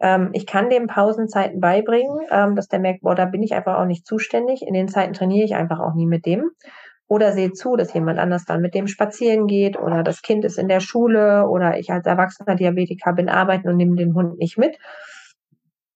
[0.00, 3.78] Ähm, ich kann dem Pausenzeiten beibringen, ähm, dass der merkt, boah, da bin ich einfach
[3.78, 4.62] auch nicht zuständig.
[4.66, 6.50] In den Zeiten trainiere ich einfach auch nie mit dem.
[7.06, 10.58] Oder sehe zu, dass jemand anders dann mit dem spazieren geht oder das Kind ist
[10.58, 14.56] in der Schule oder ich als erwachsener Diabetiker bin arbeiten und nehme den Hund nicht
[14.56, 14.78] mit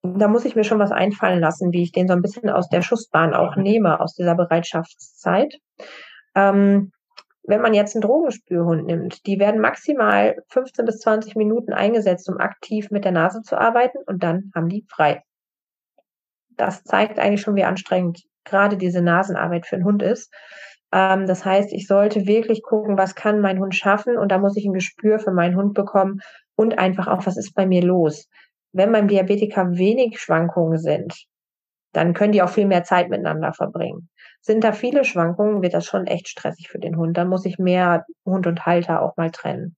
[0.02, 2.68] da muss ich mir schon was einfallen lassen, wie ich den so ein bisschen aus
[2.68, 5.54] der Schussbahn auch nehme, aus dieser Bereitschaftszeit.
[6.34, 6.92] Ähm,
[7.42, 12.38] wenn man jetzt einen Drogenspürhund nimmt, die werden maximal 15 bis 20 Minuten eingesetzt, um
[12.38, 15.22] aktiv mit der Nase zu arbeiten und dann haben die frei.
[16.50, 20.32] Das zeigt eigentlich schon, wie anstrengend gerade diese Nasenarbeit für einen Hund ist.
[20.92, 24.56] Ähm, das heißt, ich sollte wirklich gucken, was kann mein Hund schaffen und da muss
[24.56, 26.20] ich ein Gespür für meinen Hund bekommen
[26.54, 28.28] und einfach auch, was ist bei mir los
[28.72, 31.26] wenn beim Diabetiker wenig Schwankungen sind,
[31.92, 34.08] dann können die auch viel mehr Zeit miteinander verbringen.
[34.40, 37.16] Sind da viele Schwankungen, wird das schon echt stressig für den Hund.
[37.16, 39.76] Dann muss ich mehr Hund und Halter auch mal trennen.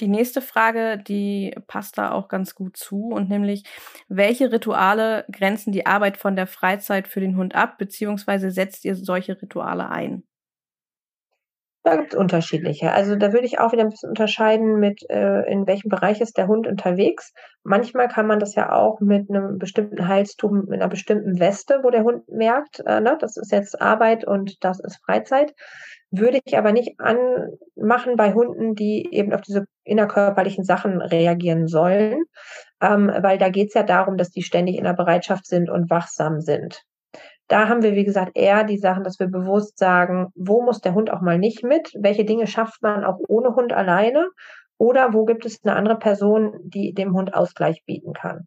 [0.00, 3.64] Die nächste Frage, die passt da auch ganz gut zu und nämlich,
[4.08, 8.94] welche Rituale grenzen die Arbeit von der Freizeit für den Hund ab, beziehungsweise setzt ihr
[8.94, 10.24] solche Rituale ein?
[11.86, 12.90] Da gibt es unterschiedliche.
[12.90, 16.36] Also da würde ich auch wieder ein bisschen unterscheiden mit, äh, in welchem Bereich ist
[16.36, 17.32] der Hund unterwegs.
[17.62, 21.90] Manchmal kann man das ja auch mit einem bestimmten Halstuch, mit einer bestimmten Weste, wo
[21.90, 25.54] der Hund merkt, äh, ne, das ist jetzt Arbeit und das ist Freizeit.
[26.10, 32.24] Würde ich aber nicht anmachen bei Hunden, die eben auf diese innerkörperlichen Sachen reagieren sollen,
[32.80, 35.88] ähm, weil da geht es ja darum, dass die ständig in der Bereitschaft sind und
[35.88, 36.82] wachsam sind.
[37.48, 40.94] Da haben wir, wie gesagt, eher die Sachen, dass wir bewusst sagen, wo muss der
[40.94, 41.92] Hund auch mal nicht mit?
[41.98, 44.28] Welche Dinge schafft man auch ohne Hund alleine?
[44.78, 48.46] Oder wo gibt es eine andere Person, die dem Hund Ausgleich bieten kann?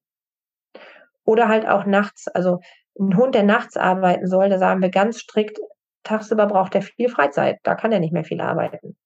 [1.24, 2.60] Oder halt auch nachts, also
[3.00, 5.60] ein Hund, der nachts arbeiten soll, da sagen wir ganz strikt,
[6.04, 8.98] tagsüber braucht er viel Freizeit, da kann er nicht mehr viel arbeiten.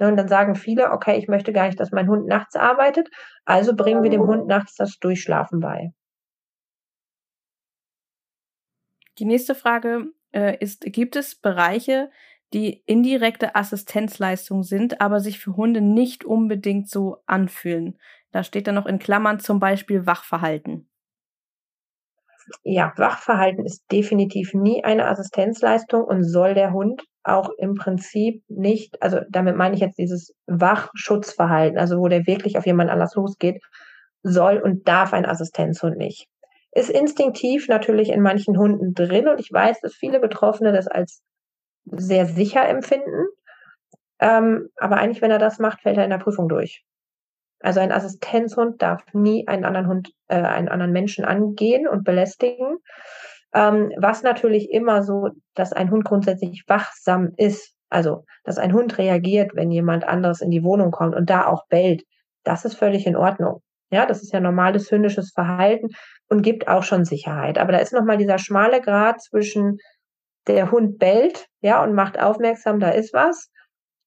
[0.00, 3.08] Ne, und dann sagen viele, okay, ich möchte gar nicht, dass mein Hund nachts arbeitet,
[3.44, 5.92] also bringen wir dem Hund nachts das Durchschlafen bei.
[9.18, 12.10] Die nächste Frage äh, ist, gibt es Bereiche,
[12.52, 17.98] die indirekte Assistenzleistung sind, aber sich für Hunde nicht unbedingt so anfühlen?
[18.32, 20.88] Da steht dann noch in Klammern zum Beispiel Wachverhalten.
[22.64, 29.00] Ja, Wachverhalten ist definitiv nie eine Assistenzleistung und soll der Hund auch im Prinzip nicht,
[29.02, 33.62] also damit meine ich jetzt dieses Wachschutzverhalten, also wo der wirklich auf jemand anders losgeht,
[34.22, 36.29] soll und darf ein Assistenzhund nicht.
[36.72, 41.22] Ist instinktiv natürlich in manchen Hunden drin und ich weiß, dass viele Betroffene das als
[41.84, 43.26] sehr sicher empfinden.
[44.20, 46.84] Ähm, aber eigentlich, wenn er das macht, fällt er in der Prüfung durch.
[47.60, 52.78] Also ein Assistenzhund darf nie einen anderen Hund, äh, einen anderen Menschen angehen und belästigen.
[53.52, 57.74] Ähm, was natürlich immer so, dass ein Hund grundsätzlich wachsam ist.
[57.88, 61.66] Also, dass ein Hund reagiert, wenn jemand anderes in die Wohnung kommt und da auch
[61.66, 62.04] bellt.
[62.44, 63.62] Das ist völlig in Ordnung.
[63.90, 65.88] Ja, das ist ja normales hündisches Verhalten
[66.28, 67.58] und gibt auch schon Sicherheit.
[67.58, 69.78] Aber da ist nochmal dieser schmale Grad zwischen
[70.46, 73.50] der Hund bellt, ja, und macht aufmerksam, da ist was.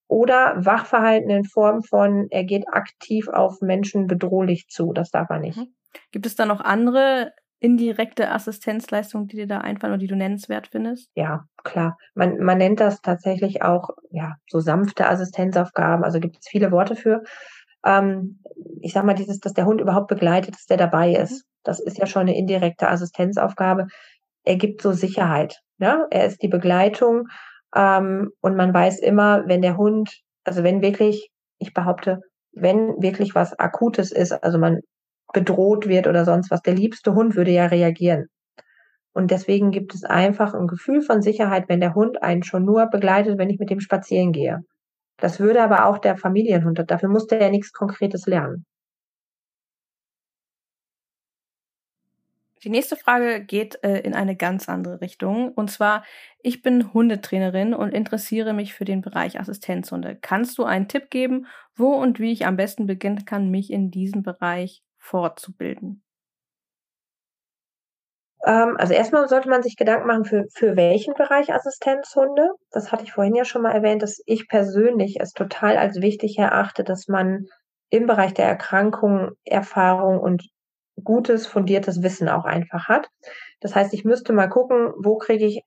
[0.08, 4.92] Oder Wachverhalten in Form von, er geht aktiv auf Menschen bedrohlich zu.
[4.92, 5.56] Das darf er nicht.
[5.56, 5.74] Mhm.
[6.12, 10.68] Gibt es da noch andere indirekte Assistenzleistungen, die dir da einfallen oder die du nennenswert
[10.68, 11.08] findest?
[11.14, 11.96] Ja, klar.
[12.14, 16.04] Man, man nennt das tatsächlich auch, ja, so sanfte Assistenzaufgaben.
[16.04, 17.22] Also gibt es viele Worte für.
[17.84, 18.40] Ähm,
[18.80, 21.16] ich sag mal, dieses, dass der Hund überhaupt begleitet, dass der dabei mhm.
[21.16, 21.44] ist.
[21.62, 23.86] Das ist ja schon eine indirekte Assistenzaufgabe.
[24.44, 25.60] Er gibt so Sicherheit.
[25.78, 26.06] Ja?
[26.10, 27.28] Er ist die Begleitung
[27.74, 32.20] ähm, und man weiß immer, wenn der Hund, also wenn wirklich, ich behaupte,
[32.52, 34.80] wenn wirklich was Akutes ist, also man
[35.32, 38.26] bedroht wird oder sonst was, der liebste Hund würde ja reagieren.
[39.12, 42.86] Und deswegen gibt es einfach ein Gefühl von Sicherheit, wenn der Hund einen schon nur
[42.86, 44.60] begleitet, wenn ich mit dem spazieren gehe.
[45.18, 48.64] Das würde aber auch der Familienhund, dafür musste er nichts Konkretes lernen.
[52.64, 55.52] Die nächste Frage geht äh, in eine ganz andere Richtung.
[55.52, 56.02] Und zwar,
[56.40, 60.16] ich bin Hundetrainerin und interessiere mich für den Bereich Assistenzhunde.
[60.16, 61.46] Kannst du einen Tipp geben,
[61.76, 66.02] wo und wie ich am besten beginnen kann, mich in diesem Bereich fortzubilden?
[68.44, 72.50] Ähm, also erstmal sollte man sich Gedanken machen, für, für welchen Bereich Assistenzhunde.
[72.70, 76.38] Das hatte ich vorhin ja schon mal erwähnt, dass ich persönlich es total als wichtig
[76.38, 77.46] erachte, dass man
[77.90, 80.48] im Bereich der Erkrankung Erfahrung und
[81.02, 83.08] gutes, fundiertes Wissen auch einfach hat.
[83.60, 85.62] Das heißt, ich müsste mal gucken, wo kriege ich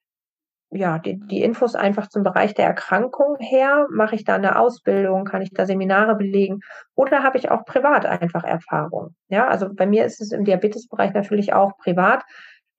[0.69, 3.87] ja, die, die Infos einfach zum Bereich der Erkrankung her?
[3.89, 5.23] Mache ich da eine Ausbildung?
[5.23, 6.59] Kann ich da Seminare belegen?
[6.93, 9.15] Oder habe ich auch privat einfach Erfahrung?
[9.29, 12.23] Ja, also bei mir ist es im Diabetesbereich natürlich auch privat.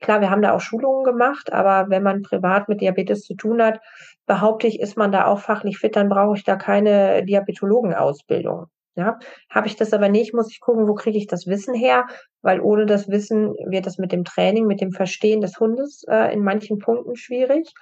[0.00, 3.62] Klar, wir haben da auch Schulungen gemacht, aber wenn man privat mit Diabetes zu tun
[3.62, 3.80] hat,
[4.26, 8.66] behaupte ich, ist man da auch fachlich fit, dann brauche ich da keine Diabetologenausbildung.
[8.94, 9.16] Ja,
[9.48, 12.06] habe ich das aber nicht, muss ich gucken, wo kriege ich das Wissen her,
[12.42, 16.32] weil ohne das Wissen wird das mit dem Training, mit dem Verstehen des Hundes äh,
[16.32, 17.72] in manchen Punkten schwierig.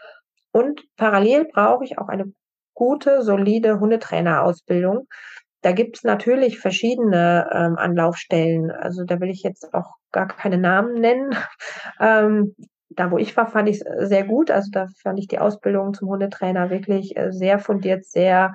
[0.53, 2.33] Und parallel brauche ich auch eine
[2.75, 5.07] gute, solide Hundetrainerausbildung.
[5.67, 8.71] Da gibt es natürlich verschiedene ähm, Anlaufstellen.
[8.71, 11.35] Also da will ich jetzt auch gar keine Namen nennen.
[12.01, 12.55] ähm,
[12.91, 14.53] da, wo ich war, fand ich es sehr gut.
[14.53, 18.55] Also da fand ich die Ausbildung zum Hundetrainer wirklich äh, sehr fundiert, sehr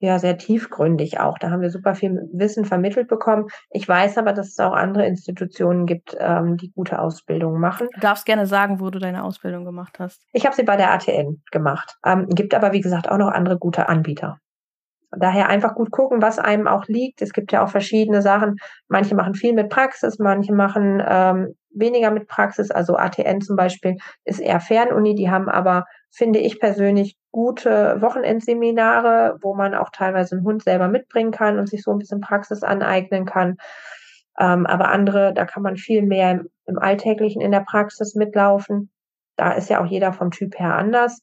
[0.00, 1.38] ja sehr tiefgründig auch.
[1.38, 3.46] Da haben wir super viel Wissen vermittelt bekommen.
[3.70, 7.86] Ich weiß aber, dass es auch andere Institutionen gibt, ähm, die gute Ausbildungen machen.
[7.94, 10.26] Du darfst gerne sagen, wo du deine Ausbildung gemacht hast.
[10.32, 11.96] Ich habe sie bei der ATN gemacht.
[12.04, 14.40] Ähm, gibt aber, wie gesagt, auch noch andere gute Anbieter.
[15.14, 17.20] Daher einfach gut gucken, was einem auch liegt.
[17.20, 18.56] Es gibt ja auch verschiedene Sachen.
[18.88, 22.70] Manche machen viel mit Praxis, manche machen ähm, weniger mit Praxis.
[22.70, 25.14] Also ATN zum Beispiel ist eher Fernuni.
[25.14, 30.88] Die haben aber, finde ich persönlich, gute Wochenendseminare, wo man auch teilweise einen Hund selber
[30.88, 33.56] mitbringen kann und sich so ein bisschen Praxis aneignen kann.
[34.38, 38.90] Ähm, aber andere, da kann man viel mehr im, im Alltäglichen in der Praxis mitlaufen.
[39.36, 41.20] Da ist ja auch jeder vom Typ her anders.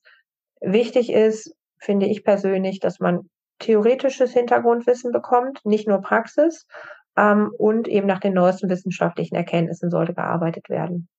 [0.62, 3.30] Wichtig ist, finde ich persönlich, dass man
[3.60, 6.66] theoretisches Hintergrundwissen bekommt, nicht nur Praxis.
[7.16, 11.10] Ähm, und eben nach den neuesten wissenschaftlichen Erkenntnissen sollte gearbeitet werden.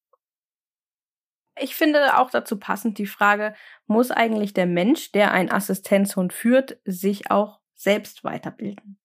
[1.59, 3.55] Ich finde auch dazu passend die Frage,
[3.87, 8.99] muss eigentlich der Mensch, der einen Assistenzhund führt, sich auch selbst weiterbilden?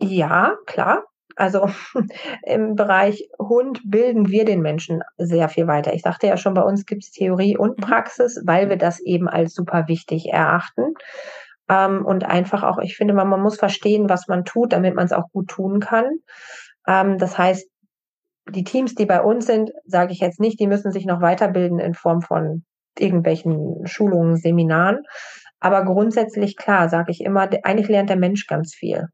[0.00, 1.04] Ja, klar.
[1.40, 1.70] Also
[2.42, 5.94] im Bereich Hund bilden wir den Menschen sehr viel weiter.
[5.94, 7.82] Ich sagte ja schon, bei uns gibt es Theorie und mhm.
[7.82, 10.92] Praxis, weil wir das eben als super wichtig erachten.
[11.70, 15.06] Ähm, und einfach auch, ich finde, man, man muss verstehen, was man tut, damit man
[15.06, 16.04] es auch gut tun kann.
[16.86, 17.66] Ähm, das heißt,
[18.50, 21.78] die Teams, die bei uns sind, sage ich jetzt nicht, die müssen sich noch weiterbilden
[21.78, 22.64] in Form von
[22.98, 25.04] irgendwelchen Schulungen, Seminaren.
[25.58, 29.08] Aber grundsätzlich klar, sage ich immer, eigentlich lernt der Mensch ganz viel.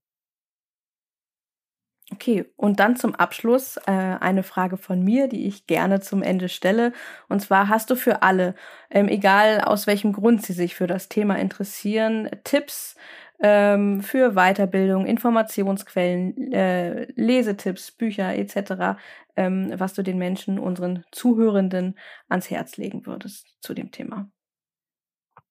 [2.13, 6.49] Okay, und dann zum Abschluss äh, eine Frage von mir, die ich gerne zum Ende
[6.49, 6.93] stelle.
[7.29, 8.55] Und zwar hast du für alle,
[8.91, 12.95] ähm, egal aus welchem Grund sie sich für das Thema interessieren, Tipps
[13.41, 18.99] ähm, für Weiterbildung, Informationsquellen, äh, Lesetipps, Bücher etc.,
[19.35, 24.31] ähm, was du den Menschen, unseren Zuhörenden ans Herz legen würdest zu dem Thema.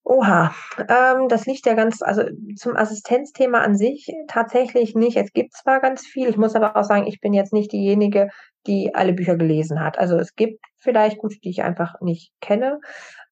[0.08, 0.54] Oha,
[0.88, 2.22] ähm, das liegt ja ganz, also
[2.56, 5.18] zum Assistenzthema an sich tatsächlich nicht.
[5.18, 8.30] Es gibt zwar ganz viel, ich muss aber auch sagen, ich bin jetzt nicht diejenige,
[8.68, 9.98] die alle Bücher gelesen hat.
[9.98, 12.80] Also es gibt vielleicht gute, die ich einfach nicht kenne.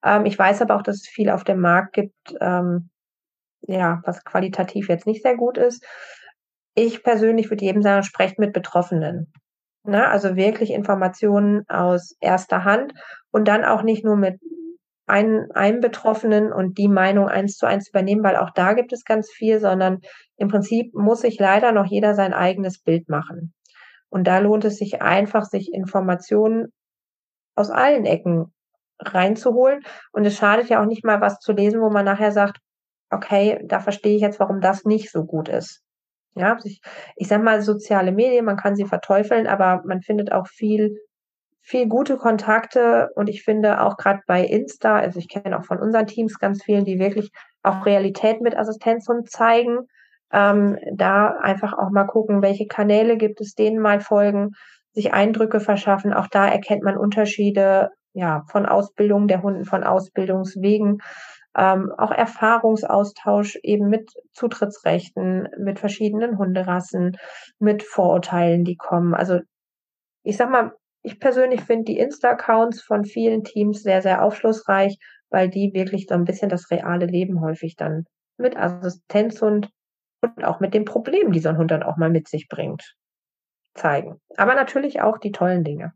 [0.03, 2.89] Ähm, ich weiß aber auch, dass es viel auf dem Markt gibt, ähm,
[3.61, 5.85] ja, was qualitativ jetzt nicht sehr gut ist.
[6.73, 9.31] Ich persönlich würde jedem sagen, sprecht mit Betroffenen.
[9.83, 12.93] Na, also wirklich Informationen aus erster Hand
[13.31, 14.39] und dann auch nicht nur mit
[15.13, 19.05] einen, einem Betroffenen und die Meinung eins zu eins übernehmen, weil auch da gibt es
[19.05, 19.99] ganz viel, sondern
[20.37, 23.53] im Prinzip muss sich leider noch jeder sein eigenes Bild machen.
[24.09, 26.73] Und da lohnt es sich einfach, sich Informationen
[27.55, 28.51] aus allen Ecken
[28.99, 29.83] reinzuholen.
[30.13, 32.57] Und es schadet ja auch nicht mal was zu lesen, wo man nachher sagt,
[33.11, 35.83] okay, da verstehe ich jetzt, warum das nicht so gut ist.
[36.35, 36.81] Ja, ich,
[37.15, 40.97] ich sag mal, soziale Medien, man kann sie verteufeln, aber man findet auch viel
[41.63, 45.79] viel gute Kontakte und ich finde auch gerade bei Insta, also ich kenne auch von
[45.79, 47.31] unseren Teams ganz vielen, die wirklich
[47.63, 49.87] auch Realität mit Assistenzhund zeigen.
[50.31, 54.51] Ähm, da einfach auch mal gucken, welche Kanäle gibt es, denen mal folgen,
[54.91, 56.13] sich Eindrücke verschaffen.
[56.13, 60.99] Auch da erkennt man Unterschiede ja, von Ausbildung der Hunden, von Ausbildungswegen,
[61.55, 67.15] ähm, auch Erfahrungsaustausch eben mit Zutrittsrechten, mit verschiedenen Hunderassen,
[67.59, 69.13] mit Vorurteilen, die kommen.
[69.13, 69.39] Also
[70.23, 70.73] ich sag mal,
[71.03, 74.97] ich persönlich finde die Insta-Accounts von vielen Teams sehr, sehr aufschlussreich,
[75.29, 78.05] weil die wirklich so ein bisschen das reale Leben häufig dann
[78.37, 79.69] mit Assistenzhund
[80.21, 82.95] und auch mit den Problemen, die so ein Hund dann auch mal mit sich bringt,
[83.73, 84.21] zeigen.
[84.37, 85.93] Aber natürlich auch die tollen Dinge.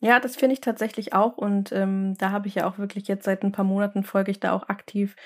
[0.00, 3.24] Ja, das finde ich tatsächlich auch und ähm, da habe ich ja auch wirklich jetzt
[3.24, 5.16] seit ein paar Monaten folge ich da auch aktiv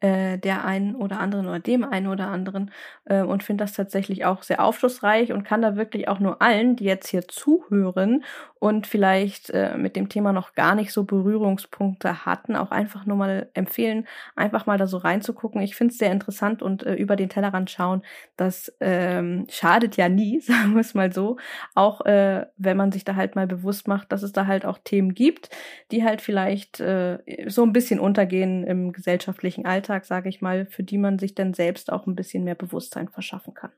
[0.00, 2.70] äh, der einen oder anderen oder dem einen oder anderen
[3.04, 6.76] äh, und finde das tatsächlich auch sehr aufschlussreich und kann da wirklich auch nur allen,
[6.76, 8.24] die jetzt hier zuhören
[8.60, 13.16] und vielleicht äh, mit dem Thema noch gar nicht so Berührungspunkte hatten, auch einfach nur
[13.16, 14.06] mal empfehlen,
[14.36, 15.62] einfach mal da so reinzugucken.
[15.62, 18.02] Ich finde es sehr interessant und äh, über den Tellerrand schauen,
[18.36, 21.38] das ähm, schadet ja nie, sagen wir es mal so,
[21.74, 24.78] auch äh, wenn man sich da halt mal bewusst macht, dass es da halt auch
[24.84, 25.48] Themen gibt,
[25.90, 30.66] die halt vielleicht äh, so ein bisschen untergehen im gesellschaftlichen Alltag Alltag, sage ich mal,
[30.66, 33.72] für die man sich dann selbst auch ein bisschen mehr Bewusstsein verschaffen kann.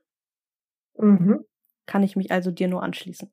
[0.97, 1.43] Mhm.
[1.87, 3.31] Kann ich mich also dir nur anschließen.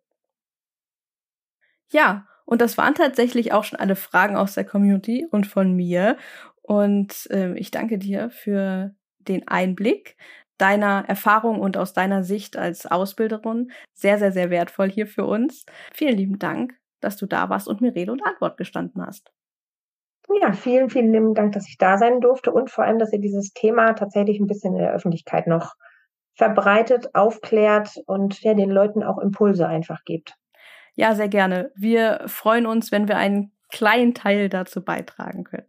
[1.92, 6.16] Ja, und das waren tatsächlich auch schon alle Fragen aus der Community und von mir.
[6.62, 10.16] Und äh, ich danke dir für den Einblick
[10.56, 13.72] deiner Erfahrung und aus deiner Sicht als Ausbilderin.
[13.92, 15.64] Sehr, sehr, sehr wertvoll hier für uns.
[15.92, 19.32] Vielen lieben Dank, dass du da warst und mir Rede und Antwort gestanden hast.
[20.40, 23.18] Ja, vielen, vielen lieben Dank, dass ich da sein durfte und vor allem, dass ihr
[23.18, 25.74] dieses Thema tatsächlich ein bisschen in der Öffentlichkeit noch
[26.34, 30.34] verbreitet, aufklärt und ja, den Leuten auch Impulse einfach gibt.
[30.94, 31.72] Ja, sehr gerne.
[31.74, 35.66] Wir freuen uns, wenn wir einen kleinen Teil dazu beitragen können.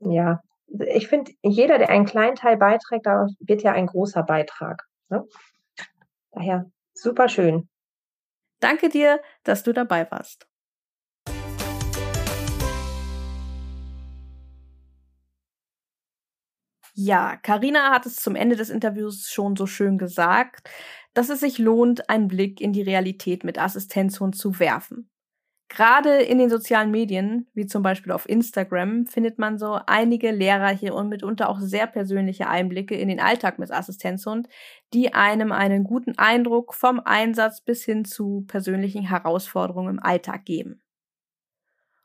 [0.00, 4.82] Ja, ich finde, jeder, der einen kleinen Teil beiträgt, da wird ja ein großer Beitrag.
[5.08, 5.24] Ne?
[6.32, 7.68] Daher super schön.
[8.60, 10.46] Danke dir, dass du dabei warst.
[16.96, 20.68] Ja, Karina hat es zum Ende des Interviews schon so schön gesagt,
[21.12, 25.10] dass es sich lohnt, einen Blick in die Realität mit Assistenzhund zu werfen.
[25.68, 30.94] Gerade in den sozialen Medien, wie zum Beispiel auf Instagram, findet man so einige lehrreiche
[30.94, 34.48] und mitunter auch sehr persönliche Einblicke in den Alltag mit Assistenzhund,
[34.92, 40.83] die einem einen guten Eindruck vom Einsatz bis hin zu persönlichen Herausforderungen im Alltag geben.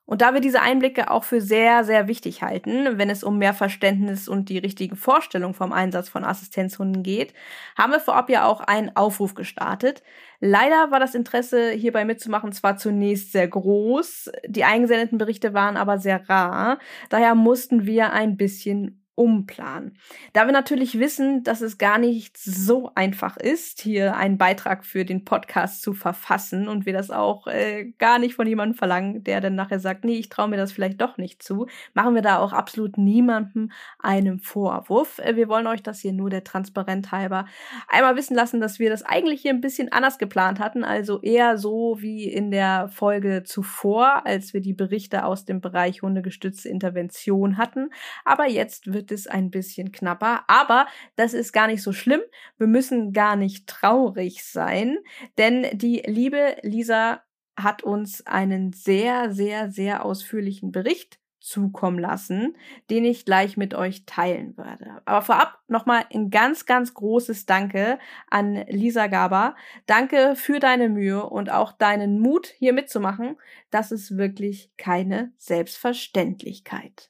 [0.10, 3.53] Und da wir diese Einblicke auch für sehr, sehr wichtig halten, wenn es um mehr
[3.53, 7.36] Verständnis und die richtigen Vorstellungen vom Einsatz von Assistenzhunden geht,
[7.77, 10.02] haben wir vorab ja auch einen Aufruf gestartet.
[10.40, 15.99] Leider war das Interesse hierbei mitzumachen zwar zunächst sehr groß, die eingesendeten Berichte waren aber
[15.99, 16.80] sehr rar,
[17.10, 19.98] daher mussten wir ein bisschen umplanen.
[20.32, 25.04] Da wir natürlich wissen, dass es gar nicht so einfach ist, hier einen Beitrag für
[25.04, 29.41] den Podcast zu verfassen und wir das auch äh, gar nicht von jemandem verlangen, der
[29.41, 32.40] dann nachher sagt, nee, ich traue mir das vielleicht doch nicht zu, machen wir da
[32.40, 35.20] auch absolut niemandem einen Vorwurf.
[35.20, 37.46] Äh, wir wollen euch das hier nur der Transparent halber
[37.90, 41.58] einmal wissen lassen, dass wir das eigentlich hier ein bisschen anders geplant hatten, also eher
[41.58, 47.58] so wie in der Folge zuvor, als wir die Berichte aus dem Bereich hundegestützte Intervention
[47.58, 47.90] hatten.
[48.24, 50.44] Aber jetzt wird es ein bisschen knapper.
[50.48, 52.22] Aber das ist gar nicht so schlimm.
[52.57, 54.98] Wir müssen gar nicht traurig sein,
[55.38, 57.22] denn die liebe Lisa
[57.56, 62.56] hat uns einen sehr, sehr, sehr ausführlichen Bericht zukommen lassen,
[62.90, 65.02] den ich gleich mit euch teilen werde.
[65.06, 67.98] Aber vorab nochmal ein ganz, ganz großes Danke
[68.30, 69.56] an Lisa Gaber.
[69.86, 73.38] Danke für deine Mühe und auch deinen Mut, hier mitzumachen.
[73.72, 77.10] Das ist wirklich keine Selbstverständlichkeit.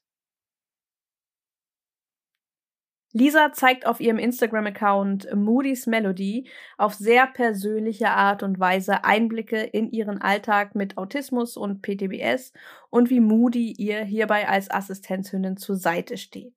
[3.12, 9.90] Lisa zeigt auf ihrem Instagram-Account Moody's Melody auf sehr persönliche Art und Weise Einblicke in
[9.90, 12.54] ihren Alltag mit Autismus und PTBS
[12.92, 16.54] und wie Moody ihr hierbei als Assistenzhündin zur Seite steht.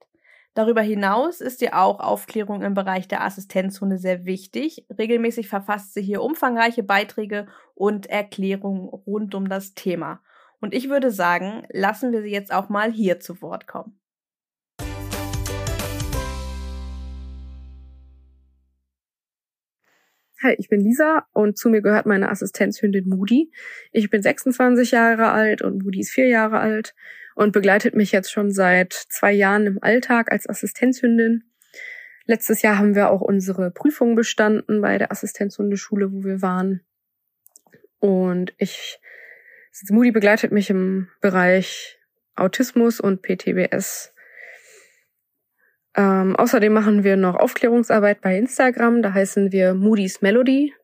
[0.52, 4.84] Darüber hinaus ist ihr auch Aufklärung im Bereich der Assistenzhunde sehr wichtig.
[4.98, 10.20] Regelmäßig verfasst sie hier umfangreiche Beiträge und Erklärungen rund um das Thema.
[10.60, 13.98] Und ich würde sagen, lassen wir sie jetzt auch mal hier zu Wort kommen.
[20.42, 23.52] Hi, ich bin Lisa und zu mir gehört meine Assistenzhündin Moody.
[23.92, 26.96] Ich bin 26 Jahre alt und Moody ist vier Jahre alt
[27.36, 31.44] und begleitet mich jetzt schon seit zwei Jahren im Alltag als Assistenzhündin.
[32.26, 36.80] Letztes Jahr haben wir auch unsere Prüfung bestanden bei der Assistenzhundeschule, wo wir waren.
[38.00, 38.98] Und ich,
[39.90, 42.00] Moody begleitet mich im Bereich
[42.34, 44.11] Autismus und PTBS
[45.94, 49.02] ähm, außerdem machen wir noch Aufklärungsarbeit bei Instagram.
[49.02, 50.74] Da heißen wir Moody's Melody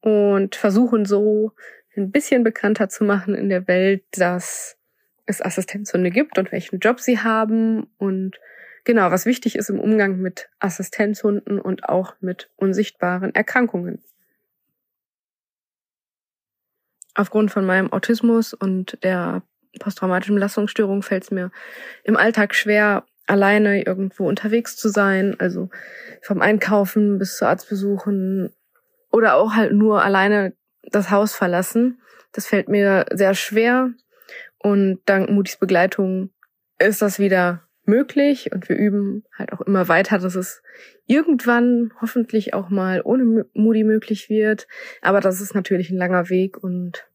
[0.00, 1.52] und versuchen so
[1.96, 4.76] ein bisschen bekannter zu machen in der Welt, dass
[5.26, 8.38] es Assistenzhunde gibt und welchen Job sie haben und
[8.84, 14.02] genau, was wichtig ist im Umgang mit Assistenzhunden und auch mit unsichtbaren Erkrankungen.
[17.14, 19.42] Aufgrund von meinem Autismus und der
[19.78, 21.50] posttraumatischen Belastungsstörung fällt es mir
[22.04, 25.70] im Alltag schwer, alleine irgendwo unterwegs zu sein, also
[26.20, 28.52] vom Einkaufen bis zu Arztbesuchen
[29.10, 30.52] oder auch halt nur alleine
[30.82, 31.98] das Haus verlassen.
[32.32, 33.90] Das fällt mir sehr schwer
[34.58, 36.30] und dank Mutis Begleitung
[36.78, 40.62] ist das wieder möglich und wir üben halt auch immer weiter, dass es
[41.06, 44.68] irgendwann hoffentlich auch mal ohne Moody möglich wird.
[45.00, 47.08] Aber das ist natürlich ein langer Weg und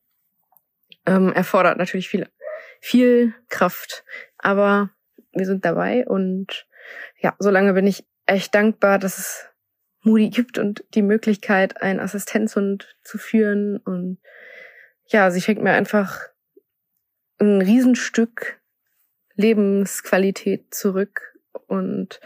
[1.05, 2.27] ähm, erfordert natürlich viel,
[2.81, 4.03] viel Kraft.
[4.39, 4.89] Aber
[5.37, 6.67] wir sind dabei und
[7.19, 9.45] ja, solange bin ich echt dankbar, dass es
[10.01, 14.19] Moody gibt und die Möglichkeit, einen Assistenzhund zu führen und
[15.07, 16.21] ja, sie schenkt mir einfach
[17.39, 18.59] ein Riesenstück
[19.35, 21.37] Lebensqualität zurück
[21.67, 22.19] und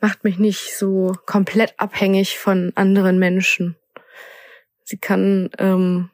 [0.00, 3.76] macht mich nicht so komplett abhängig von anderen Menschen.
[4.84, 6.10] Sie kann ähm,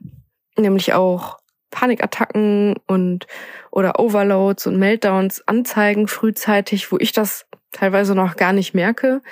[0.57, 1.42] nämlich auch
[1.73, 3.27] Panikattacken und
[3.73, 9.23] oder Overloads und Meltdowns anzeigen frühzeitig, wo ich das teilweise noch gar nicht merke.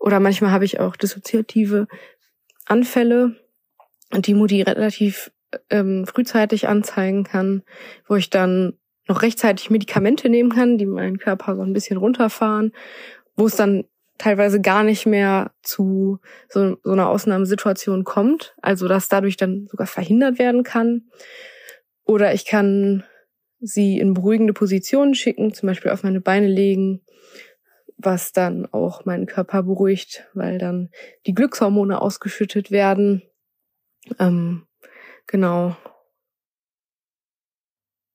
[0.00, 1.86] Oder manchmal habe ich auch dissoziative
[2.66, 3.36] Anfälle,
[4.12, 5.30] die Mutti relativ
[5.70, 7.62] ähm, frühzeitig anzeigen kann,
[8.08, 12.72] wo ich dann noch rechtzeitig Medikamente nehmen kann, die meinen Körper so ein bisschen runterfahren,
[13.36, 13.84] wo es dann
[14.16, 19.86] teilweise gar nicht mehr zu so, so einer Ausnahmesituation kommt, also dass dadurch dann sogar
[19.86, 21.02] verhindert werden kann.
[22.04, 23.04] Oder ich kann
[23.60, 27.00] sie in beruhigende Positionen schicken, zum Beispiel auf meine Beine legen,
[27.96, 30.90] was dann auch meinen Körper beruhigt, weil dann
[31.26, 33.22] die Glückshormone ausgeschüttet werden.
[34.18, 34.66] Ähm,
[35.26, 35.76] genau.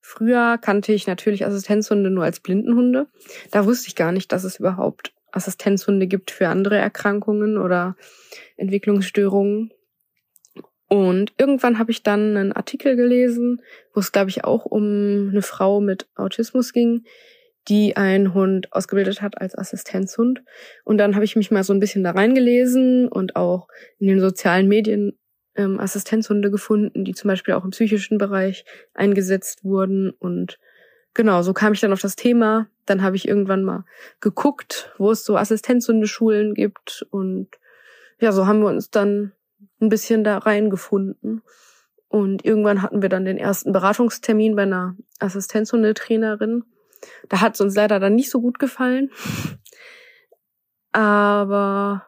[0.00, 3.08] Früher kannte ich natürlich Assistenzhunde nur als Blindenhunde.
[3.50, 7.96] Da wusste ich gar nicht, dass es überhaupt Assistenzhunde gibt für andere Erkrankungen oder
[8.56, 9.72] Entwicklungsstörungen.
[10.92, 13.62] Und irgendwann habe ich dann einen Artikel gelesen,
[13.94, 17.04] wo es, glaube ich, auch um eine Frau mit Autismus ging,
[17.68, 20.42] die einen Hund ausgebildet hat als Assistenzhund.
[20.82, 23.68] Und dann habe ich mich mal so ein bisschen da reingelesen und auch
[24.00, 25.16] in den sozialen Medien
[25.54, 30.10] ähm, Assistenzhunde gefunden, die zum Beispiel auch im psychischen Bereich eingesetzt wurden.
[30.10, 30.58] Und
[31.14, 32.66] genau, so kam ich dann auf das Thema.
[32.86, 33.84] Dann habe ich irgendwann mal
[34.20, 37.06] geguckt, wo es so Assistenzhundeschulen gibt.
[37.10, 37.46] Und
[38.18, 39.30] ja, so haben wir uns dann
[39.80, 41.42] ein bisschen da reingefunden.
[42.08, 46.64] Und irgendwann hatten wir dann den ersten Beratungstermin bei einer Assistenzhundetrainerin.
[47.28, 49.10] Da hat es uns leider dann nicht so gut gefallen.
[50.92, 52.06] Aber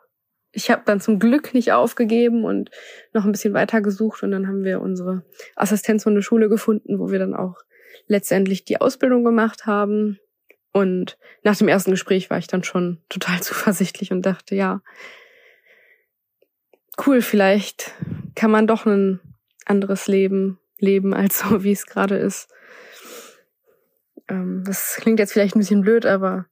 [0.50, 2.70] ich habe dann zum Glück nicht aufgegeben und
[3.12, 5.24] noch ein bisschen weiter gesucht und dann haben wir unsere
[5.56, 7.56] Assistenzhundeschule gefunden, wo wir dann auch
[8.06, 10.18] letztendlich die Ausbildung gemacht haben.
[10.72, 14.82] Und nach dem ersten Gespräch war ich dann schon total zuversichtlich und dachte, ja,
[17.06, 17.94] cool, vielleicht
[18.34, 19.20] kann man doch ein
[19.66, 22.48] anderes Leben leben als so, wie es gerade ist.
[24.28, 26.46] Ähm, das klingt jetzt vielleicht ein bisschen blöd, aber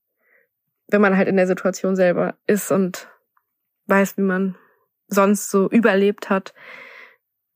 [0.88, 3.08] wenn man halt in der Situation selber ist und
[3.86, 4.56] weiß, wie man
[5.08, 6.54] sonst so überlebt hat,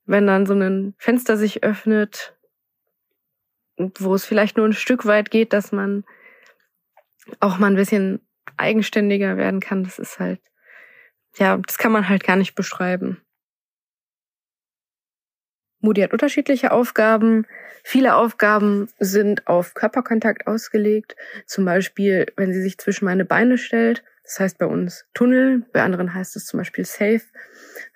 [0.06, 2.36] wenn dann so ein Fenster sich öffnet,
[3.77, 6.05] wo es vielleicht nur ein Stück weit geht, dass man
[7.40, 8.20] auch mal ein bisschen
[8.56, 10.40] eigenständiger werden kann, das ist halt,
[11.36, 13.20] ja, das kann man halt gar nicht beschreiben.
[15.81, 17.47] Moody hat unterschiedliche Aufgaben.
[17.82, 21.15] Viele Aufgaben sind auf Körperkontakt ausgelegt.
[21.47, 24.02] Zum Beispiel, wenn sie sich zwischen meine Beine stellt.
[24.23, 27.20] Das heißt bei uns Tunnel, bei anderen heißt es zum Beispiel Safe,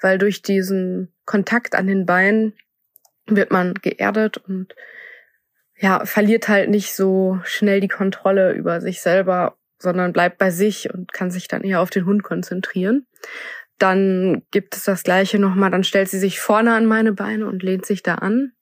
[0.03, 2.53] weil durch diesen Kontakt an den Beinen
[3.27, 4.75] wird man geerdet und
[5.77, 10.93] ja, verliert halt nicht so schnell die Kontrolle über sich selber, sondern bleibt bei sich
[10.93, 13.07] und kann sich dann eher auf den Hund konzentrieren.
[13.79, 17.63] Dann gibt es das gleiche nochmal, dann stellt sie sich vorne an meine Beine und
[17.63, 18.53] lehnt sich da an.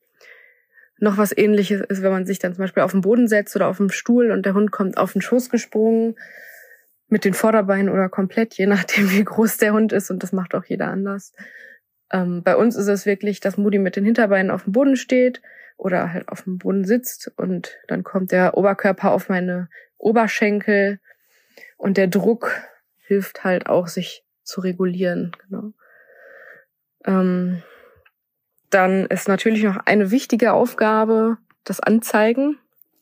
[0.98, 3.68] Noch was ähnliches ist, wenn man sich dann zum Beispiel auf den Boden setzt oder
[3.68, 6.16] auf den Stuhl und der Hund kommt auf den Schoß gesprungen
[7.08, 10.54] mit den Vorderbeinen oder komplett, je nachdem wie groß der Hund ist und das macht
[10.54, 11.32] auch jeder anders.
[12.12, 15.40] Ähm, bei uns ist es wirklich, dass Moody mit den Hinterbeinen auf dem Boden steht
[15.76, 19.68] oder halt auf dem Boden sitzt und dann kommt der Oberkörper auf meine
[19.98, 21.00] Oberschenkel
[21.76, 22.50] und der Druck
[23.06, 25.32] hilft halt auch, sich zu regulieren.
[25.48, 25.72] Genau.
[27.04, 27.62] Ähm,
[28.70, 32.58] dann ist natürlich noch eine wichtige Aufgabe das Anzeigen.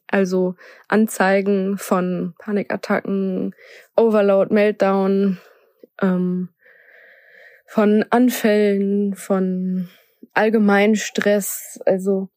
[0.09, 0.55] Also
[0.89, 3.55] Anzeigen von Panikattacken,
[3.97, 5.39] Overload, Meltdown,
[6.01, 6.51] ähm,
[7.67, 9.89] von Anfällen, von
[10.35, 11.81] allgemeinen Stress.
[11.87, 12.29] Also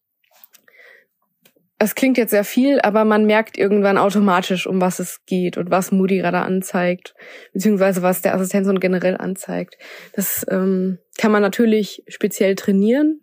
[1.79, 5.69] es klingt jetzt sehr viel, aber man merkt irgendwann automatisch, um was es geht und
[5.69, 7.13] was Moody gerade anzeigt,
[7.53, 9.77] beziehungsweise was der Assistenzhund generell anzeigt.
[10.13, 13.21] Das ähm, kann man natürlich speziell trainieren.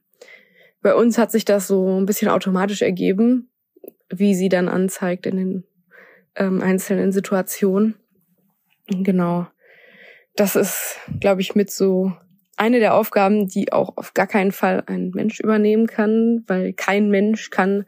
[0.83, 3.51] Bei uns hat sich das so ein bisschen automatisch ergeben,
[4.09, 5.65] wie sie dann anzeigt in den
[6.37, 7.97] ähm, einzelnen Situationen.
[8.89, 9.47] Genau.
[10.37, 12.13] Das ist, glaube ich, mit so
[12.57, 17.09] eine der Aufgaben, die auch auf gar keinen Fall ein Mensch übernehmen kann, weil kein
[17.09, 17.85] Mensch kann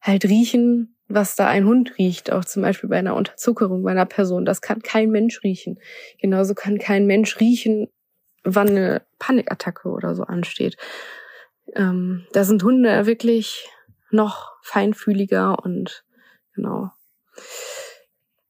[0.00, 4.06] halt riechen, was da ein Hund riecht, auch zum Beispiel bei einer Unterzuckerung bei einer
[4.06, 4.44] Person.
[4.44, 5.80] Das kann kein Mensch riechen.
[6.20, 7.88] Genauso kann kein Mensch riechen,
[8.44, 10.76] wann eine Panikattacke oder so ansteht.
[11.74, 13.68] Ähm, da sind Hunde wirklich
[14.10, 16.04] noch feinfühliger und
[16.54, 16.90] genau.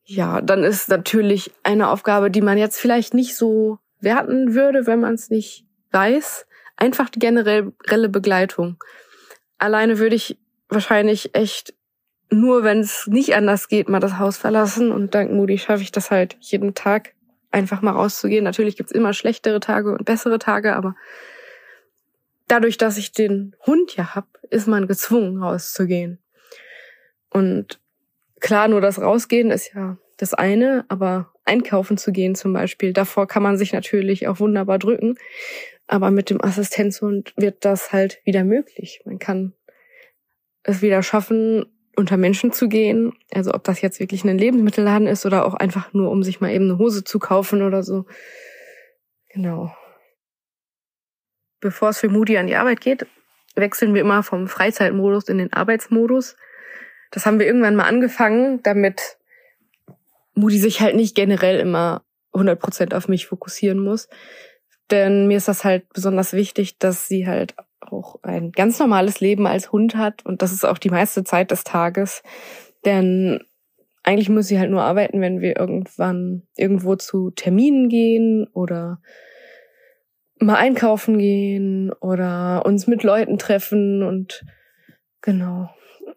[0.05, 5.01] Ja, dann ist natürlich eine Aufgabe, die man jetzt vielleicht nicht so werten würde, wenn
[5.01, 6.47] man es nicht weiß,
[6.77, 8.83] einfach die generelle Begleitung.
[9.59, 10.39] Alleine würde ich
[10.69, 11.75] wahrscheinlich echt
[12.31, 14.93] nur, wenn es nicht anders geht, mal das Haus verlassen.
[14.93, 17.15] Und dank Moody schaffe ich das halt jeden Tag,
[17.51, 18.45] einfach mal rauszugehen.
[18.45, 20.95] Natürlich gibt's immer schlechtere Tage und bessere Tage, aber
[22.47, 26.19] dadurch, dass ich den Hund ja hab, ist man gezwungen, rauszugehen.
[27.31, 27.81] Und
[28.41, 33.27] klar, nur das Rausgehen ist ja das eine, aber einkaufen zu gehen zum Beispiel, davor
[33.27, 35.17] kann man sich natürlich auch wunderbar drücken.
[35.87, 39.01] Aber mit dem Assistenzhund wird das halt wieder möglich.
[39.07, 39.55] Man kann
[40.63, 41.67] es wieder schaffen,
[41.97, 43.13] unter Menschen zu gehen.
[43.33, 46.53] Also ob das jetzt wirklich ein Lebensmittelladen ist oder auch einfach nur, um sich mal
[46.53, 48.07] eben eine Hose zu kaufen oder so.
[49.31, 49.75] Genau.
[51.61, 53.07] Bevor es für Moody an die Arbeit geht,
[53.57, 56.37] wechseln wir immer vom Freizeitmodus in den Arbeitsmodus.
[57.11, 59.19] Das haben wir irgendwann mal angefangen, damit
[60.35, 64.09] Moody sich halt nicht generell immer 100% auf mich fokussieren muss.
[64.91, 69.47] Denn mir ist das halt besonders wichtig, dass sie halt auch ein ganz normales Leben
[69.47, 72.23] als Hund hat und das ist auch die meiste Zeit des Tages.
[72.85, 73.41] Denn
[74.03, 79.01] eigentlich muss sie halt nur arbeiten, wenn wir irgendwann irgendwo zu Terminen gehen oder
[80.41, 84.45] mal einkaufen gehen oder uns mit Leuten treffen und
[85.21, 85.69] genau.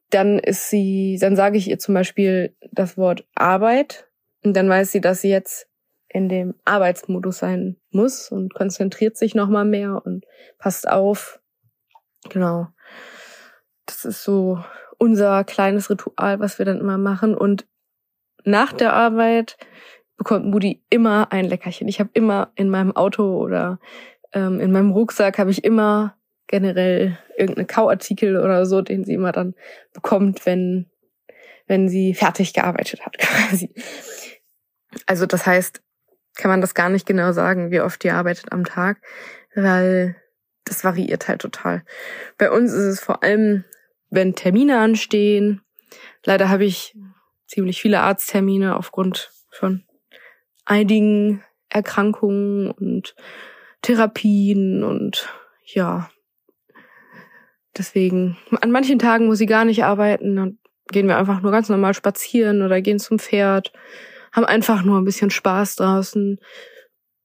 [0.10, 4.08] Dann ist sie, dann sage ich ihr zum Beispiel das Wort Arbeit
[4.44, 5.68] und dann weiß sie, dass sie jetzt
[6.08, 10.26] in dem Arbeitsmodus sein muss und konzentriert sich nochmal mehr und
[10.58, 11.41] passt auf,
[12.30, 12.68] Genau.
[13.86, 14.64] Das ist so
[14.98, 17.36] unser kleines Ritual, was wir dann immer machen.
[17.36, 17.66] Und
[18.44, 19.58] nach der Arbeit
[20.18, 21.88] bekommt Moody immer ein Leckerchen.
[21.88, 23.80] Ich habe immer in meinem Auto oder
[24.34, 26.16] ähm, in meinem Rucksack habe ich immer
[26.48, 29.56] generell irgendeinen Kauartikel oder so, den sie immer dann
[29.94, 30.88] bekommt, wenn
[31.68, 33.74] wenn sie fertig gearbeitet hat quasi.
[35.06, 35.82] Also das heißt,
[36.36, 39.02] kann man das gar nicht genau sagen, wie oft die arbeitet am Tag,
[39.56, 40.21] weil
[40.66, 41.84] das variiert halt total.
[42.38, 43.64] Bei uns ist es vor allem,
[44.10, 45.62] wenn Termine anstehen.
[46.26, 46.96] Leider habe ich
[47.48, 49.84] ziemlich viele Arzttermine aufgrund von
[50.66, 53.16] einigen Erkrankungen und
[53.82, 55.30] Therapien und
[55.66, 56.10] ja.
[57.78, 60.60] Deswegen, an manchen Tagen muss sie gar nicht arbeiten und
[60.92, 63.72] gehen wir einfach nur ganz normal spazieren oder gehen zum Pferd,
[64.32, 66.40] haben einfach nur ein bisschen Spaß draußen.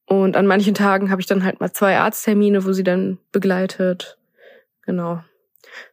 [0.07, 4.19] Und an manchen Tagen habe ich dann halt mal zwei Arzttermine, wo sie dann begleitet.
[4.83, 5.23] Genau.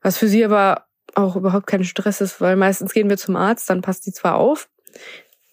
[0.02, 0.86] Was für sie aber
[1.16, 4.36] auch überhaupt kein Stress ist, weil meistens gehen wir zum Arzt, dann passt sie zwar
[4.36, 4.70] auf,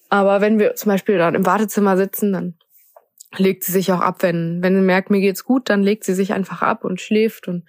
[0.09, 2.55] aber wenn wir zum Beispiel dann im Wartezimmer sitzen, dann
[3.37, 6.15] legt sie sich auch ab, wenn, wenn sie merkt, mir geht's gut, dann legt sie
[6.15, 7.47] sich einfach ab und schläft.
[7.47, 7.65] Und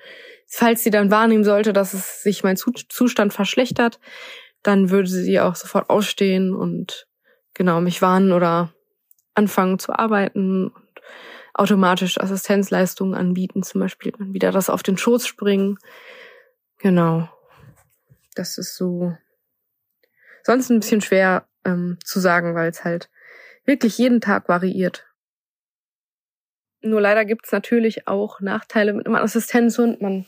[0.48, 4.00] falls sie dann wahrnehmen sollte, dass es sich mein Zustand verschlechtert,
[4.64, 7.08] dann würde sie auch sofort ausstehen und
[7.54, 8.74] genau mich warnen oder
[9.36, 10.72] anfangen zu arbeiten
[11.54, 15.78] automatisch Assistenzleistungen anbieten, zum Beispiel wieder das auf den Schoß springen.
[16.78, 17.30] Genau.
[18.36, 19.16] Das ist so
[20.44, 23.10] sonst ein bisschen schwer ähm, zu sagen, weil es halt
[23.66, 25.06] wirklich jeden Tag variiert.
[26.82, 30.02] Nur leider gibt es natürlich auch Nachteile mit einem Assistenzhund.
[30.02, 30.26] Man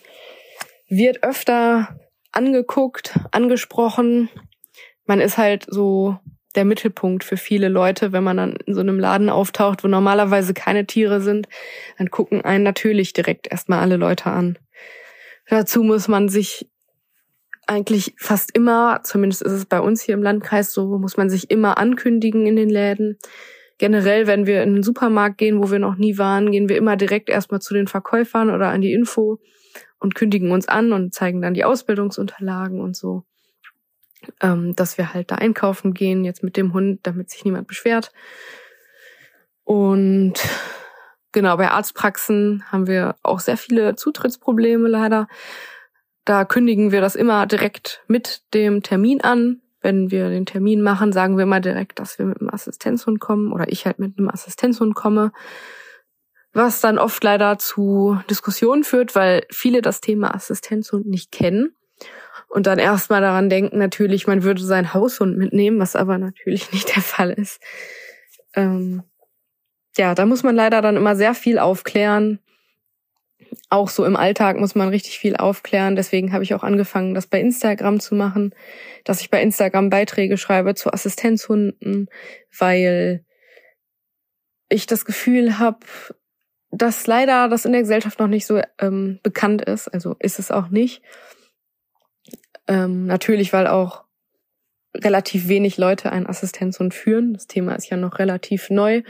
[0.88, 2.00] wird öfter
[2.32, 4.30] angeguckt, angesprochen.
[5.06, 6.20] Man ist halt so
[6.56, 10.54] der Mittelpunkt für viele Leute, wenn man dann in so einem Laden auftaucht, wo normalerweise
[10.54, 11.48] keine Tiere sind,
[11.98, 14.58] dann gucken einen natürlich direkt erstmal alle Leute an.
[15.48, 16.70] Dazu muss man sich
[17.68, 21.50] eigentlich fast immer, zumindest ist es bei uns hier im Landkreis so, muss man sich
[21.50, 23.18] immer ankündigen in den Läden.
[23.78, 26.96] Generell, wenn wir in den Supermarkt gehen, wo wir noch nie waren, gehen wir immer
[26.96, 29.40] direkt erstmal zu den Verkäufern oder an die Info
[30.00, 33.24] und kündigen uns an und zeigen dann die Ausbildungsunterlagen und so,
[34.41, 38.12] ähm, dass wir halt da einkaufen gehen, jetzt mit dem Hund, damit sich niemand beschwert.
[39.64, 40.34] Und
[41.32, 45.28] genau, bei Arztpraxen haben wir auch sehr viele Zutrittsprobleme leider.
[46.26, 49.62] Da kündigen wir das immer direkt mit dem Termin an.
[49.82, 53.52] Wenn wir den Termin machen, sagen wir immer direkt, dass wir mit einem Assistenzhund kommen
[53.52, 55.34] oder ich halt mit einem Assistenzhund komme.
[56.54, 61.76] Was dann oft leider zu Diskussionen führt, weil viele das Thema Assistenzhund nicht kennen
[62.54, 66.96] und dann erstmal daran denken, natürlich, man würde seinen Haushund mitnehmen, was aber natürlich nicht
[66.96, 67.62] der Fall ist.
[68.56, 69.04] Ähm,
[69.98, 72.40] ja, da muss man leider dann immer sehr viel aufklären
[73.70, 75.96] auch so im Alltag muss man richtig viel aufklären.
[75.96, 78.54] Deswegen habe ich auch angefangen, das bei Instagram zu machen,
[79.04, 82.10] dass ich bei Instagram Beiträge schreibe zu Assistenzhunden,
[82.58, 83.26] weil
[84.70, 85.80] ich das Gefühl habe,
[86.72, 89.88] dass leider das in der Gesellschaft noch nicht so ähm, bekannt ist.
[89.88, 91.02] Also ist es auch nicht.
[92.68, 94.03] Ähm, natürlich, weil auch
[94.95, 97.34] relativ wenig Leute einen Assistenzhund führen.
[97.34, 99.02] Das Thema ist ja noch relativ neu.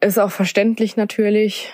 [0.00, 1.72] Ist auch verständlich natürlich.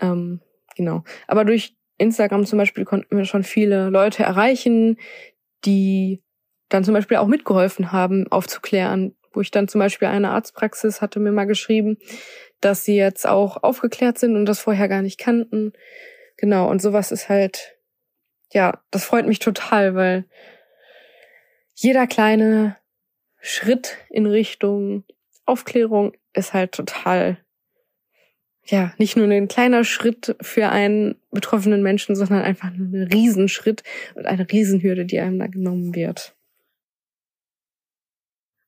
[0.00, 0.40] Ähm,
[0.76, 1.04] genau.
[1.28, 4.98] Aber durch Instagram zum Beispiel konnten wir schon viele Leute erreichen,
[5.64, 6.20] die
[6.68, 9.14] dann zum Beispiel auch mitgeholfen haben, aufzuklären.
[9.32, 11.96] Wo ich dann zum Beispiel eine Arztpraxis hatte mir mal geschrieben,
[12.60, 15.72] dass sie jetzt auch aufgeklärt sind und das vorher gar nicht kannten.
[16.36, 17.76] Genau, und sowas ist halt,
[18.52, 20.24] ja, das freut mich total, weil
[21.74, 22.76] jeder kleine
[23.40, 25.04] Schritt in Richtung
[25.44, 27.38] Aufklärung ist halt total
[28.66, 33.82] ja, nicht nur ein kleiner Schritt für einen betroffenen Menschen, sondern einfach ein Riesenschritt
[34.14, 36.36] und eine Riesenhürde, die einem da genommen wird.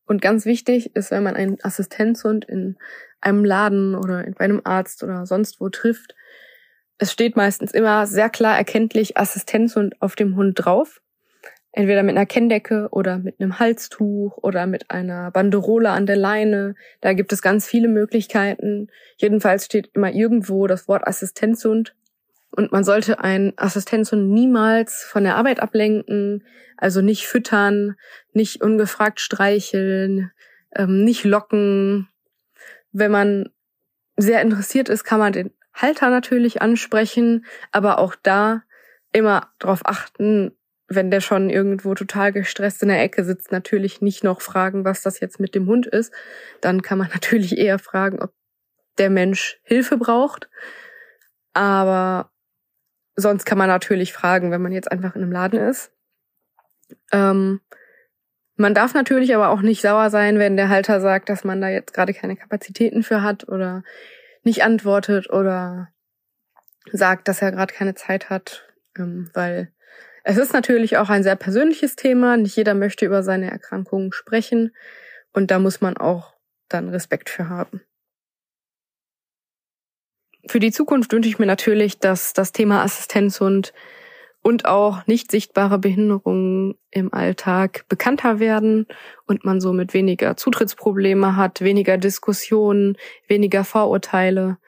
[0.06, 2.77] Und ganz wichtig ist, wenn man einen Assistenzhund in
[3.20, 6.15] einem Laden oder bei einem Arzt oder sonst wo trifft,
[6.98, 11.00] es steht meistens immer sehr klar erkenntlich Assistenzhund auf dem Hund drauf
[11.74, 16.76] entweder mit einer Kenndecke oder mit einem Halstuch oder mit einer Banderole an der Leine.
[17.00, 18.88] Da gibt es ganz viele Möglichkeiten.
[19.16, 21.94] Jedenfalls steht immer irgendwo das Wort Assistenzhund.
[22.50, 26.44] Und man sollte einen Assistenzhund niemals von der Arbeit ablenken,
[26.76, 27.96] also nicht füttern,
[28.32, 30.30] nicht ungefragt streicheln,
[30.76, 32.08] ähm, nicht locken.
[32.92, 33.48] Wenn man
[34.16, 38.62] sehr interessiert ist, kann man den Halter natürlich ansprechen, aber auch da
[39.12, 40.56] immer darauf achten,
[40.88, 45.02] wenn der schon irgendwo total gestresst in der Ecke sitzt, natürlich nicht noch fragen, was
[45.02, 46.12] das jetzt mit dem Hund ist.
[46.60, 48.32] Dann kann man natürlich eher fragen, ob
[48.98, 50.48] der Mensch Hilfe braucht.
[51.52, 52.30] Aber
[53.16, 55.92] sonst kann man natürlich fragen, wenn man jetzt einfach in einem Laden ist.
[57.12, 57.60] Ähm,
[58.56, 61.68] man darf natürlich aber auch nicht sauer sein, wenn der Halter sagt, dass man da
[61.68, 63.82] jetzt gerade keine Kapazitäten für hat oder
[64.44, 65.88] nicht antwortet oder
[66.92, 69.72] sagt, dass er gerade keine Zeit hat, ähm, weil
[70.22, 72.36] es ist natürlich auch ein sehr persönliches Thema.
[72.36, 74.74] Nicht jeder möchte über seine Erkrankungen sprechen.
[75.32, 76.34] Und da muss man auch
[76.68, 77.82] dann Respekt für haben.
[80.48, 83.74] Für die Zukunft wünsche ich mir natürlich, dass das Thema Assistenzhund
[84.44, 88.86] und auch nicht sichtbare Behinderungen im Alltag bekannter werden
[89.26, 94.58] und man somit weniger Zutrittsprobleme hat, weniger Diskussionen, weniger Vorurteile,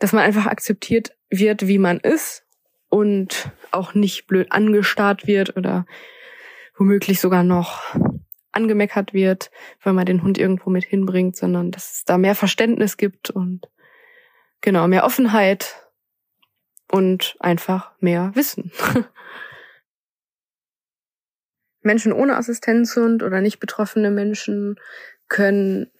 [0.00, 2.44] dass man einfach akzeptiert wird, wie man ist
[2.88, 5.86] und auch nicht blöd angestarrt wird oder
[6.76, 7.94] womöglich sogar noch
[8.50, 9.52] angemeckert wird,
[9.84, 13.68] weil man den Hund irgendwo mit hinbringt, sondern dass es da mehr Verständnis gibt und
[14.60, 15.81] genau, mehr Offenheit
[16.92, 18.70] und einfach mehr Wissen.
[21.80, 24.76] Menschen ohne Assistenzhund oder nicht betroffene Menschen
[25.28, 25.90] können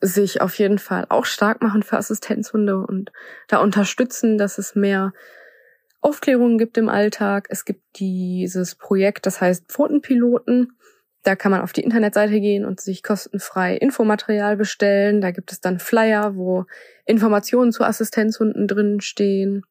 [0.00, 3.10] sich auf jeden Fall auch stark machen für Assistenzhunde und
[3.48, 5.14] da unterstützen, dass es mehr
[6.02, 7.46] Aufklärungen gibt im Alltag.
[7.48, 10.76] Es gibt dieses Projekt, das heißt Pfotenpiloten.
[11.26, 15.20] Da kann man auf die Internetseite gehen und sich kostenfrei Infomaterial bestellen.
[15.20, 16.66] Da gibt es dann Flyer, wo
[17.04, 19.64] Informationen zu Assistenzhunden drin stehen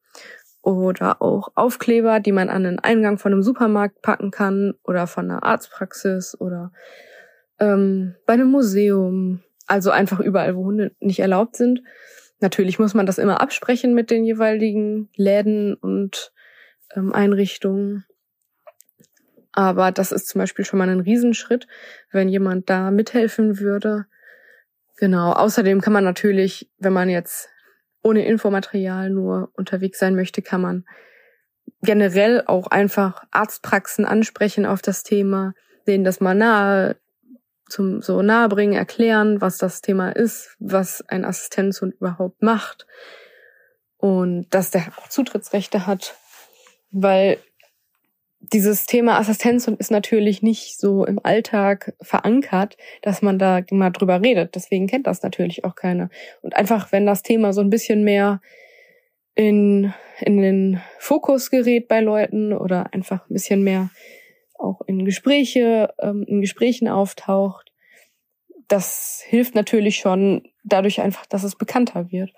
[0.60, 5.30] oder auch Aufkleber, die man an den Eingang von einem Supermarkt packen kann oder von
[5.30, 6.72] einer Arztpraxis oder
[7.58, 9.40] ähm, bei einem Museum.
[9.66, 11.82] Also einfach überall, wo Hunde nicht erlaubt sind.
[12.40, 16.34] Natürlich muss man das immer absprechen mit den jeweiligen Läden und
[16.94, 18.04] ähm, Einrichtungen.
[19.56, 21.66] Aber das ist zum Beispiel schon mal ein Riesenschritt,
[22.12, 24.04] wenn jemand da mithelfen würde.
[24.98, 25.32] Genau.
[25.32, 27.48] Außerdem kann man natürlich, wenn man jetzt
[28.02, 30.84] ohne Infomaterial nur unterwegs sein möchte, kann man
[31.80, 35.54] generell auch einfach Arztpraxen ansprechen auf das Thema,
[35.86, 36.96] denen das mal nahe
[37.66, 42.86] zum so nahe bringen, erklären, was das Thema ist, was ein Assistenzhund überhaupt macht
[43.96, 46.14] und dass der auch Zutrittsrechte hat,
[46.90, 47.38] weil
[48.40, 54.22] dieses Thema Assistenzhund ist natürlich nicht so im Alltag verankert, dass man da mal drüber
[54.22, 54.54] redet.
[54.54, 56.10] Deswegen kennt das natürlich auch keiner.
[56.42, 58.40] Und einfach, wenn das Thema so ein bisschen mehr
[59.34, 63.90] in, in den Fokus gerät bei Leuten oder einfach ein bisschen mehr
[64.58, 67.72] auch in Gespräche, ähm, in Gesprächen auftaucht,
[68.68, 72.32] das hilft natürlich schon dadurch einfach, dass es bekannter wird.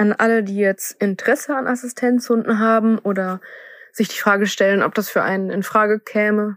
[0.00, 3.42] An alle, die jetzt Interesse an Assistenzhunden haben oder
[3.92, 6.56] sich die Frage stellen, ob das für einen in Frage käme,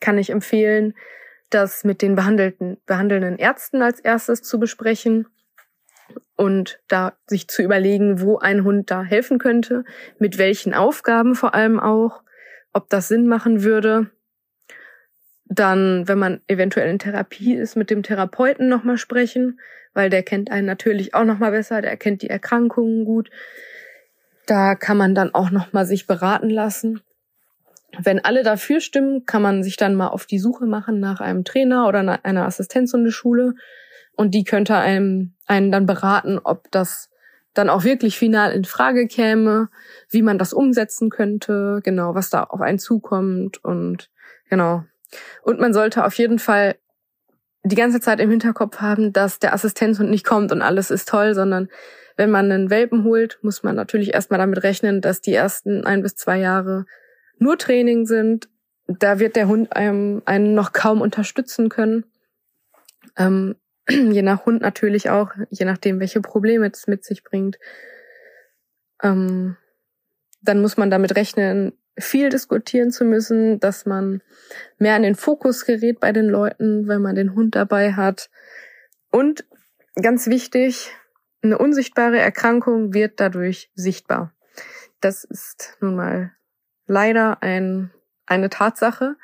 [0.00, 0.92] kann ich empfehlen,
[1.48, 5.26] das mit den behandelten, behandelnden Ärzten als erstes zu besprechen
[6.36, 9.84] und da sich zu überlegen, wo ein Hund da helfen könnte,
[10.18, 12.22] mit welchen Aufgaben vor allem auch,
[12.74, 14.10] ob das Sinn machen würde.
[15.46, 19.58] Dann, wenn man eventuell in Therapie ist, mit dem Therapeuten nochmal sprechen,
[19.98, 23.30] weil der kennt einen natürlich auch noch mal besser, der kennt die Erkrankungen gut.
[24.46, 27.00] Da kann man dann auch noch mal sich beraten lassen.
[27.98, 31.42] Wenn alle dafür stimmen, kann man sich dann mal auf die Suche machen nach einem
[31.42, 33.54] Trainer oder einer Assistenzhundeschule
[34.14, 37.10] und die könnte einem einen dann beraten, ob das
[37.52, 39.68] dann auch wirklich final in Frage käme,
[40.10, 44.10] wie man das umsetzen könnte, genau, was da auf einen zukommt und
[44.48, 44.84] genau.
[45.42, 46.76] Und man sollte auf jeden Fall
[47.64, 51.34] die ganze Zeit im Hinterkopf haben, dass der Assistenzhund nicht kommt und alles ist toll,
[51.34, 51.68] sondern
[52.16, 56.02] wenn man einen Welpen holt, muss man natürlich erstmal damit rechnen, dass die ersten ein
[56.02, 56.84] bis zwei Jahre
[57.38, 58.48] nur Training sind.
[58.86, 62.04] Da wird der Hund einem, einen noch kaum unterstützen können.
[63.16, 63.56] Ähm,
[63.88, 67.58] je nach Hund natürlich auch, je nachdem, welche Probleme es mit sich bringt.
[69.02, 69.56] Ähm,
[70.40, 74.22] dann muss man damit rechnen, viel diskutieren zu müssen, dass man
[74.78, 78.30] mehr in den Fokus gerät bei den Leuten, wenn man den Hund dabei hat.
[79.10, 79.44] Und
[80.00, 80.90] ganz wichtig,
[81.42, 84.32] eine unsichtbare Erkrankung wird dadurch sichtbar.
[85.00, 86.32] Das ist nun mal
[86.86, 87.90] leider ein,
[88.26, 89.16] eine Tatsache.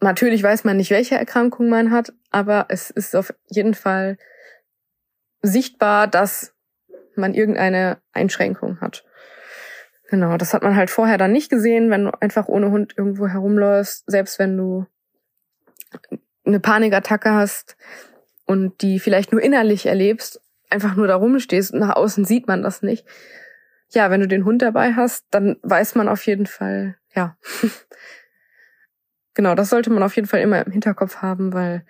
[0.00, 4.18] Natürlich weiß man nicht, welche Erkrankung man hat, aber es ist auf jeden Fall
[5.42, 6.54] sichtbar, dass
[7.14, 9.04] man irgendeine Einschränkung hat.
[10.08, 13.26] Genau, das hat man halt vorher dann nicht gesehen, wenn du einfach ohne Hund irgendwo
[13.26, 14.86] herumläufst, selbst wenn du
[16.44, 17.76] eine Panikattacke hast
[18.44, 22.62] und die vielleicht nur innerlich erlebst, einfach nur da rumstehst und nach außen sieht man
[22.62, 23.04] das nicht.
[23.90, 27.36] Ja, wenn du den Hund dabei hast, dann weiß man auf jeden Fall, ja.
[29.34, 31.84] genau, das sollte man auf jeden Fall immer im Hinterkopf haben, weil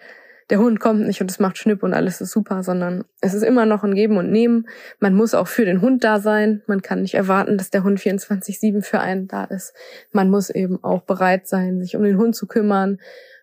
[0.50, 3.42] der Hund kommt nicht und es macht Schnipp und alles ist super, sondern es ist
[3.42, 4.68] immer noch ein Geben und Nehmen.
[5.00, 6.62] Man muss auch für den Hund da sein.
[6.66, 9.74] Man kann nicht erwarten, dass der Hund 24-7 für einen da ist.
[10.12, 12.98] Man muss eben auch bereit sein, sich um den Hund zu kümmern.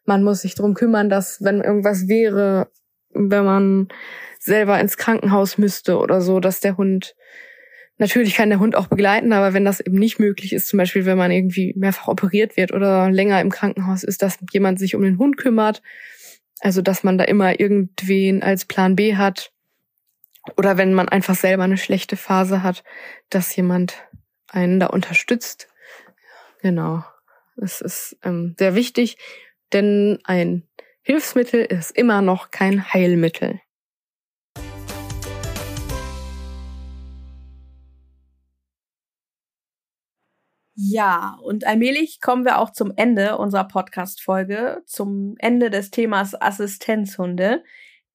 [0.05, 2.67] Man muss sich darum kümmern, dass, wenn irgendwas wäre,
[3.13, 3.87] wenn man
[4.39, 7.15] selber ins Krankenhaus müsste oder so, dass der Hund
[7.99, 11.05] Natürlich kann der Hund auch begleiten, aber wenn das eben nicht möglich ist, zum Beispiel
[11.05, 15.03] wenn man irgendwie mehrfach operiert wird oder länger im Krankenhaus ist, dass jemand sich um
[15.03, 15.83] den Hund kümmert,
[16.63, 19.51] also dass man da immer irgendwen als Plan B hat
[20.55, 22.83] oder wenn man einfach selber eine schlechte Phase hat,
[23.29, 23.95] dass jemand
[24.47, 25.67] einen da unterstützt.
[26.61, 27.03] Genau,
[27.57, 29.17] es ist ähm, sehr wichtig,
[29.73, 30.63] denn ein
[31.01, 33.59] Hilfsmittel ist immer noch kein Heilmittel.
[40.75, 47.63] Ja, und allmählich kommen wir auch zum Ende unserer Podcast-Folge, zum Ende des Themas Assistenzhunde.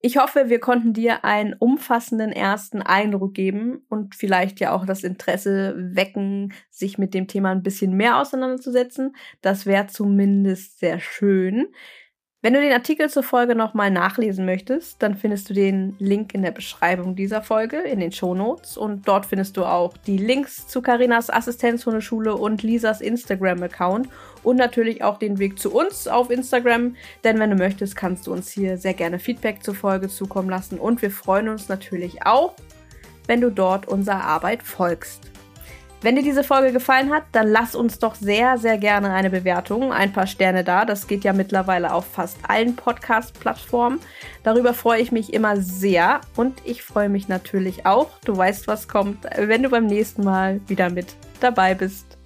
[0.01, 5.05] Ich hoffe, wir konnten dir einen umfassenden ersten Eindruck geben und vielleicht ja auch das
[5.05, 9.15] Interesse wecken, sich mit dem Thema ein bisschen mehr auseinanderzusetzen.
[9.41, 11.67] Das wäre zumindest sehr schön.
[12.41, 16.43] Wenn du den Artikel zur Folge nochmal nachlesen möchtest, dann findest du den Link in
[16.43, 18.77] der Beschreibung dieser Folge, in den Shownotes.
[18.77, 24.09] Und dort findest du auch die Links zu Karinas Assistenzhundeschule und Lisas Instagram-Account
[24.45, 26.95] und natürlich auch den Weg zu uns auf Instagram.
[27.25, 30.79] Denn wenn du möchtest, kannst du uns hier sehr gerne Feedback zur Folge zukommen lassen.
[30.79, 32.55] Und wir freuen uns natürlich auch,
[33.27, 35.38] wenn du dort unserer Arbeit folgst.
[36.01, 39.93] Wenn dir diese Folge gefallen hat, dann lass uns doch sehr, sehr gerne eine Bewertung,
[39.93, 40.85] ein paar Sterne da.
[40.85, 43.99] Das geht ja mittlerweile auf fast allen Podcast-Plattformen.
[44.45, 48.87] Darüber freue ich mich immer sehr und ich freue mich natürlich auch, du weißt, was
[48.87, 52.18] kommt, wenn du beim nächsten Mal wieder mit dabei bist.